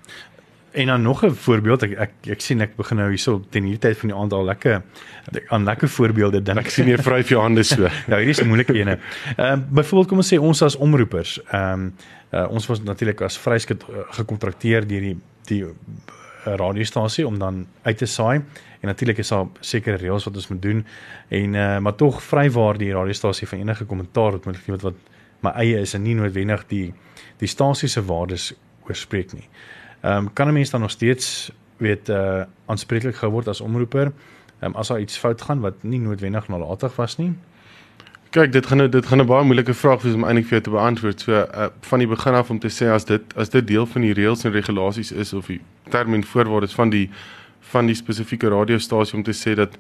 En 0.72 0.88
dan 0.88 1.02
nog 1.02 1.26
'n 1.26 1.32
voorbeeld, 1.32 1.84
ek 1.84 1.92
ek 1.92 2.12
ek 2.28 2.42
sien 2.42 2.62
ek 2.62 2.76
begin 2.76 2.98
nou 2.98 3.10
hierso 3.10 3.44
teen 3.50 3.64
hierdie 3.64 3.80
tyd 3.80 3.98
van 3.98 4.10
die 4.10 4.18
aand 4.18 4.34
al 4.34 4.46
lekker 4.46 4.82
aan 5.48 5.64
lekker 5.64 5.90
voorbeelde 5.90 6.42
dink. 6.42 6.60
Ek 6.60 6.70
sien 6.70 6.88
jy 6.88 6.98
vryf 6.98 7.30
jou 7.30 7.42
hande 7.42 7.64
so. 7.64 7.84
ja, 8.08 8.16
hierdie 8.16 8.30
is 8.30 8.42
'n 8.42 8.48
moeilike 8.48 8.74
ene. 8.74 9.00
Ehm 9.38 9.60
uh, 9.60 9.66
byvoorbeeld 9.70 10.08
kom 10.08 10.18
ons 10.18 10.34
sê 10.34 10.40
ons 10.40 10.62
as 10.62 10.78
omroepers, 10.78 11.40
ehm 11.52 11.74
um, 11.74 11.94
uh, 12.32 12.48
ons 12.52 12.68
was 12.68 12.84
natuurlik 12.84 13.22
as 13.22 13.38
vryskut 13.38 13.84
uh, 13.84 13.96
gekontrakteer 14.10 14.88
deur 14.88 15.02
die 15.02 15.18
die 15.44 15.66
radiostasie 16.44 17.28
om 17.28 17.40
dan 17.40 17.68
uit 17.82 17.98
te 17.98 18.06
saai 18.06 18.42
en 18.80 18.88
natuurlik 18.88 19.18
is 19.18 19.28
daar 19.28 19.46
sekere 19.60 19.98
reëls 19.98 20.26
wat 20.26 20.36
ons 20.36 20.48
moet 20.48 20.62
doen 20.62 20.86
en 21.28 21.54
uh, 21.54 21.78
maar 21.78 21.96
tog 21.96 22.24
vrywaar 22.24 22.78
die 22.78 22.94
radiostasie 22.94 23.48
van 23.48 23.60
enige 23.60 23.86
kommentaar 23.86 24.32
wat 24.32 24.46
moontlik 24.46 24.68
wat, 24.68 24.82
wat 24.82 24.94
my 25.42 25.52
eie 25.62 25.80
is 25.82 25.94
en 25.94 26.04
nie 26.06 26.16
noodwendig 26.16 26.66
die 26.68 26.94
die 27.42 27.50
stasie 27.50 27.90
se 27.90 28.04
waardes 28.06 28.52
oorspreek 28.90 29.34
nie. 29.34 29.48
Ehm 30.02 30.18
um, 30.18 30.34
kan 30.34 30.48
'n 30.48 30.54
mens 30.54 30.70
dan 30.70 30.82
nog 30.82 30.92
steeds 30.92 31.52
weet 31.78 32.10
uh 32.10 32.44
aanspreeklik 32.66 33.16
gehou 33.16 33.32
word 33.32 33.48
as 33.48 33.62
omroeper 33.62 34.12
ehm 34.60 34.66
um, 34.66 34.76
as 34.76 34.88
daar 34.88 35.00
iets 35.00 35.18
fout 35.18 35.42
gaan 35.42 35.60
wat 35.60 35.84
nie 35.84 36.00
noodwendig 36.00 36.48
nalatig 36.48 36.96
was 36.96 37.18
nie? 37.18 37.34
Kyk, 38.32 38.52
dit 38.52 38.66
gaan 38.66 38.78
nou 38.78 38.90
dit 38.90 39.06
gaan 39.06 39.20
'n 39.20 39.26
baie 39.26 39.44
moeilike 39.44 39.74
vraag 39.74 40.02
wees 40.02 40.14
om 40.14 40.24
eintlik 40.24 40.46
vir 40.46 40.52
jou 40.52 40.62
te 40.62 40.70
beantwoord. 40.70 41.22
So 41.22 41.32
uh, 41.32 41.66
van 41.82 42.00
die 42.00 42.08
begin 42.08 42.34
af 42.34 42.50
om 42.50 42.60
te 42.60 42.70
sê 42.70 42.88
as 42.88 43.06
dit 43.06 43.22
as 43.36 43.50
dit 43.50 43.68
deel 43.68 43.86
van 43.86 44.02
die 44.02 44.14
reëls 44.14 44.44
en 44.44 44.52
regulasies 44.52 45.12
is 45.12 45.34
of 45.34 45.48
die 45.48 45.60
term 45.90 46.14
en 46.14 46.24
voorwaardes 46.24 46.74
van 46.74 46.90
die 46.90 47.10
van 47.60 47.86
die 47.86 47.96
spesifieke 47.96 48.50
radiostasie 48.50 49.18
om 49.18 49.24
te 49.24 49.34
sê 49.34 49.54
dat 49.56 49.78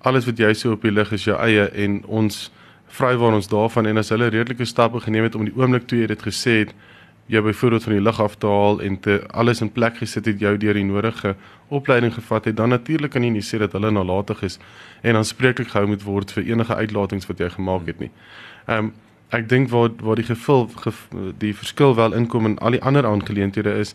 alles 0.00 0.26
wat 0.26 0.38
jy 0.38 0.52
so 0.52 0.72
op 0.72 0.82
die 0.82 0.90
lig 0.90 1.12
is 1.12 1.24
jou 1.24 1.38
eie 1.38 1.68
en 1.68 2.04
ons 2.06 2.50
vrywaar 2.86 3.34
ons 3.34 3.48
daarvan 3.48 3.86
en 3.86 3.96
as 3.96 4.08
hulle 4.08 4.28
redelike 4.28 4.64
stappe 4.64 5.00
geneem 5.00 5.22
het 5.22 5.34
om 5.34 5.44
die 5.44 5.54
oomblik 5.56 5.86
toe 5.86 5.98
jy 5.98 6.06
dit 6.06 6.22
gesê 6.22 6.58
het 6.58 6.74
jy 7.26 7.42
byvoorbeeld 7.42 7.82
van 7.82 7.92
die 7.92 8.02
lug 8.02 8.20
af 8.20 8.34
te 8.36 8.46
haal 8.46 8.80
en 8.82 9.00
te 9.00 9.22
alles 9.30 9.60
in 9.60 9.72
plek 9.72 9.96
gesit 9.96 10.26
het 10.26 10.40
jou 10.40 10.56
deur 10.56 10.74
die 10.74 10.84
nodige 10.84 11.36
opleiding 11.68 12.14
gevat 12.14 12.44
het, 12.44 12.56
dan 12.56 12.68
natuurlik 12.68 13.10
kan 13.10 13.24
jy 13.24 13.30
nie 13.30 13.44
sê 13.44 13.58
dat 13.58 13.72
hulle 13.72 13.90
nalatig 13.90 14.42
is 14.42 14.58
en 15.00 15.16
aanspreeklik 15.16 15.70
gehou 15.72 15.86
moet 15.86 16.02
word 16.02 16.32
vir 16.32 16.44
enige 16.50 16.74
uitlatings 16.74 17.26
wat 17.26 17.38
jy 17.38 17.48
gemaak 17.50 17.86
het 17.86 18.00
nie. 18.00 18.10
Ehm 18.66 18.78
um, 18.78 18.92
ek 19.32 19.48
dink 19.48 19.70
waar 19.72 19.88
waar 20.04 20.20
die 20.20 20.28
gevul 20.28 20.66
ge, 20.68 20.92
die 21.40 21.54
verskil 21.56 21.94
wel 21.96 22.12
inkom 22.12 22.46
in 22.46 22.58
al 22.58 22.76
die 22.76 22.82
ander 22.82 23.06
aangeleenthede 23.08 23.72
is 23.80 23.94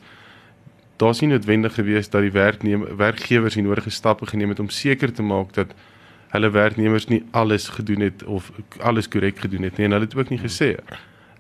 daar's 0.97 1.21
nie 1.21 1.29
noodwendig 1.29 1.75
gewees 1.77 2.09
dat 2.09 2.25
die 2.25 2.33
werknemer 2.33 2.95
werkgewers 2.97 3.53
die 3.53 3.63
nodige 3.63 3.93
stappe 3.93 4.25
geneem 4.25 4.49
het 4.49 4.59
om 4.59 4.69
seker 4.69 5.13
te 5.13 5.21
maak 5.21 5.53
dat 5.53 5.75
hulle 6.33 6.49
werknemers 6.49 7.05
nie 7.07 7.21
alles 7.31 7.69
gedoen 7.69 8.07
het 8.07 8.23
of 8.23 8.51
alles 8.79 9.07
korrek 9.07 9.39
gedoen 9.45 9.69
het 9.69 9.77
nie 9.77 9.85
en 9.85 9.91
hulle 9.91 10.09
het 10.09 10.17
ook 10.17 10.33
nie 10.33 10.41
gesê 10.41 10.73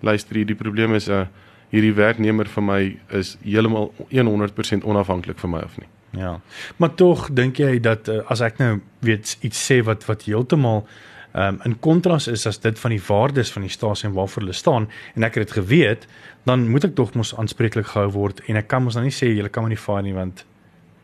luister 0.05 0.35
hier 0.35 0.45
die 0.45 0.61
probleem 0.61 0.93
is 0.93 1.09
'n 1.09 1.11
uh, 1.11 1.25
hierdie 1.73 1.93
werknemer 1.93 2.47
vir 2.47 2.63
my 2.63 2.81
is 3.19 3.35
heeltemal 3.43 3.93
100% 4.11 4.87
onafhanklik 4.87 5.39
van 5.43 5.55
my 5.57 5.63
of 5.65 5.77
nie 5.77 5.89
Ja. 6.11 6.39
Maar 6.75 6.93
tog 6.95 7.29
dink 7.31 7.57
jy 7.57 7.79
dat 7.79 8.07
uh, 8.07 8.21
as 8.31 8.41
ek 8.41 8.57
nou 8.61 8.79
weet 9.05 9.37
iets 9.45 9.59
sê 9.69 9.81
wat 9.85 10.05
wat 10.07 10.23
heeltemal 10.25 10.85
um, 11.33 11.59
in 11.67 11.75
kontras 11.83 12.27
is 12.31 12.47
as 12.47 12.59
dit 12.63 12.79
van 12.79 12.95
die 12.95 13.01
waardes 13.07 13.51
van 13.53 13.67
die 13.67 13.71
stasie 13.73 14.07
en 14.09 14.15
waarvoor 14.15 14.45
hulle 14.45 14.55
staan 14.55 14.87
en 15.13 15.27
ek 15.27 15.37
het 15.37 15.47
dit 15.47 15.57
geweet, 15.59 16.07
dan 16.47 16.69
moet 16.71 16.87
ek 16.87 16.95
tog 16.95 17.13
mos 17.13 17.35
aanspreeklik 17.35 17.91
gehou 17.91 18.09
word 18.15 18.41
en 18.47 18.59
ek 18.59 18.69
kan 18.71 18.83
mos 18.83 18.97
nou 18.97 19.05
nie 19.05 19.13
sê 19.13 19.29
jy 19.33 19.45
kan 19.51 19.67
my 19.67 19.73
nie 19.75 19.83
vaar 19.83 20.01
nie 20.05 20.15
want 20.15 20.45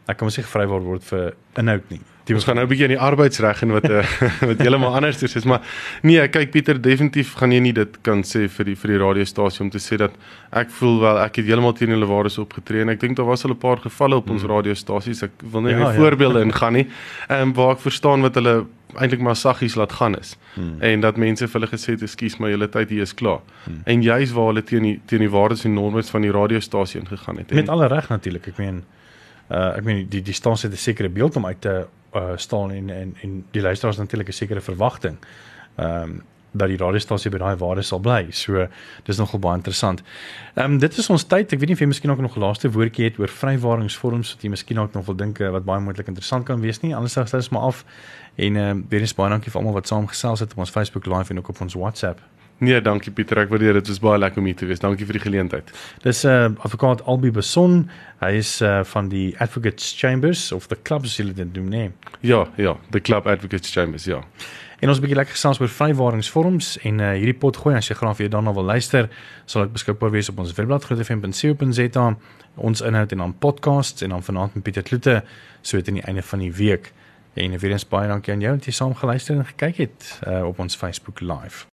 ek 0.07 0.17
kan 0.17 0.27
mos 0.29 0.39
nie 0.39 0.47
gevry 0.47 0.67
word 0.71 1.05
vir 1.11 1.35
inhoud 1.59 1.93
nie. 1.93 2.01
Die 2.23 2.35
ons 2.35 2.45
gaan 2.47 2.55
nou 2.55 2.63
'n 2.63 2.69
bietjie 2.69 2.85
in 2.87 2.95
die 2.95 2.99
arbeidsreg 2.99 3.61
en 3.65 3.71
wat 3.75 3.89
uh, 3.89 4.03
wat 4.49 4.61
heeltemal 4.63 4.95
anders 4.95 5.23
is, 5.23 5.43
maar 5.43 5.61
nee, 6.01 6.27
kyk 6.27 6.51
Pieter, 6.51 6.81
definitief 6.81 7.33
gaan 7.35 7.51
jy 7.51 7.59
nie 7.59 7.73
dit 7.73 7.97
kan 8.01 8.23
sê 8.23 8.47
vir 8.47 8.65
die 8.65 8.75
vir 8.75 8.93
die 8.93 8.99
radiostasie 9.01 9.63
om 9.65 9.69
te 9.69 9.79
sê 9.79 9.97
dat 9.99 10.15
ek 10.51 10.69
voel 10.69 11.01
wel 11.01 11.19
ek 11.19 11.41
het 11.41 11.45
heeltemal 11.45 11.73
teen 11.73 11.91
hulle 11.91 12.07
waardes 12.07 12.39
opgetree 12.39 12.81
en 12.81 12.89
ek 12.89 13.01
dink 13.01 13.17
daar 13.17 13.27
was 13.27 13.43
al 13.43 13.51
'n 13.51 13.59
paar 13.59 13.83
gevalle 13.83 14.15
op 14.15 14.29
ons 14.29 14.41
hmm. 14.41 14.51
radiostasies. 14.51 15.23
Ek 15.23 15.31
wil 15.51 15.61
nie 15.61 15.71
ja, 15.71 15.77
meer 15.77 15.93
ja. 15.93 15.99
voorbeelde 15.99 16.41
ingaan 16.41 16.73
nie. 16.73 16.87
Ehm 17.27 17.41
um, 17.41 17.53
waar 17.53 17.75
ek 17.75 17.83
verstaan 17.83 18.21
wat 18.21 18.35
hulle 18.35 18.65
eintlik 18.95 19.19
maar 19.19 19.35
saggies 19.35 19.75
laat 19.75 19.91
gaan 19.91 20.15
is. 20.15 20.37
Hmm. 20.53 20.77
En 20.79 21.01
dat 21.01 21.17
mense 21.17 21.47
vir 21.47 21.59
hulle 21.59 21.71
gesê 21.71 21.97
het, 21.97 22.01
"Ekskuus, 22.01 22.37
maar 22.37 22.49
julle 22.49 22.69
tyd 22.69 22.89
hier 22.89 23.01
is 23.01 23.13
klaar." 23.13 23.41
Hmm. 23.65 23.81
En 23.83 24.01
juis 24.01 24.31
waar 24.31 24.47
hulle 24.47 24.63
teen 24.63 24.83
die 24.83 25.01
teen 25.05 25.19
die 25.19 25.29
waardes 25.29 25.65
en 25.65 25.73
normes 25.73 26.09
van 26.09 26.21
die 26.21 26.31
radiostasie 26.31 26.99
ingegaan 26.99 27.37
het. 27.37 27.51
Met 27.51 27.69
alle 27.69 27.87
reg 27.87 28.09
natuurlik. 28.09 28.47
Ek 28.47 28.57
meen 28.57 28.83
uh 29.51 29.77
ek 29.77 29.83
meen 29.83 30.07
die 30.09 30.21
die 30.21 30.33
stasie 30.33 30.69
het 30.69 30.77
'n 30.77 30.81
sekere 30.81 31.09
beeld 31.09 31.35
om 31.35 31.45
uit 31.45 31.61
te 31.61 31.87
uh 32.15 32.35
staan 32.35 32.71
en 32.71 32.89
en 32.89 33.15
en 33.21 33.45
die 33.51 33.61
luisteraars 33.61 33.97
natuurlik 33.97 34.27
'n 34.27 34.31
sekere 34.31 34.61
verwagting. 34.61 35.17
Ehm 35.75 36.01
um, 36.01 36.23
dat 36.53 36.69
die 36.69 36.77
radiostasie 36.77 37.31
by 37.33 37.39
daai 37.41 37.55
waarde 37.57 37.81
sal 37.85 37.99
bly. 38.03 38.27
So 38.35 38.67
dis 39.07 39.17
nogal 39.17 39.41
baie 39.41 39.57
interessant. 39.57 40.03
Ehm 40.53 40.75
um, 40.75 40.79
dit 40.79 40.97
is 40.97 41.09
ons 41.09 41.25
tyd. 41.25 41.53
Ek 41.53 41.59
weet 41.59 41.71
nie 41.71 41.77
of 41.77 41.81
jy 41.81 41.89
miskien 41.89 42.11
ook 42.11 42.21
nog 42.21 42.37
'n 42.37 42.39
laaste 42.39 42.71
woordjie 42.71 43.05
het 43.05 43.19
oor 43.19 43.29
vrywaringsvorms 43.29 44.33
wat 44.33 44.41
jy 44.41 44.49
miskien 44.49 44.79
ook 44.79 44.93
nog 44.93 45.05
wil 45.05 45.15
dink 45.15 45.39
eh, 45.39 45.49
wat 45.49 45.65
baie 45.65 45.81
moontlik 45.81 46.07
interessant 46.07 46.45
kan 46.45 46.61
wees 46.61 46.79
nie. 46.81 46.95
Anders 46.95 47.13
sal 47.13 47.25
dit 47.25 47.49
maar 47.49 47.61
af. 47.61 47.85
En 48.35 48.55
ehm 48.55 48.77
uh, 48.77 48.83
weer 48.89 48.99
eens 48.99 49.15
baie 49.15 49.29
dankie 49.29 49.51
vir 49.51 49.59
almal 49.59 49.73
wat 49.73 49.87
saamgesels 49.87 50.39
het 50.39 50.51
op 50.51 50.57
ons 50.57 50.69
Facebook 50.69 51.05
live 51.05 51.29
en 51.29 51.37
ook 51.37 51.49
op 51.49 51.61
ons 51.61 51.73
WhatsApp. 51.73 52.21
Nee, 52.57 52.81
dankie 52.81 53.11
Pieter. 53.11 53.37
Ek 53.37 53.49
waardeer 53.49 53.73
dit. 53.73 53.85
Dit 53.85 53.91
was 53.95 53.99
baie 53.99 54.19
lekker 54.19 54.39
om 54.39 54.45
hier 54.45 54.55
te 54.55 54.65
wees. 54.65 54.79
Dankie 54.79 55.05
vir 55.05 55.17
die 55.17 55.23
geleentheid. 55.23 55.71
Dis 56.03 56.23
'n 56.23 56.29
uh, 56.29 56.63
advokaat 56.63 57.03
Albi 57.05 57.31
Beson. 57.31 57.89
Hy 58.19 58.31
is 58.39 58.61
uh, 58.61 58.83
van 58.83 59.09
die 59.09 59.35
Advocates 59.39 59.93
Chambers 59.97 60.51
of 60.51 60.67
the 60.67 60.77
Club 60.81 61.03
as 61.03 61.17
hulle 61.17 61.33
dit 61.33 61.53
noem, 61.53 61.69
nee. 61.69 61.91
Ja, 62.21 62.47
ja, 62.55 62.77
the 62.91 63.01
Club 63.01 63.27
Advocates 63.27 63.71
Chambers, 63.71 64.05
ja. 64.05 64.23
En 64.79 64.89
ons 64.89 64.97
'n 64.97 65.01
bietjie 65.01 65.15
lekker 65.17 65.35
gesels 65.35 65.59
oor 65.59 65.69
vrywaringsvorms 65.69 66.77
en 66.83 66.99
uh, 66.99 67.11
hierdie 67.11 67.37
pot 67.39 67.57
gooi 67.57 67.75
as 67.75 67.87
jy 67.87 67.95
graag 67.95 68.17
vir 68.17 68.29
daarna 68.29 68.53
wil 68.53 68.63
luister, 68.63 69.09
sal 69.45 69.61
dit 69.61 69.71
beskikbaar 69.71 70.11
wees 70.11 70.29
op 70.29 70.39
ons 70.39 70.53
webblad 70.53 70.83
grootefm.co.za, 70.83 72.17
ons 72.55 72.81
inhoud 72.81 73.11
en 73.11 73.17
dan 73.17 73.37
podcasts 73.37 74.01
en 74.01 74.09
dan 74.09 74.23
vanaand 74.23 74.55
met 74.55 74.63
Pieter 74.63 74.83
Kloete 74.83 75.23
so 75.61 75.77
dit 75.77 75.87
aan 75.87 76.01
die 76.01 76.03
einde 76.03 76.21
van 76.21 76.39
die 76.39 76.53
week. 76.53 76.91
En 77.33 77.57
weer 77.57 77.71
eens 77.71 77.87
baie 77.87 78.07
dankie 78.07 78.33
aan 78.33 78.41
jou 78.41 78.55
dat 78.55 78.65
jy 78.65 78.71
saam 78.71 78.95
geluister 78.95 79.35
en 79.35 79.45
gekyk 79.45 79.77
het 79.77 80.19
uh, 80.27 80.43
op 80.45 80.59
ons 80.59 80.75
Facebook 80.75 81.19
live. 81.19 81.72